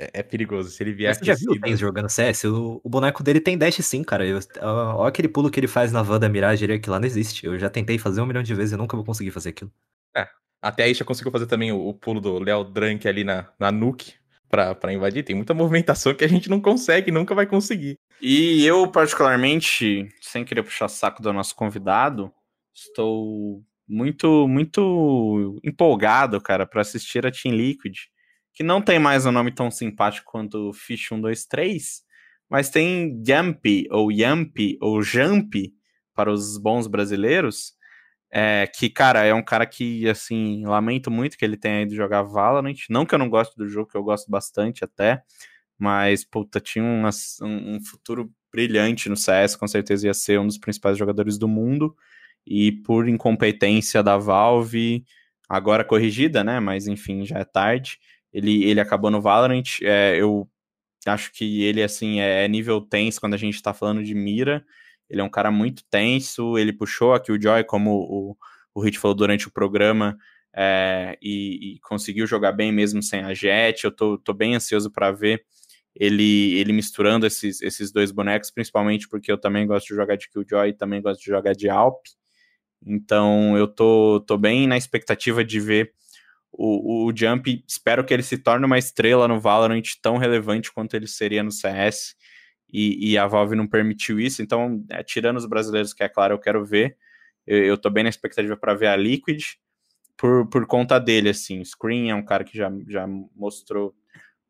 é, 0.00 0.10
é 0.14 0.22
perigoso. 0.22 0.70
Se 0.70 0.82
ele 0.82 0.94
vier 0.94 1.14
Você 1.14 1.24
já 1.24 1.34
viu 1.34 1.52
o 1.52 1.60
Tens 1.60 1.78
jogando 1.78 2.08
CS? 2.08 2.44
O, 2.44 2.80
o, 2.82 2.88
boneco 2.88 3.22
dele 3.22 3.40
tem 3.40 3.58
dash 3.58 3.76
sim, 3.76 4.02
cara. 4.02 4.26
Eu, 4.26 4.40
olha 4.62 5.08
aquele 5.08 5.28
pulo 5.28 5.50
que 5.50 5.60
ele 5.60 5.68
faz 5.68 5.92
na 5.92 6.02
van 6.02 6.18
da 6.18 6.28
Mirage, 6.28 6.64
ele, 6.64 6.78
que 6.78 6.88
lá 6.88 6.98
não 6.98 7.06
existe. 7.06 7.44
Eu 7.44 7.58
já 7.58 7.68
tentei 7.68 7.98
fazer 7.98 8.22
um 8.22 8.26
milhão 8.26 8.42
de 8.42 8.54
vezes 8.54 8.72
e 8.72 8.76
nunca 8.76 8.96
vou 8.96 9.04
conseguir 9.04 9.30
fazer 9.30 9.50
aquilo. 9.50 9.70
É, 10.16 10.26
até 10.62 10.84
aí 10.84 10.94
já 10.94 11.04
conseguiu 11.04 11.30
fazer 11.30 11.46
também 11.46 11.70
o, 11.70 11.86
o 11.86 11.92
pulo 11.92 12.20
do 12.20 12.38
Léo 12.38 12.64
Drank 12.64 13.06
ali 13.06 13.24
na, 13.24 13.48
na 13.58 13.70
nuke 13.70 14.14
pra, 14.48 14.74
pra 14.74 14.92
invadir. 14.92 15.22
Tem 15.22 15.36
muita 15.36 15.52
movimentação 15.54 16.14
que 16.14 16.24
a 16.24 16.28
gente 16.28 16.48
não 16.48 16.60
consegue, 16.60 17.10
nunca 17.10 17.34
vai 17.34 17.46
conseguir. 17.46 17.98
E 18.22 18.64
eu, 18.64 18.90
particularmente, 18.90 20.08
sem 20.20 20.44
querer 20.44 20.62
puxar 20.62 20.88
saco 20.88 21.22
do 21.22 21.32
nosso 21.32 21.54
convidado, 21.54 22.32
estou 22.74 23.62
muito, 23.86 24.46
muito 24.48 25.58
empolgado, 25.64 26.40
cara, 26.40 26.66
para 26.66 26.80
assistir 26.80 27.26
a 27.26 27.30
Team 27.30 27.54
Liquid, 27.54 27.96
que 28.60 28.64
não 28.64 28.82
tem 28.82 28.98
mais 28.98 29.24
um 29.24 29.32
nome 29.32 29.50
tão 29.50 29.70
simpático 29.70 30.30
quanto 30.30 30.70
Fish 30.74 31.08
123, 31.08 32.02
mas 32.46 32.68
tem 32.68 33.18
Jumpy, 33.26 33.88
ou 33.90 34.12
Yamp, 34.12 34.54
ou 34.82 35.02
Jump, 35.02 35.72
para 36.12 36.30
os 36.30 36.58
bons 36.58 36.86
brasileiros, 36.86 37.72
é, 38.30 38.66
que, 38.66 38.90
cara, 38.90 39.24
é 39.24 39.32
um 39.32 39.42
cara 39.42 39.64
que, 39.64 40.06
assim, 40.06 40.62
lamento 40.66 41.10
muito 41.10 41.38
que 41.38 41.44
ele 41.46 41.56
tenha 41.56 41.80
ido 41.84 41.94
jogar 41.94 42.20
Valorant. 42.22 42.76
Não 42.90 43.06
que 43.06 43.14
eu 43.14 43.18
não 43.18 43.30
gosto 43.30 43.56
do 43.56 43.66
jogo, 43.66 43.88
que 43.88 43.96
eu 43.96 44.02
gosto 44.02 44.30
bastante 44.30 44.84
até, 44.84 45.22
mas, 45.78 46.22
puta, 46.22 46.60
tinha 46.60 46.84
um, 46.84 47.08
um 47.42 47.82
futuro 47.82 48.30
brilhante 48.52 49.08
no 49.08 49.16
CS, 49.16 49.56
com 49.56 49.66
certeza 49.66 50.06
ia 50.06 50.12
ser 50.12 50.38
um 50.38 50.46
dos 50.46 50.58
principais 50.58 50.98
jogadores 50.98 51.38
do 51.38 51.48
mundo. 51.48 51.96
E 52.46 52.72
por 52.72 53.08
incompetência 53.08 54.02
da 54.02 54.18
Valve, 54.18 55.02
agora 55.48 55.82
corrigida, 55.82 56.44
né? 56.44 56.60
Mas 56.60 56.86
enfim, 56.86 57.24
já 57.24 57.38
é 57.38 57.44
tarde. 57.44 57.98
Ele, 58.32 58.64
ele 58.64 58.80
acabou 58.80 59.10
no 59.10 59.20
Valorant. 59.20 59.80
É, 59.82 60.16
eu 60.16 60.48
acho 61.06 61.32
que 61.32 61.62
ele, 61.62 61.82
assim, 61.82 62.20
é 62.20 62.46
nível 62.48 62.80
tense 62.80 63.20
quando 63.20 63.34
a 63.34 63.38
gente 63.38 63.62
tá 63.62 63.72
falando 63.74 64.02
de 64.02 64.14
mira. 64.14 64.64
Ele 65.08 65.20
é 65.20 65.24
um 65.24 65.30
cara 65.30 65.50
muito 65.50 65.82
tenso, 65.90 66.56
ele 66.56 66.72
puxou 66.72 67.14
aqui 67.14 67.32
o 67.32 67.40
Joy, 67.40 67.64
como 67.64 67.90
o, 67.92 68.36
o 68.74 68.80
Hit 68.80 68.98
falou 68.98 69.14
durante 69.14 69.48
o 69.48 69.50
programa, 69.50 70.16
é, 70.54 71.18
e, 71.20 71.74
e, 71.74 71.80
conseguiu 71.80 72.26
jogar 72.26 72.52
bem 72.52 72.72
mesmo 72.72 73.02
sem 73.02 73.22
a 73.22 73.34
Jet. 73.34 73.84
Eu 73.84 73.90
tô, 73.90 74.18
tô 74.18 74.32
bem 74.32 74.54
ansioso 74.54 74.90
para 74.90 75.10
ver 75.10 75.44
ele, 75.94 76.54
ele 76.58 76.72
misturando 76.72 77.26
esses, 77.26 77.60
esses 77.60 77.92
dois 77.92 78.10
bonecos, 78.12 78.50
principalmente 78.50 79.08
porque 79.08 79.30
eu 79.30 79.38
também 79.38 79.66
gosto 79.66 79.88
de 79.88 79.94
jogar 79.94 80.16
de 80.16 80.28
Killjoy 80.30 80.68
e 80.68 80.72
também 80.72 81.02
gosto 81.02 81.20
de 81.20 81.26
jogar 81.26 81.54
de 81.54 81.68
Alp. 81.68 82.04
Então 82.84 83.56
eu 83.58 83.66
tô, 83.68 84.22
tô 84.26 84.38
bem 84.38 84.66
na 84.66 84.76
expectativa 84.76 85.44
de 85.44 85.60
ver 85.60 85.92
o, 86.52 87.06
o 87.06 87.16
Jump. 87.16 87.64
Espero 87.66 88.04
que 88.04 88.12
ele 88.12 88.22
se 88.22 88.38
torne 88.38 88.66
uma 88.66 88.78
estrela 88.78 89.28
no 89.28 89.40
Valorant 89.40 89.82
tão 90.02 90.16
relevante 90.16 90.72
quanto 90.72 90.94
ele 90.94 91.06
seria 91.06 91.42
no 91.42 91.50
CS 91.50 92.14
e, 92.72 93.12
e 93.12 93.18
a 93.18 93.26
Valve 93.26 93.56
não 93.56 93.66
permitiu 93.66 94.20
isso. 94.20 94.42
Então, 94.42 94.84
é, 94.90 95.02
tirando 95.02 95.36
os 95.36 95.46
brasileiros, 95.46 95.92
que 95.92 96.02
é 96.02 96.08
claro, 96.08 96.34
eu 96.34 96.38
quero 96.38 96.64
ver. 96.64 96.96
Eu, 97.46 97.64
eu 97.64 97.78
tô 97.78 97.90
bem 97.90 98.04
na 98.04 98.10
expectativa 98.10 98.56
para 98.56 98.74
ver 98.74 98.88
a 98.88 98.96
Liquid 98.96 99.42
por, 100.16 100.46
por 100.48 100.66
conta 100.66 100.98
dele, 100.98 101.30
assim. 101.30 101.60
O 101.60 101.64
Screen 101.64 102.10
é 102.10 102.14
um 102.14 102.24
cara 102.24 102.44
que 102.44 102.56
já, 102.56 102.70
já 102.88 103.06
mostrou 103.34 103.94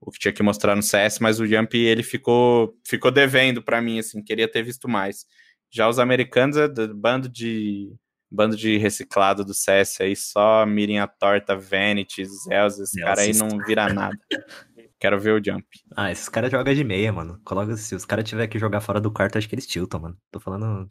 o 0.01 0.11
que 0.11 0.19
tinha 0.19 0.33
que 0.33 0.43
mostrar 0.43 0.75
no 0.75 0.83
CS, 0.83 1.19
mas 1.19 1.41
o 1.41 1.47
Jump 1.47 1.77
ele 1.77 2.03
ficou 2.03 2.75
ficou 2.87 3.11
devendo 3.11 3.63
para 3.63 3.83
mim, 3.83 3.99
assim, 3.99 4.23
queria 4.23 4.51
ter 4.51 4.63
visto 4.63 4.89
mais. 4.89 5.27
Já 5.71 5.89
os 5.89 5.99
americanos 5.99 6.57
é 6.57 6.69
bando 6.89 7.29
de 7.29 7.93
bando 8.31 8.57
de 8.57 8.79
reciclado 8.79 9.45
do 9.45 9.53
CS 9.53 10.01
aí, 10.03 10.15
só 10.15 10.65
mirem 10.65 11.01
a 11.01 11.07
torta, 11.07 11.57
Vanity, 11.57 12.25
Zeus, 12.25 12.79
esse 12.79 13.01
cara 13.01 13.21
aí 13.23 13.33
não 13.35 13.59
vira 13.67 13.93
nada. 13.93 14.17
Quero 15.01 15.19
ver 15.19 15.33
o 15.33 15.43
jump. 15.43 15.67
Ah, 15.97 16.13
esses 16.13 16.29
caras 16.29 16.51
jogam 16.51 16.75
de 16.75 16.85
meia, 16.85 17.11
mano. 17.11 17.41
Coloca 17.43 17.75
se 17.75 17.95
os 17.95 18.05
caras 18.05 18.29
tiver 18.29 18.47
que 18.49 18.59
jogar 18.59 18.83
fora 18.83 19.01
do 19.01 19.11
quarto, 19.11 19.39
acho 19.39 19.49
que 19.49 19.55
eles 19.55 19.67
tiltam, 19.67 19.99
mano. 19.99 20.19
Tô 20.31 20.39
falando 20.39 20.87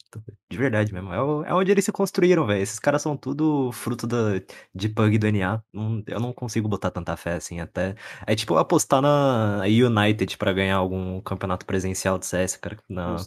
de 0.49 0.57
verdade 0.57 0.91
mesmo. 0.91 1.13
É, 1.13 1.49
é 1.49 1.53
onde 1.53 1.71
eles 1.71 1.85
se 1.85 1.91
construíram, 1.91 2.47
velho. 2.47 2.59
Esses 2.59 2.79
caras 2.79 3.03
são 3.03 3.15
tudo 3.15 3.71
fruto 3.71 4.07
da, 4.07 4.41
de 4.73 4.89
pug 4.89 5.15
do 5.19 5.27
NA. 5.27 5.61
Não, 5.71 6.03
eu 6.07 6.19
não 6.19 6.33
consigo 6.33 6.67
botar 6.67 6.89
tanta 6.89 7.15
fé 7.15 7.33
assim 7.35 7.59
até. 7.59 7.95
É 8.25 8.35
tipo 8.35 8.57
apostar 8.57 8.99
na 8.99 9.61
United 9.65 10.35
para 10.39 10.53
ganhar 10.53 10.77
algum 10.77 11.21
campeonato 11.21 11.63
presencial 11.67 12.17
de 12.17 12.25
CS, 12.25 12.57
cara. 12.57 12.77
Na, 12.89 13.17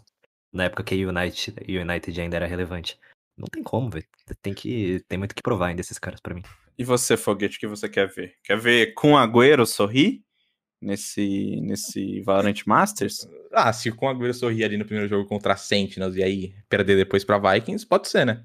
na 0.53 0.65
época 0.65 0.83
que 0.83 1.01
a 1.01 1.09
United, 1.09 1.55
United 1.69 2.21
ainda 2.21 2.37
era 2.37 2.47
relevante. 2.47 2.99
Não 3.43 3.49
tem 3.53 3.62
como, 3.62 3.90
velho. 3.90 4.07
Tem 4.40 4.55
que. 4.55 5.05
Tem 5.09 5.18
muito 5.18 5.34
que 5.34 5.43
provar 5.43 5.66
ainda 5.66 5.82
esses 5.82 5.99
caras 5.99 6.20
para 6.20 6.34
mim. 6.34 6.43
E 6.78 6.84
você, 6.84 7.16
Foguete, 7.16 7.59
o 7.59 7.61
que 7.61 7.66
você 7.66 7.88
quer 7.88 8.09
ver? 8.09 8.36
Quer 8.43 8.59
ver 8.59 8.95
com 8.95 9.18
Agüero 9.18 9.66
sorrir? 9.66 10.22
nesse, 10.82 11.61
nesse 11.61 12.20
Valorant 12.22 12.61
Masters? 12.66 13.26
Ah, 13.53 13.72
se 13.72 13.90
com 13.93 14.07
o 14.07 14.09
Agüero 14.09 14.34
sorrir 14.34 14.64
ali 14.64 14.76
no 14.76 14.84
primeiro 14.84 15.09
jogo 15.09 15.28
contra 15.28 15.55
a 15.55 15.57
Sentinels 15.57 16.16
e 16.16 16.22
aí 16.22 16.55
perder 16.68 16.97
depois 16.97 17.24
pra 17.24 17.38
Vikings, 17.38 17.86
pode 17.86 18.09
ser, 18.09 18.26
né? 18.26 18.45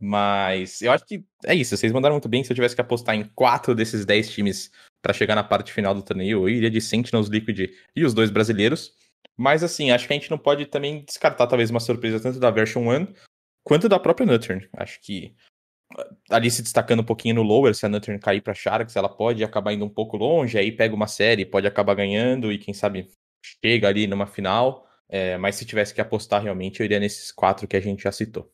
Mas 0.00 0.82
eu 0.82 0.90
acho 0.90 1.06
que 1.06 1.24
é 1.46 1.54
isso. 1.54 1.76
Vocês 1.76 1.92
mandaram 1.92 2.16
muito 2.16 2.28
bem. 2.28 2.42
Se 2.42 2.52
eu 2.52 2.54
tivesse 2.54 2.74
que 2.74 2.80
apostar 2.80 3.14
em 3.14 3.24
quatro 3.34 3.74
desses 3.74 4.04
dez 4.04 4.28
times 4.28 4.70
para 5.00 5.14
chegar 5.14 5.34
na 5.34 5.44
parte 5.44 5.72
final 5.72 5.94
do 5.94 6.02
torneio, 6.02 6.42
eu 6.42 6.48
iria 6.48 6.70
de 6.70 6.80
Sentinels, 6.80 7.28
Liquid 7.28 7.70
e 7.94 8.04
os 8.04 8.12
dois 8.12 8.30
brasileiros. 8.30 8.92
Mas 9.36 9.62
assim, 9.62 9.90
acho 9.90 10.06
que 10.06 10.12
a 10.12 10.16
gente 10.16 10.30
não 10.30 10.38
pode 10.38 10.66
também 10.66 11.04
descartar 11.04 11.46
talvez 11.46 11.70
uma 11.70 11.80
surpresa 11.80 12.20
tanto 12.20 12.38
da 12.38 12.50
Version 12.50 12.82
1 12.82 13.14
quanto 13.64 13.88
da 13.88 13.98
própria 13.98 14.26
Nuttern. 14.26 14.68
Acho 14.76 15.00
que 15.00 15.34
ali 16.30 16.50
se 16.50 16.62
destacando 16.62 17.00
um 17.00 17.04
pouquinho 17.04 17.36
no 17.36 17.42
lower, 17.42 17.74
se 17.74 17.86
a 17.86 17.88
Nuttern 17.88 18.18
cair 18.18 18.40
para 18.40 18.54
Sharks, 18.54 18.96
ela 18.96 19.08
pode 19.08 19.42
acabar 19.44 19.72
indo 19.72 19.84
um 19.84 19.88
pouco 19.88 20.16
longe, 20.16 20.58
aí 20.58 20.70
pega 20.72 20.94
uma 20.94 21.06
série, 21.06 21.44
pode 21.44 21.66
acabar 21.66 21.94
ganhando 21.94 22.52
e 22.52 22.58
quem 22.58 22.74
sabe 22.74 23.08
chega 23.64 23.88
ali 23.88 24.06
numa 24.06 24.26
final. 24.26 24.86
É, 25.08 25.36
mas 25.36 25.56
se 25.56 25.66
tivesse 25.66 25.94
que 25.94 26.00
apostar 26.00 26.42
realmente, 26.42 26.80
eu 26.80 26.84
iria 26.84 26.98
nesses 26.98 27.30
quatro 27.30 27.68
que 27.68 27.76
a 27.76 27.80
gente 27.80 28.02
já 28.02 28.12
citou. 28.12 28.50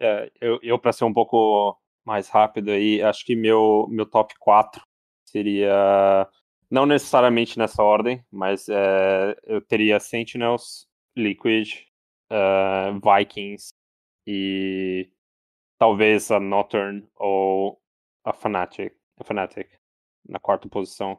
É, 0.00 0.30
eu, 0.40 0.58
eu 0.62 0.78
para 0.78 0.92
ser 0.92 1.04
um 1.04 1.12
pouco 1.12 1.76
mais 2.04 2.28
rápido 2.28 2.70
aí, 2.70 3.02
acho 3.02 3.24
que 3.24 3.34
meu, 3.34 3.86
meu 3.90 4.06
top 4.06 4.34
4 4.38 4.82
seria 5.24 6.28
não 6.70 6.84
necessariamente 6.84 7.58
nessa 7.58 7.82
ordem, 7.82 8.24
mas 8.30 8.68
é, 8.68 9.36
eu 9.44 9.60
teria 9.60 9.98
Sentinels, 9.98 10.86
Liquid, 11.16 11.86
uh, 12.30 13.00
Vikings 13.00 13.75
e 14.26 15.08
talvez 15.78 16.30
a 16.30 16.40
Nocturne 16.40 17.06
ou 17.16 17.80
a 18.24 18.32
Fnatic, 18.32 18.92
a 19.18 19.24
Fnatic 19.24 19.68
na 20.28 20.38
quarta 20.38 20.68
posição. 20.68 21.18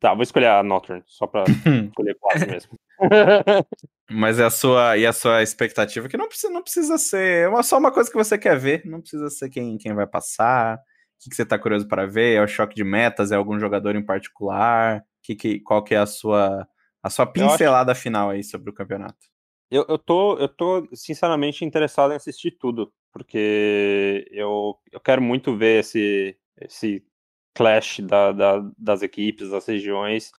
Tá, 0.00 0.12
vou 0.12 0.22
escolher 0.22 0.48
a 0.48 0.62
Nocturne, 0.62 1.02
só 1.06 1.26
pra 1.26 1.44
escolher 1.88 2.16
quatro 2.20 2.50
mesmo. 2.50 2.78
Mas 4.10 4.38
é 4.38 4.44
a 4.44 4.50
sua 4.50 4.98
e 4.98 5.06
a 5.06 5.12
sua 5.12 5.42
expectativa 5.42 6.08
que 6.08 6.16
não 6.16 6.28
precisa, 6.28 6.52
não 6.52 6.62
precisa 6.62 6.98
ser 6.98 7.50
é 7.50 7.62
só 7.62 7.78
uma 7.78 7.90
coisa 7.90 8.10
que 8.10 8.16
você 8.16 8.36
quer 8.36 8.58
ver, 8.58 8.84
não 8.84 9.00
precisa 9.00 9.30
ser 9.30 9.48
quem, 9.48 9.78
quem 9.78 9.94
vai 9.94 10.06
passar, 10.06 10.78
que, 11.24 11.30
que 11.30 11.36
você 11.36 11.46
tá 11.46 11.58
curioso 11.58 11.88
para 11.88 12.06
ver? 12.06 12.36
É 12.36 12.42
o 12.42 12.46
choque 12.46 12.74
de 12.74 12.84
metas? 12.84 13.32
É 13.32 13.36
algum 13.36 13.58
jogador 13.58 13.96
em 13.96 14.04
particular? 14.04 15.02
Que, 15.22 15.34
que, 15.34 15.60
qual 15.60 15.82
que 15.82 15.94
é 15.94 15.98
a 15.98 16.06
sua, 16.06 16.68
a 17.02 17.10
sua 17.10 17.26
pincelada 17.26 17.92
acho... 17.92 18.02
final 18.02 18.30
aí 18.30 18.44
sobre 18.44 18.70
o 18.70 18.74
campeonato? 18.74 19.26
Eu, 19.74 19.84
eu, 19.88 19.98
tô, 19.98 20.38
eu 20.38 20.48
tô 20.48 20.88
sinceramente 20.94 21.64
interessado 21.64 22.12
em 22.12 22.14
assistir 22.16 22.52
tudo, 22.52 22.94
porque 23.12 24.24
eu, 24.30 24.78
eu 24.92 25.00
quero 25.00 25.20
muito 25.20 25.56
ver 25.56 25.80
esse, 25.80 26.38
esse 26.60 27.04
clash 27.52 27.98
da, 27.98 28.30
da, 28.30 28.70
das 28.78 29.02
equipes, 29.02 29.50
das 29.50 29.66
regiões, 29.66 30.30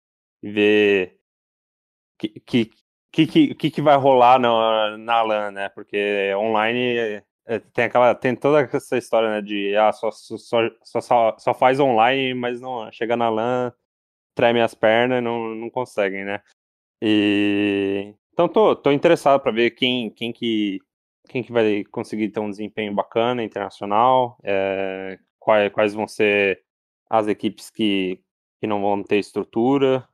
e 0.41 0.49
ver 0.49 1.19
que, 2.17 2.29
que, 2.39 2.71
que, 3.11 3.55
que, 3.55 3.71
que 3.71 3.81
vai 3.81 3.97
rolar 3.97 4.39
na, 4.39 4.97
na 4.97 5.21
LAN, 5.21 5.51
né? 5.51 5.67
Porque 5.67 6.33
online 6.36 7.21
é, 7.45 7.59
tem 7.73 7.86
aquela 7.86 8.15
tem 8.15 8.38
toda 8.38 8.61
essa 8.61 8.97
história 8.97 9.29
né, 9.29 9.41
de 9.41 9.75
ah, 9.75 9.91
só, 9.91 10.11
só, 10.11 10.38
só, 11.01 11.36
só 11.38 11.53
faz 11.53 11.77
online, 11.77 12.33
mas 12.33 12.61
não 12.61 12.89
chega 12.89 13.17
na 13.17 13.29
LAN, 13.29 13.73
treme 14.33 14.61
as 14.61 14.73
pernas 14.73 15.19
e 15.19 15.21
não, 15.21 15.53
não 15.55 15.69
conseguem, 15.69 16.23
né? 16.23 16.41
E 17.01 18.15
então 18.36 18.49
tô, 18.49 18.75
tô 18.75 18.91
interessado 18.91 19.39
para 19.39 19.53
ver 19.53 19.71
quem, 19.71 20.09
quem 20.09 20.33
que 20.33 20.79
quem 21.29 21.41
que 21.41 21.53
vai 21.53 21.83
conseguir 21.86 22.29
ter 22.29 22.39
um 22.39 22.49
desempenho 22.49 22.93
bacana 22.93 23.41
internacional, 23.41 24.38
é, 24.43 25.17
quais, 25.39 25.71
quais 25.71 25.93
vão 25.93 26.07
ser 26.07 26.61
as 27.09 27.27
equipes 27.27 27.69
que, 27.69 28.19
que 28.59 28.67
não 28.67 28.81
vão 28.81 29.01
ter 29.01 29.17
estrutura. 29.17 30.07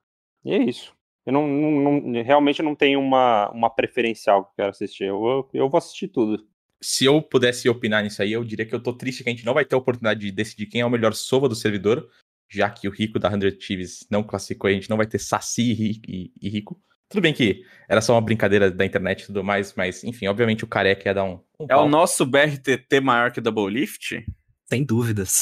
E 0.45 0.53
é 0.53 0.57
isso. 0.57 0.95
Eu 1.25 1.33
não, 1.33 1.47
não, 1.47 2.01
não 2.01 2.23
realmente 2.23 2.61
não 2.61 2.75
tenho 2.75 2.99
uma, 2.99 3.49
uma 3.49 3.69
preferencial 3.69 4.43
que 4.43 4.51
eu 4.51 4.55
quero 4.55 4.69
assistir. 4.69 5.03
Eu, 5.05 5.49
eu 5.53 5.67
vou 5.67 5.77
assistir 5.77 6.07
tudo. 6.07 6.47
Se 6.81 7.05
eu 7.05 7.21
pudesse 7.21 7.67
opinar 7.67 8.03
nisso 8.03 8.21
aí, 8.21 8.31
eu 8.31 8.43
diria 8.43 8.65
que 8.65 8.73
eu 8.73 8.81
tô 8.81 8.93
triste 8.93 9.23
que 9.23 9.29
a 9.29 9.33
gente 9.33 9.45
não 9.45 9.53
vai 9.53 9.65
ter 9.65 9.75
a 9.75 9.79
oportunidade 9.79 10.21
de 10.21 10.31
decidir 10.31 10.67
quem 10.67 10.79
é 10.79 10.85
o 10.85 10.89
melhor 10.89 11.13
sova 11.13 11.49
do 11.49 11.55
servidor, 11.55 12.09
já 12.49 12.69
que 12.69 12.87
o 12.87 12.91
Rico 12.91 13.19
da 13.19 13.29
100 13.29 13.57
Thieves 13.57 14.07
não 14.09 14.23
classificou 14.23 14.67
a 14.67 14.73
gente 14.73 14.89
não 14.89 14.97
vai 14.97 15.05
ter 15.05 15.19
Saci 15.19 15.73
e, 15.73 16.01
e, 16.07 16.31
e, 16.41 16.49
Rico. 16.49 16.81
Tudo 17.11 17.21
bem 17.21 17.33
que 17.33 17.63
era 17.89 17.99
só 17.99 18.13
uma 18.13 18.21
brincadeira 18.21 18.71
da 18.71 18.85
internet 18.85 19.23
e 19.23 19.25
tudo 19.27 19.43
mais, 19.43 19.73
mas 19.75 20.03
enfim, 20.03 20.27
obviamente 20.27 20.63
o 20.63 20.67
careca 20.67 21.09
ia 21.09 21.13
dar 21.13 21.25
um. 21.25 21.39
um 21.59 21.65
é 21.65 21.75
pau. 21.75 21.85
o 21.85 21.89
nosso 21.89 22.25
BRTT 22.25 23.01
maior 23.01 23.31
que 23.31 23.39
o 23.39 23.41
Double 23.41 23.69
Lift? 23.69 24.25
Sem 24.69 24.85
dúvidas. 24.85 25.41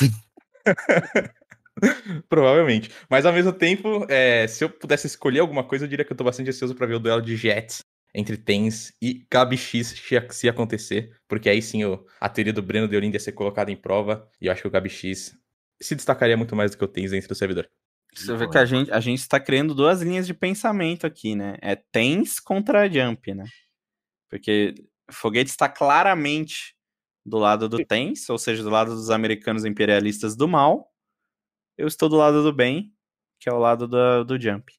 Provavelmente. 2.27 2.89
Mas 3.09 3.25
ao 3.25 3.33
mesmo 3.33 3.53
tempo, 3.53 4.05
é, 4.09 4.47
se 4.47 4.63
eu 4.63 4.69
pudesse 4.69 5.07
escolher 5.07 5.39
alguma 5.39 5.63
coisa, 5.63 5.85
eu 5.85 5.89
diria 5.89 6.03
que 6.03 6.11
eu 6.11 6.17
tô 6.17 6.23
bastante 6.23 6.49
ansioso 6.49 6.75
para 6.75 6.87
ver 6.87 6.95
o 6.95 6.99
duelo 6.99 7.21
de 7.21 7.35
Jets 7.35 7.81
entre 8.13 8.37
Tens 8.37 8.91
e 9.01 9.25
Gabi 9.31 9.55
X 9.55 9.95
se 10.31 10.49
acontecer, 10.49 11.15
porque 11.27 11.49
aí 11.49 11.61
sim 11.61 11.85
o, 11.85 12.03
a 12.19 12.27
teoria 12.27 12.51
do 12.51 12.61
Breno 12.61 12.87
de 12.87 12.95
Olinda 12.95 13.17
ia 13.17 13.19
ser 13.19 13.33
colocada 13.33 13.71
em 13.71 13.75
prova, 13.75 14.27
e 14.41 14.47
eu 14.47 14.51
acho 14.51 14.63
que 14.63 14.67
o 14.67 14.71
Gabi 14.71 14.89
X 14.89 15.35
se 15.79 15.95
destacaria 15.95 16.35
muito 16.35 16.55
mais 16.55 16.71
do 16.71 16.77
que 16.77 16.83
o 16.83 16.87
Tens 16.87 17.11
dentro 17.11 17.29
do 17.29 17.35
servidor. 17.35 17.69
Você 18.13 18.35
vê 18.35 18.49
que 18.49 18.57
a 18.57 18.65
gente, 18.65 18.91
a 18.91 18.99
gente 18.99 19.19
está 19.19 19.39
criando 19.39 19.75
duas 19.75 20.01
linhas 20.01 20.25
de 20.25 20.33
pensamento 20.33 21.05
aqui, 21.05 21.35
né? 21.35 21.57
É 21.61 21.75
Tens 21.75 22.39
contra 22.39 22.91
Jump, 22.91 23.33
né? 23.33 23.45
Porque 24.29 24.75
Foguete 25.11 25.49
está 25.49 25.69
claramente 25.69 26.75
do 27.25 27.37
lado 27.37 27.69
do 27.69 27.85
Tens, 27.85 28.29
ou 28.29 28.37
seja, 28.37 28.63
do 28.63 28.69
lado 28.69 28.91
dos 28.91 29.09
americanos 29.09 29.65
imperialistas 29.65 30.35
do 30.35 30.47
mal, 30.47 30.91
eu 31.77 31.87
estou 31.87 32.09
do 32.09 32.17
lado 32.17 32.43
do 32.43 32.51
bem, 32.51 32.93
que 33.39 33.49
é 33.49 33.53
o 33.53 33.59
lado 33.59 33.87
do, 33.87 34.23
do 34.23 34.41
Jump. 34.41 34.73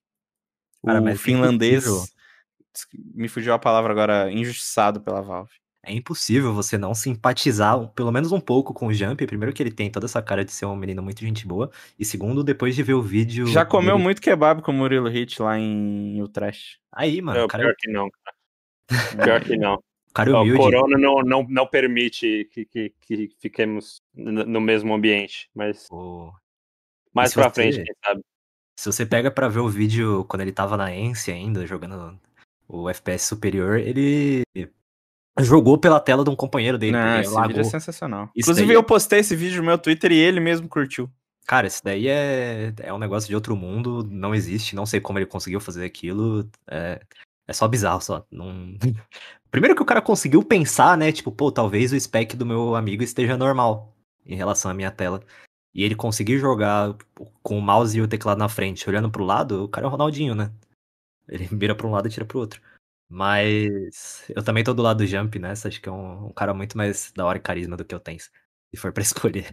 Cara, 0.85 1.01
o 1.01 1.09
é 1.09 1.17
finlandês. 1.17 1.85
Me 2.93 3.29
fugiu 3.29 3.53
a 3.53 3.59
palavra 3.59 3.93
agora, 3.93 4.31
injustiçado 4.31 5.01
pela 5.01 5.21
Valve. 5.21 5.60
É 5.83 5.93
impossível 5.93 6.53
você 6.53 6.77
não 6.77 6.95
simpatizar, 6.95 7.89
pelo 7.95 8.13
menos 8.13 8.33
um 8.33 8.41
pouco, 8.41 8.75
com 8.75 8.89
o 8.89 8.93
Jump. 8.93 9.27
Primeiro, 9.27 9.55
que 9.55 9.63
ele 9.63 9.71
tem 9.71 9.91
toda 9.91 10.05
essa 10.05 10.21
cara 10.21 10.45
de 10.45 10.53
ser 10.53 10.67
um 10.67 10.77
menino 10.77 11.03
muito 11.03 11.21
gente 11.21 11.47
boa. 11.47 11.71
E 11.99 12.05
segundo, 12.05 12.45
depois 12.45 12.75
de 12.75 12.83
ver 12.83 12.95
o 12.95 13.03
vídeo. 13.03 13.47
Já 13.47 13.65
comeu 13.65 13.95
dele... 13.95 14.05
muito 14.05 14.21
kebab 14.21 14.61
com 14.61 14.73
o 14.73 14.75
Murilo 14.75 15.09
Hit 15.09 15.41
lá 15.41 15.59
em 15.59 16.23
Utrecht. 16.23 16.79
Aí, 16.93 17.23
mano. 17.23 17.41
Não, 17.41 17.49
cara... 17.49 17.65
Pior 17.65 17.75
que 17.79 17.91
não, 17.91 18.11
cara. 18.11 18.37
Pior 19.25 19.45
que 19.45 19.57
não. 19.57 19.75
O 19.75 20.13
cara 20.13 20.41
humilde. 20.41 20.61
O 20.61 20.65
corona 20.65 20.99
não, 20.99 21.23
não, 21.23 21.47
não 21.49 21.67
permite 21.67 22.49
que, 22.53 22.67
que, 22.67 22.93
que 23.01 23.31
fiquemos 23.41 24.03
no 24.15 24.61
mesmo 24.61 24.93
ambiente, 24.93 25.49
mas. 25.55 25.87
Oh, 25.91 26.33
mais 27.15 27.33
pra 27.33 27.45
você, 27.45 27.55
frente, 27.55 27.85
quem 27.85 27.95
sabe. 28.05 28.21
Se 28.79 28.93
você 28.93 29.07
pega 29.07 29.31
pra 29.31 29.49
ver 29.49 29.61
o 29.61 29.69
vídeo 29.69 30.25
quando 30.25 30.43
ele 30.43 30.53
tava 30.53 30.77
na 30.77 30.95
Ence 30.95 31.31
ainda, 31.31 31.67
jogando 31.67 32.19
o 32.67 32.89
FPS 32.91 33.27
superior, 33.27 33.79
ele 33.79 34.43
jogou 35.39 35.79
pela 35.79 36.01
tela 36.01 36.25
de 36.25 36.31
um 36.31 36.37
companheiro 36.37 36.79
dele. 36.79 36.93
Não, 36.93 37.21
esse 37.21 37.41
vídeo 37.43 37.61
é 37.61 37.65
sensacional. 37.65 38.25
Isso 38.35 38.51
Inclusive, 38.51 38.67
daí... 38.69 38.77
eu 38.77 38.83
postei 38.83 39.21
esse 39.21 39.37
vídeo 39.37 39.59
no 39.59 39.67
meu 39.67 39.79
Twitter 39.79 40.13
e 40.13 40.19
ele 40.19 40.41
mesmo 40.41 40.69
curtiu. 40.69 41.11
Cara, 41.47 41.67
isso 41.67 41.81
daí 41.83 42.07
é, 42.07 42.73
é 42.79 42.93
um 42.93 42.99
negócio 42.99 43.29
de 43.29 43.35
outro 43.35 43.57
mundo, 43.57 44.07
não 44.09 44.35
existe, 44.35 44.77
não 44.77 44.87
sei 44.87 45.01
como 45.01 45.19
ele 45.19 45.27
conseguiu 45.27 45.61
fazer 45.61 45.85
aquilo. 45.85 46.49
É, 46.69 47.01
é 47.47 47.53
só 47.53 47.67
bizarro, 47.67 48.01
só. 48.01 48.25
Não... 48.31 48.77
Primeiro 49.51 49.75
que 49.75 49.83
o 49.83 49.87
cara 49.87 50.01
conseguiu 50.01 50.45
pensar, 50.45 50.97
né? 50.97 51.11
Tipo, 51.11 51.33
pô, 51.33 51.51
talvez 51.51 51.93
o 51.93 51.99
spec 51.99 52.37
do 52.37 52.47
meu 52.47 52.77
amigo 52.77 53.03
esteja 53.03 53.37
normal 53.37 53.97
em 54.25 54.37
relação 54.37 54.71
à 54.71 54.75
minha 54.75 54.93
tela 54.93 55.21
e 55.75 55.83
ele 55.83 55.97
conseguir 55.97 56.39
jogar 56.39 56.95
com 57.43 57.59
o 57.59 57.63
mouse 57.63 57.97
e 57.99 58.03
o 58.03 58.09
teclado 58.09 58.39
na 58.39 58.49
frente, 58.49 58.89
olhando 58.89 59.11
pro 59.11 59.25
lado, 59.25 59.65
o 59.65 59.69
cara 59.69 59.87
é 59.87 59.89
o 59.89 59.91
Ronaldinho, 59.91 60.35
né? 60.35 60.53
Ele 61.29 61.49
vira 61.51 61.75
pra 61.75 61.87
um 61.87 61.91
lado 61.91 62.07
e 62.07 62.11
tira 62.11 62.25
pro 62.25 62.39
outro. 62.39 62.61
Mas 63.11 64.23
eu 64.29 64.43
também 64.45 64.63
tô 64.63 64.73
do 64.73 64.83
lado 64.83 64.99
do 64.99 65.07
Jump 65.07 65.37
nessa, 65.41 65.67
acho 65.67 65.81
que 65.83 65.89
é 65.89 65.93
um, 65.93 66.29
um 66.29 66.33
cara 66.33 66.55
muito 66.55 66.79
mais 66.79 67.13
da 67.17 67.27
hora 67.27 67.39
e 67.39 67.41
carisma 67.41 67.77
do 67.77 67.85
que 67.85 67.93
eu 67.93 67.99
tenho, 67.99 68.21
se 68.21 68.31
for 68.77 68.93
pra 68.93 69.03
escolher. 69.03 69.51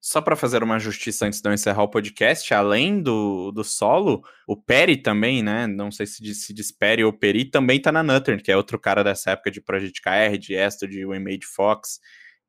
Só 0.00 0.20
para 0.20 0.36
fazer 0.36 0.62
uma 0.62 0.78
justiça 0.78 1.26
antes 1.26 1.40
de 1.40 1.48
eu 1.48 1.52
encerrar 1.52 1.84
o 1.84 1.88
podcast, 1.88 2.52
além 2.52 3.00
do, 3.00 3.52
do 3.52 3.62
solo, 3.64 4.22
o 4.46 4.56
Peri 4.56 4.96
também, 4.96 5.42
né? 5.42 5.66
Não 5.66 5.90
sei 5.90 6.06
se 6.06 6.34
se 6.34 6.52
diz 6.52 6.72
Peri 6.72 7.04
ou 7.04 7.12
Peri, 7.12 7.44
também 7.44 7.80
tá 7.80 7.92
na 7.92 8.02
Nutter, 8.02 8.42
que 8.42 8.50
é 8.50 8.56
outro 8.56 8.78
cara 8.78 9.04
dessa 9.04 9.32
época 9.32 9.50
de 9.50 9.60
Project 9.60 10.00
KR, 10.02 10.36
de 10.38 10.54
Esto, 10.54 10.86
de 10.86 11.04
Made 11.06 11.46
Fox. 11.46 12.00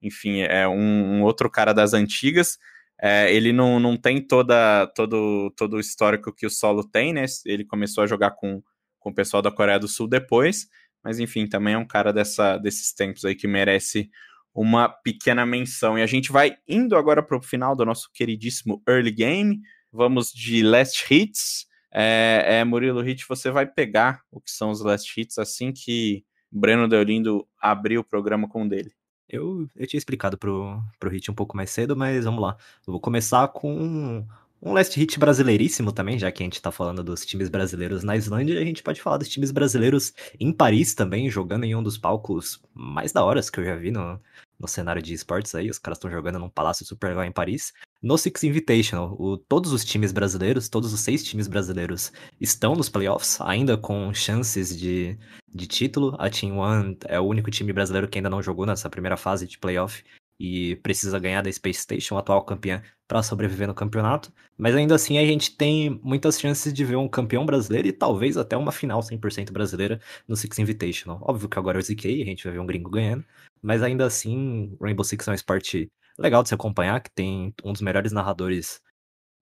Enfim, 0.02 0.42
é 0.42 0.68
um, 0.68 1.18
um 1.18 1.24
outro 1.24 1.50
cara 1.50 1.74
das 1.74 1.94
antigas. 1.94 2.58
É, 3.00 3.32
ele 3.34 3.54
não, 3.54 3.80
não 3.80 3.96
tem 3.98 4.22
toda, 4.26 4.88
todo, 4.96 5.52
todo 5.56 5.78
o 5.78 5.80
histórico 5.80 6.34
que 6.34 6.46
o 6.46 6.50
solo 6.50 6.84
tem, 6.84 7.14
né? 7.14 7.26
Ele 7.46 7.64
começou 7.66 8.04
a 8.04 8.08
jogar 8.08 8.32
com, 8.32 8.62
com 9.08 9.12
o 9.12 9.16
pessoal 9.16 9.42
da 9.42 9.50
Coreia 9.50 9.80
do 9.80 9.88
Sul 9.88 10.06
depois, 10.06 10.68
mas 11.02 11.18
enfim, 11.18 11.48
também 11.48 11.76
é 11.76 11.78
um 11.78 11.88
cara 11.88 12.12
dessa, 12.12 12.58
desses 12.58 12.92
tempos 12.92 13.24
aí 13.24 13.36
que 13.36 13.48
merece 13.48 14.10
uma 14.54 14.90
pequena 14.90 15.46
menção. 15.46 15.98
E 15.98 16.02
a 16.02 16.06
gente 16.06 16.30
vai 16.30 16.58
indo 16.68 16.98
agora 16.98 17.24
para 17.24 17.38
o 17.38 17.42
final 17.42 17.74
do 17.74 17.86
nosso 17.86 18.10
queridíssimo 18.14 18.84
early 18.88 19.12
game. 19.12 19.62
Vamos 19.94 20.34
de 20.34 20.62
last 20.62 21.06
hits. 21.10 21.68
É, 21.90 22.60
é, 22.60 22.64
Murilo 22.66 23.02
Hit, 23.02 23.26
você 23.30 23.50
vai 23.50 23.66
pegar 23.66 24.22
o 24.30 24.42
que 24.42 24.52
são 24.52 24.72
os 24.72 24.82
last 24.82 25.20
hits 25.20 25.38
assim 25.38 25.72
que 25.72 26.26
Breno 26.52 26.86
Deolindo 26.88 27.48
abrir 27.62 27.98
o 27.98 28.04
programa 28.04 28.50
com 28.50 28.64
o 28.64 28.70
dele. 28.70 28.92
Eu, 29.30 29.70
eu 29.74 29.88
tinha 29.88 29.98
explicado 29.98 30.38
pro, 30.38 30.82
pro 31.00 31.10
Hit 31.10 31.32
um 31.32 31.34
pouco 31.34 31.56
mais 31.56 31.70
cedo, 31.70 31.96
mas 31.96 32.26
vamos 32.26 32.42
lá. 32.42 32.58
Eu 32.86 32.92
vou 32.92 33.00
começar 33.00 33.48
com 33.48 34.28
um, 34.62 34.74
last 34.74 34.98
hit 35.00 35.20
brasileiríssimo 35.20 35.92
também, 35.92 36.18
já 36.18 36.32
que 36.32 36.44
a 36.44 36.46
gente 36.46 36.62
tá 36.62 36.72
falando 36.72 37.04
dos 37.04 37.26
times 37.26 37.50
brasileiros 37.50 38.04
na 38.04 38.16
Islândia, 38.16 38.60
a 38.60 38.64
gente 38.64 38.84
pode 38.84 39.02
falar 39.02 39.18
dos 39.18 39.30
times 39.30 39.52
brasileiros 39.52 40.14
em 40.40 40.52
Paris 40.52 40.94
também, 40.94 41.30
jogando 41.30 41.64
em 41.64 41.76
um 41.76 41.84
dos 41.84 41.98
palcos 41.98 42.62
mais 42.74 43.12
da 43.12 43.24
horas 43.24 43.50
que 43.50 43.60
eu 43.60 43.66
já 43.66 43.76
vi 43.76 43.92
no, 43.92 44.20
no 44.60 44.68
cenário 44.68 45.02
de 45.02 45.14
esportes 45.14 45.54
aí. 45.54 45.70
Os 45.70 45.78
caras 45.78 45.98
estão 45.98 46.10
jogando 46.10 46.40
num 46.40 46.50
palácio 46.50 46.86
super 46.86 47.10
legal 47.10 47.24
em 47.24 47.32
Paris. 47.32 47.74
No 48.02 48.18
Six 48.18 48.44
Invitational, 48.44 49.16
o, 49.20 49.38
todos 49.38 49.72
os 49.72 49.84
times 49.84 50.12
brasileiros, 50.12 50.70
todos 50.70 50.94
os 50.94 51.00
seis 51.00 51.24
times 51.24 51.48
brasileiros 51.48 52.12
estão 52.40 52.76
nos 52.76 52.90
playoffs, 52.90 53.40
ainda 53.42 53.78
com 53.78 54.14
chances 54.14 54.78
de, 54.78 55.18
de 55.54 55.68
título. 55.68 56.16
A 56.20 56.30
Team 56.30 56.58
One 56.58 56.98
é 57.06 57.20
o 57.20 57.24
único 57.24 57.52
time 57.52 57.74
brasileiro 57.74 58.08
que 58.08 58.18
ainda 58.18 58.30
não 58.30 58.42
jogou 58.42 58.66
nessa 58.66 58.90
primeira 58.90 59.18
fase 59.18 59.48
de 59.48 59.58
playoff 59.58 60.04
e 60.40 60.76
precisa 60.78 61.20
ganhar 61.20 61.42
da 61.42 61.52
Space 61.52 61.82
Station, 61.82 62.18
atual 62.18 62.44
campeã, 62.46 62.82
para 63.08 63.24
sobreviver 63.24 63.68
no 63.68 63.74
campeonato. 63.74 64.32
Mas 64.58 64.76
ainda 64.76 64.96
assim 64.96 65.18
a 65.18 65.26
gente 65.26 65.56
tem 65.56 66.00
muitas 66.04 66.40
chances 66.40 66.74
de 66.74 66.84
ver 66.86 66.96
um 66.98 67.08
campeão 67.08 67.46
brasileiro 67.46 67.88
e 67.88 67.94
talvez 67.94 68.38
até 68.38 68.56
uma 68.58 68.72
final 68.72 69.02
100% 69.02 69.52
brasileira 69.52 70.00
no 70.28 70.36
Six 70.36 70.60
Invitational. 70.60 71.20
Óbvio 71.22 71.50
que 71.50 71.58
agora 71.58 71.78
eu 71.78 71.82
ziquei, 71.82 72.22
a 72.22 72.26
gente 72.26 72.44
vai 72.44 72.54
ver 72.54 72.60
um 72.60 72.66
gringo 72.66 72.90
ganhando, 72.90 73.26
mas 73.62 73.82
ainda 73.82 74.06
assim 74.06 74.76
Rainbow 74.82 75.04
Six 75.04 75.28
é 75.28 75.32
um 75.32 75.36
esporte 75.36 75.92
legal 76.18 76.44
de 76.44 76.50
se 76.50 76.56
acompanhar, 76.56 77.02
que 77.02 77.12
tem 77.12 77.54
um 77.64 77.72
dos 77.72 77.82
melhores 77.82 78.12
narradores 78.12 78.82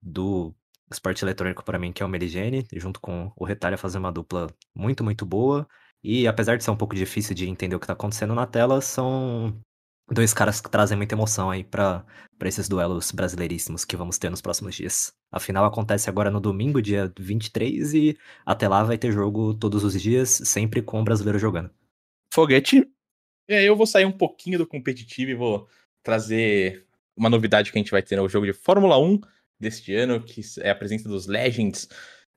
do 0.02 0.54
esporte 0.90 1.24
eletrônico 1.24 1.64
para 1.64 1.78
mim, 1.78 1.92
que 1.92 2.02
é 2.02 2.06
o 2.06 2.08
Meligene, 2.08 2.66
junto 2.74 3.00
com 3.00 3.32
o 3.36 3.44
Retalha 3.44 3.76
fazer 3.76 3.98
uma 3.98 4.12
dupla 4.12 4.48
muito, 4.74 5.02
muito 5.02 5.26
boa. 5.26 5.66
E 6.02 6.26
apesar 6.28 6.56
de 6.56 6.64
ser 6.64 6.70
um 6.70 6.76
pouco 6.76 6.94
difícil 6.94 7.34
de 7.34 7.48
entender 7.48 7.74
o 7.74 7.80
que 7.80 7.84
está 7.84 7.94
acontecendo 7.94 8.34
na 8.34 8.46
tela, 8.46 8.80
são 8.80 9.60
dois 10.10 10.32
caras 10.32 10.60
que 10.60 10.70
trazem 10.70 10.96
muita 10.96 11.14
emoção 11.14 11.50
aí 11.50 11.64
para 11.64 12.04
esses 12.44 12.68
duelos 12.68 13.10
brasileiríssimos 13.10 13.84
que 13.84 13.96
vamos 13.96 14.18
ter 14.18 14.30
nos 14.30 14.40
próximos 14.40 14.74
dias. 14.74 15.12
A 15.32 15.40
final 15.40 15.64
acontece 15.64 16.08
agora 16.08 16.30
no 16.30 16.40
domingo, 16.40 16.80
dia 16.80 17.12
23, 17.18 17.94
e 17.94 18.18
até 18.44 18.68
lá 18.68 18.82
vai 18.84 18.96
ter 18.96 19.12
jogo 19.12 19.54
todos 19.54 19.82
os 19.84 20.00
dias, 20.00 20.30
sempre 20.30 20.80
com 20.82 21.00
o 21.00 21.04
brasileiro 21.04 21.38
jogando. 21.38 21.70
Foguete. 22.32 22.88
É, 23.48 23.64
eu 23.64 23.76
vou 23.76 23.86
sair 23.86 24.04
um 24.04 24.12
pouquinho 24.12 24.58
do 24.58 24.66
competitivo 24.66 25.30
e 25.30 25.34
vou 25.34 25.68
trazer 26.02 26.86
uma 27.16 27.30
novidade 27.30 27.72
que 27.72 27.78
a 27.78 27.80
gente 27.80 27.90
vai 27.90 28.02
ter 28.02 28.16
no 28.16 28.28
jogo 28.28 28.46
de 28.46 28.52
Fórmula 28.52 28.98
1 28.98 29.20
deste 29.58 29.94
ano, 29.94 30.22
que 30.22 30.40
é 30.60 30.70
a 30.70 30.74
presença 30.74 31.08
dos 31.08 31.26
Legends. 31.26 31.88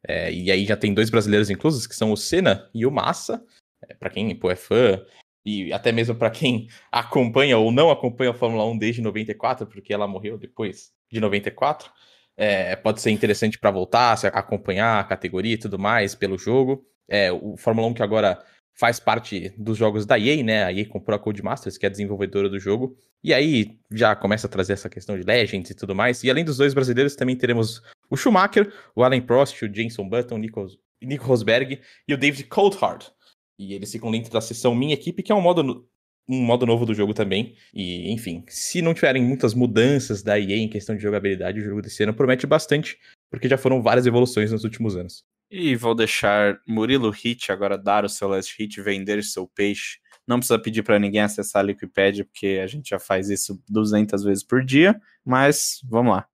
É, 0.08 0.32
e 0.32 0.50
aí 0.50 0.66
já 0.66 0.78
tem 0.78 0.94
dois 0.94 1.10
brasileiros 1.10 1.50
inclusos, 1.50 1.86
que 1.86 1.96
são 1.96 2.12
o 2.12 2.18
Senna 2.18 2.70
e 2.74 2.86
o 2.86 2.92
Massa. 2.92 3.44
É, 3.88 3.94
para 3.94 4.10
quem 4.10 4.34
pô, 4.36 4.50
é 4.50 4.56
fã, 4.56 5.04
e 5.50 5.74
até 5.74 5.92
mesmo 5.92 6.16
para 6.16 6.30
quem 6.30 6.68
acompanha 6.92 7.58
ou 7.58 7.72
não 7.72 7.90
acompanha 7.90 8.32
a 8.32 8.34
Fórmula 8.34 8.66
1 8.66 8.78
desde 8.78 9.02
94, 9.02 9.68
porque 9.68 9.94
ela 9.94 10.08
morreu 10.08 10.38
depois 10.38 10.92
de 11.12 11.20
94. 11.20 11.92
É, 12.38 12.76
pode 12.76 13.02
ser 13.02 13.12
interessante 13.12 13.60
para 13.60 13.72
voltar, 13.72 14.18
acompanhar 14.34 15.00
a 15.00 15.04
categoria 15.04 15.56
e 15.56 15.58
tudo 15.58 15.78
mais 15.78 16.16
pelo 16.16 16.38
jogo. 16.38 16.86
É, 17.08 17.32
o 17.32 17.58
Fórmula 17.58 17.88
1 17.88 17.96
que 17.96 18.04
agora 18.04 18.42
faz 18.80 18.98
parte 18.98 19.54
dos 19.58 19.78
jogos 19.78 20.06
da 20.06 20.18
EA, 20.18 20.42
né? 20.42 20.64
A 20.64 20.72
EA 20.72 20.88
comprou 20.88 21.14
a 21.14 21.20
Codemasters, 21.20 21.78
que 21.78 21.86
é 21.86 21.90
a 21.90 21.92
desenvolvedora 21.92 22.48
do 22.48 22.58
jogo. 22.58 22.96
E 23.22 23.34
aí 23.34 23.78
já 23.92 24.16
começa 24.16 24.48
a 24.48 24.50
trazer 24.50 24.72
essa 24.72 24.90
questão 24.90 25.18
de 25.18 25.24
Legends 25.24 25.70
e 25.70 25.76
tudo 25.76 25.94
mais. 25.94 26.24
E 26.24 26.30
além 26.30 26.46
dos 26.46 26.56
dois 26.56 26.74
brasileiros, 26.74 27.14
também 27.14 27.36
teremos 27.36 27.82
o 28.10 28.16
Schumacher, 28.16 28.72
o 28.96 29.04
Alan 29.04 29.20
Prost, 29.20 29.62
o 29.66 29.74
Jenson 29.74 30.08
Button, 30.08 30.36
o 30.36 30.38
Nico, 30.38 30.66
Nico 31.02 31.26
Rosberg 31.26 31.82
e 32.08 32.14
o 32.14 32.18
David 32.18 32.46
Coulthard. 32.46 33.12
E 33.60 33.74
eles 33.74 33.92
ficam 33.92 34.10
dentro 34.10 34.32
da 34.32 34.40
sessão 34.40 34.74
Minha 34.74 34.94
Equipe, 34.94 35.22
que 35.22 35.34
é 35.34 35.36
um 35.36 35.42
modo, 35.42 35.86
um 36.30 36.42
modo 36.42 36.66
novo 36.66 36.86
do 36.86 36.94
jogo 36.94 37.14
também. 37.14 37.56
E, 37.74 38.10
enfim, 38.10 38.46
se 38.48 38.82
não 38.82 38.94
tiverem 38.94 39.22
muitas 39.22 39.54
mudanças 39.54 40.24
da 40.24 40.40
EA 40.40 40.56
em 40.58 40.70
questão 40.70 40.96
de 40.96 41.02
jogabilidade, 41.02 41.60
o 41.60 41.64
jogo 41.64 41.82
desse 41.82 42.02
ano 42.02 42.14
promete 42.14 42.48
bastante, 42.48 42.98
porque 43.30 43.50
já 43.50 43.58
foram 43.58 43.82
várias 43.82 44.06
evoluções 44.06 44.54
nos 44.54 44.64
últimos 44.64 44.96
anos. 44.96 45.26
E 45.52 45.76
vou 45.76 45.94
deixar 45.94 46.62
Murilo 46.66 47.10
Hit 47.10 47.52
agora 47.52 47.78
dar 47.78 48.06
o 48.06 48.10
seu 48.10 48.30
last 48.30 48.56
hit, 48.58 48.82
vender 48.82 49.22
seu 49.24 49.46
peixe. 49.48 50.00
Não 50.26 50.38
precisa 50.38 50.60
pedir 50.60 50.84
para 50.84 51.00
ninguém 51.00 51.22
acessar 51.22 51.64
a 51.64 51.68
Wikipedia, 51.68 52.24
porque 52.24 52.62
a 52.64 52.68
gente 52.68 52.90
já 52.90 53.00
faz 53.00 53.30
isso 53.30 53.62
200 53.68 54.24
vezes 54.24 54.44
por 54.44 54.64
dia. 54.64 55.00
Mas 55.26 55.82
vamos 55.84 56.14
lá. 56.14 56.28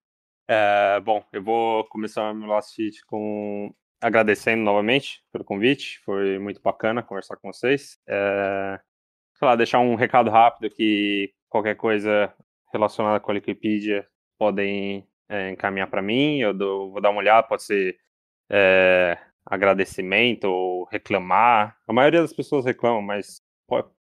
É, 0.47 0.99
bom, 0.99 1.23
eu 1.33 1.41
vou 1.41 1.85
começar 1.85 2.33
meu 2.33 2.49
last 2.49 2.79
hit 2.79 3.03
com 3.05 3.73
agradecendo 4.05 4.63
novamente 4.63 5.23
pelo 5.31 5.43
convite. 5.43 5.99
Foi 6.05 6.37
muito 6.37 6.61
bacana 6.61 7.01
conversar 7.01 7.37
com 7.37 7.51
vocês. 7.51 7.97
É, 8.07 8.79
sei 9.35 9.47
lá, 9.47 9.55
deixar 9.55 9.79
um 9.79 9.95
recado 9.95 10.29
rápido 10.29 10.69
que 10.69 11.33
qualquer 11.49 11.75
coisa 11.75 12.31
relacionada 12.71 13.19
com 13.19 13.31
a 13.31 13.33
Wikipedia 13.33 14.07
podem 14.37 15.07
é, 15.27 15.49
encaminhar 15.49 15.89
para 15.89 16.03
mim. 16.03 16.37
Eu 16.37 16.53
dou, 16.53 16.91
vou 16.91 17.01
dar 17.01 17.09
uma 17.09 17.19
olhada, 17.19 17.47
pode 17.47 17.63
ser 17.63 17.97
é, 18.47 19.17
agradecimento 19.43 20.45
ou 20.45 20.83
reclamar. 20.83 21.75
A 21.87 21.93
maioria 21.93 22.21
das 22.21 22.33
pessoas 22.33 22.63
reclamam, 22.63 23.01
mas 23.01 23.41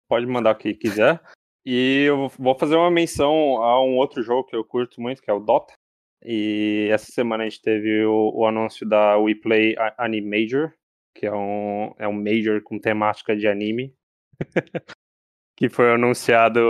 pode 0.08 0.26
mandar 0.26 0.52
o 0.52 0.58
que 0.58 0.72
quiser. 0.72 1.20
E 1.62 2.04
eu 2.08 2.26
vou 2.38 2.58
fazer 2.58 2.76
uma 2.76 2.90
menção 2.90 3.62
a 3.62 3.84
um 3.84 3.98
outro 3.98 4.22
jogo 4.22 4.48
que 4.48 4.56
eu 4.56 4.64
curto 4.64 4.98
muito, 4.98 5.20
que 5.20 5.30
é 5.30 5.34
o 5.34 5.40
Dota. 5.40 5.74
E 6.22 6.88
essa 6.90 7.10
semana 7.12 7.44
a 7.44 7.48
gente 7.48 7.62
teve 7.62 8.04
o, 8.04 8.32
o 8.34 8.46
anúncio 8.46 8.86
da 8.86 9.16
We 9.18 9.34
Play 9.34 9.74
Anime 9.96 10.42
Major, 10.42 10.72
que 11.14 11.26
é 11.26 11.32
um, 11.32 11.94
é 11.98 12.06
um 12.06 12.12
Major 12.12 12.62
com 12.62 12.78
temática 12.78 13.36
de 13.36 13.48
anime, 13.48 13.94
que 15.56 15.68
foi 15.68 15.92
anunciado 15.92 16.60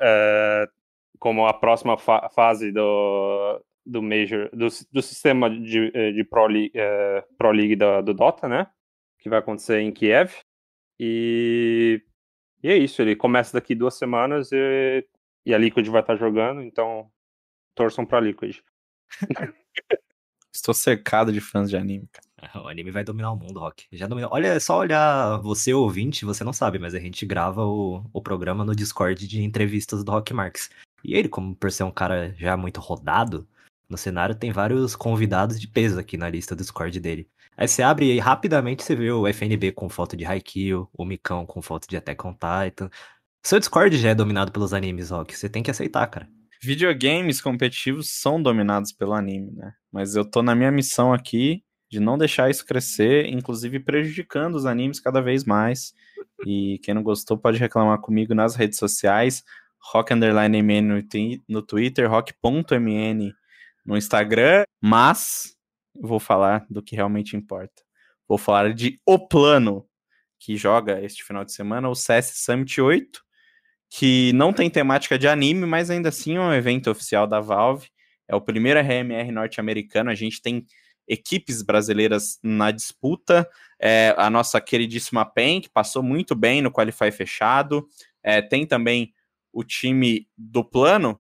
é, 0.00 0.68
como 1.18 1.46
a 1.46 1.54
próxima 1.54 1.96
fa 1.96 2.28
fase 2.30 2.72
do, 2.72 3.62
do 3.84 4.02
Major, 4.02 4.50
do, 4.52 4.66
do 4.92 5.02
sistema 5.02 5.48
de, 5.48 5.90
eh, 5.94 6.12
de 6.12 6.24
Pro, 6.24 6.46
League, 6.46 6.72
é, 6.74 7.24
Pro 7.38 7.52
League 7.52 7.76
da, 7.76 8.00
do 8.00 8.12
Dota, 8.12 8.48
né? 8.48 8.66
Que 9.20 9.28
vai 9.28 9.38
acontecer 9.38 9.80
em 9.80 9.92
Kiev. 9.92 10.34
E, 10.98 12.02
e 12.62 12.68
é 12.68 12.76
isso, 12.76 13.02
ele 13.02 13.14
começa 13.14 13.52
daqui 13.52 13.74
duas 13.74 13.94
semanas 13.94 14.50
e, 14.52 15.06
e 15.44 15.54
a 15.54 15.58
Liquid 15.58 15.86
vai 15.88 16.00
estar 16.00 16.16
jogando, 16.16 16.62
então 16.62 17.10
torçam 17.74 18.04
pra 18.04 18.20
Liquid. 18.20 18.62
Estou 20.52 20.74
cercado 20.74 21.32
de 21.32 21.40
fãs 21.40 21.68
de 21.68 21.76
anime, 21.76 22.08
cara. 22.10 22.26
O 22.64 22.68
anime 22.68 22.90
vai 22.90 23.04
dominar 23.04 23.32
o 23.32 23.36
mundo, 23.36 23.60
Rock. 23.60 23.86
Já 23.92 24.06
dominou. 24.06 24.30
Olha, 24.32 24.48
é 24.48 24.60
só 24.60 24.78
olhar 24.78 25.38
você 25.38 25.72
ouvinte, 25.74 26.24
você 26.24 26.44
não 26.44 26.52
sabe, 26.52 26.78
mas 26.78 26.94
a 26.94 26.98
gente 26.98 27.26
grava 27.26 27.64
o, 27.64 28.04
o 28.12 28.22
programa 28.22 28.64
no 28.64 28.74
Discord 28.74 29.26
de 29.26 29.42
entrevistas 29.42 30.02
do 30.02 30.12
Rock 30.12 30.32
Marks. 30.32 30.70
E 31.04 31.14
ele, 31.14 31.28
como 31.28 31.54
por 31.54 31.70
ser 31.70 31.84
um 31.84 31.90
cara 31.90 32.34
já 32.38 32.56
muito 32.56 32.80
rodado, 32.80 33.46
no 33.88 33.96
cenário 33.96 34.34
tem 34.34 34.50
vários 34.50 34.96
convidados 34.96 35.60
de 35.60 35.68
peso 35.68 35.98
aqui 35.98 36.16
na 36.16 36.28
lista 36.28 36.54
do 36.54 36.60
Discord 36.60 36.98
dele. 37.00 37.28
Aí 37.56 37.66
você 37.68 37.82
abre 37.82 38.12
e 38.12 38.18
rapidamente 38.18 38.82
você 38.82 38.94
vê 38.94 39.10
o 39.10 39.26
FNB 39.26 39.72
com 39.72 39.88
foto 39.88 40.16
de 40.16 40.24
Haikyuu, 40.24 40.88
o 40.92 41.04
Mikão 41.04 41.46
com 41.46 41.62
foto 41.62 41.88
de 41.88 41.96
Attack 41.96 42.26
on 42.26 42.34
Titan. 42.34 42.90
Seu 43.42 43.58
Discord 43.58 43.96
já 43.96 44.10
é 44.10 44.14
dominado 44.14 44.52
pelos 44.52 44.74
animes, 44.74 45.10
que 45.26 45.36
você 45.36 45.48
tem 45.48 45.62
que 45.62 45.70
aceitar, 45.70 46.06
cara. 46.08 46.28
Videogames 46.62 47.40
competitivos 47.40 48.10
são 48.10 48.42
dominados 48.42 48.92
pelo 48.92 49.12
anime, 49.12 49.52
né? 49.52 49.74
Mas 49.92 50.16
eu 50.16 50.24
tô 50.24 50.42
na 50.42 50.54
minha 50.54 50.70
missão 50.70 51.12
aqui 51.12 51.62
de 51.88 52.00
não 52.00 52.18
deixar 52.18 52.50
isso 52.50 52.64
crescer, 52.66 53.26
inclusive 53.26 53.80
prejudicando 53.80 54.54
os 54.56 54.66
animes 54.66 54.98
cada 54.98 55.20
vez 55.20 55.44
mais. 55.44 55.94
E 56.46 56.78
quem 56.82 56.94
não 56.94 57.02
gostou 57.02 57.38
pode 57.38 57.58
reclamar 57.58 58.00
comigo 58.00 58.34
nas 58.34 58.54
redes 58.54 58.78
sociais, 58.78 59.44
rock 59.92 60.12
underline 60.12 60.58
mn 60.58 61.42
no 61.48 61.62
Twitter, 61.62 62.10
rock.mn 62.10 63.32
no 63.84 63.96
Instagram, 63.96 64.64
mas 64.80 65.56
vou 65.94 66.18
falar 66.18 66.66
do 66.68 66.82
que 66.82 66.96
realmente 66.96 67.36
importa. 67.36 67.82
Vou 68.28 68.36
falar 68.36 68.74
de 68.74 69.00
O 69.06 69.18
Plano, 69.18 69.86
que 70.38 70.56
joga 70.56 71.00
este 71.02 71.22
final 71.24 71.44
de 71.44 71.52
semana 71.52 71.88
o 71.88 71.94
CS 71.94 72.32
Summit 72.34 72.80
8, 72.80 73.24
que 73.90 74.32
não 74.34 74.52
tem 74.52 74.68
temática 74.68 75.18
de 75.18 75.28
anime, 75.28 75.66
mas 75.66 75.90
ainda 75.90 76.08
assim 76.08 76.36
é 76.36 76.40
um 76.40 76.52
evento 76.52 76.90
oficial 76.90 77.26
da 77.26 77.40
Valve. 77.40 77.88
É 78.28 78.34
o 78.34 78.40
primeiro 78.40 78.80
RMR 78.80 79.30
norte-americano. 79.30 80.10
A 80.10 80.14
gente 80.14 80.42
tem 80.42 80.66
equipes 81.08 81.62
brasileiras 81.62 82.38
na 82.42 82.70
disputa. 82.70 83.48
É, 83.80 84.14
a 84.18 84.28
nossa 84.28 84.60
queridíssima 84.60 85.24
PEN, 85.24 85.60
que 85.60 85.68
passou 85.68 86.02
muito 86.02 86.34
bem 86.34 86.60
no 86.60 86.72
Qualify 86.72 87.10
fechado. 87.12 87.86
É, 88.22 88.42
tem 88.42 88.66
também 88.66 89.12
o 89.52 89.62
time 89.62 90.26
do 90.36 90.64
plano. 90.64 91.20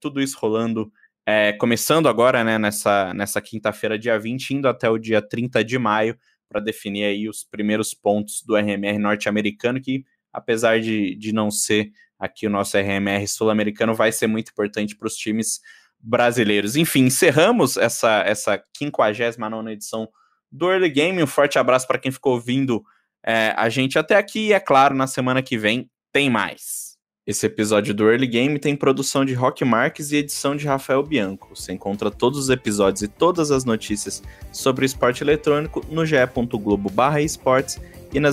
Tudo 0.00 0.22
isso 0.22 0.38
rolando 0.38 0.92
é, 1.26 1.54
começando 1.54 2.08
agora, 2.08 2.44
né, 2.44 2.58
nessa, 2.58 3.14
nessa 3.14 3.40
quinta-feira, 3.40 3.98
dia 3.98 4.18
20, 4.18 4.50
indo 4.50 4.68
até 4.68 4.90
o 4.90 4.98
dia 4.98 5.22
30 5.22 5.64
de 5.64 5.78
maio, 5.78 6.18
para 6.48 6.60
definir 6.60 7.04
aí 7.04 7.28
os 7.28 7.42
primeiros 7.42 7.94
pontos 7.94 8.42
do 8.46 8.54
RMR 8.54 8.98
norte-americano, 8.98 9.80
que 9.80 10.04
apesar 10.34 10.80
de, 10.80 11.14
de 11.14 11.32
não 11.32 11.50
ser 11.50 11.90
aqui 12.18 12.46
o 12.46 12.50
nosso 12.50 12.76
RMR 12.76 13.26
sul-americano, 13.28 13.94
vai 13.94 14.10
ser 14.10 14.26
muito 14.26 14.50
importante 14.50 14.96
para 14.96 15.06
os 15.06 15.14
times 15.14 15.60
brasileiros. 16.00 16.76
Enfim, 16.76 17.04
encerramos 17.04 17.76
essa, 17.76 18.22
essa 18.26 18.62
59 18.76 19.72
edição 19.72 20.08
do 20.50 20.70
Early 20.70 20.90
Game. 20.90 21.22
Um 21.22 21.26
forte 21.26 21.58
abraço 21.58 21.86
para 21.86 21.98
quem 21.98 22.12
ficou 22.12 22.34
ouvindo 22.34 22.84
é, 23.24 23.54
a 23.56 23.68
gente 23.68 23.98
até 23.98 24.16
aqui. 24.16 24.48
E 24.48 24.52
é 24.52 24.60
claro, 24.60 24.94
na 24.94 25.06
semana 25.06 25.42
que 25.42 25.56
vem 25.56 25.88
tem 26.12 26.28
mais. 26.28 26.94
Esse 27.26 27.46
episódio 27.46 27.94
do 27.94 28.06
Early 28.06 28.26
Game 28.26 28.58
tem 28.58 28.76
produção 28.76 29.24
de 29.24 29.32
Rock 29.32 29.64
Marques 29.64 30.12
e 30.12 30.16
edição 30.16 30.54
de 30.54 30.66
Rafael 30.66 31.02
Bianco. 31.02 31.56
Você 31.56 31.72
encontra 31.72 32.10
todos 32.10 32.38
os 32.38 32.50
episódios 32.50 33.00
e 33.00 33.08
todas 33.08 33.50
as 33.50 33.64
notícias 33.64 34.22
sobre 34.52 34.84
esporte 34.84 35.24
eletrônico 35.24 35.82
no 35.88 36.04
ge.globo 36.04 36.92
esportes 37.22 37.80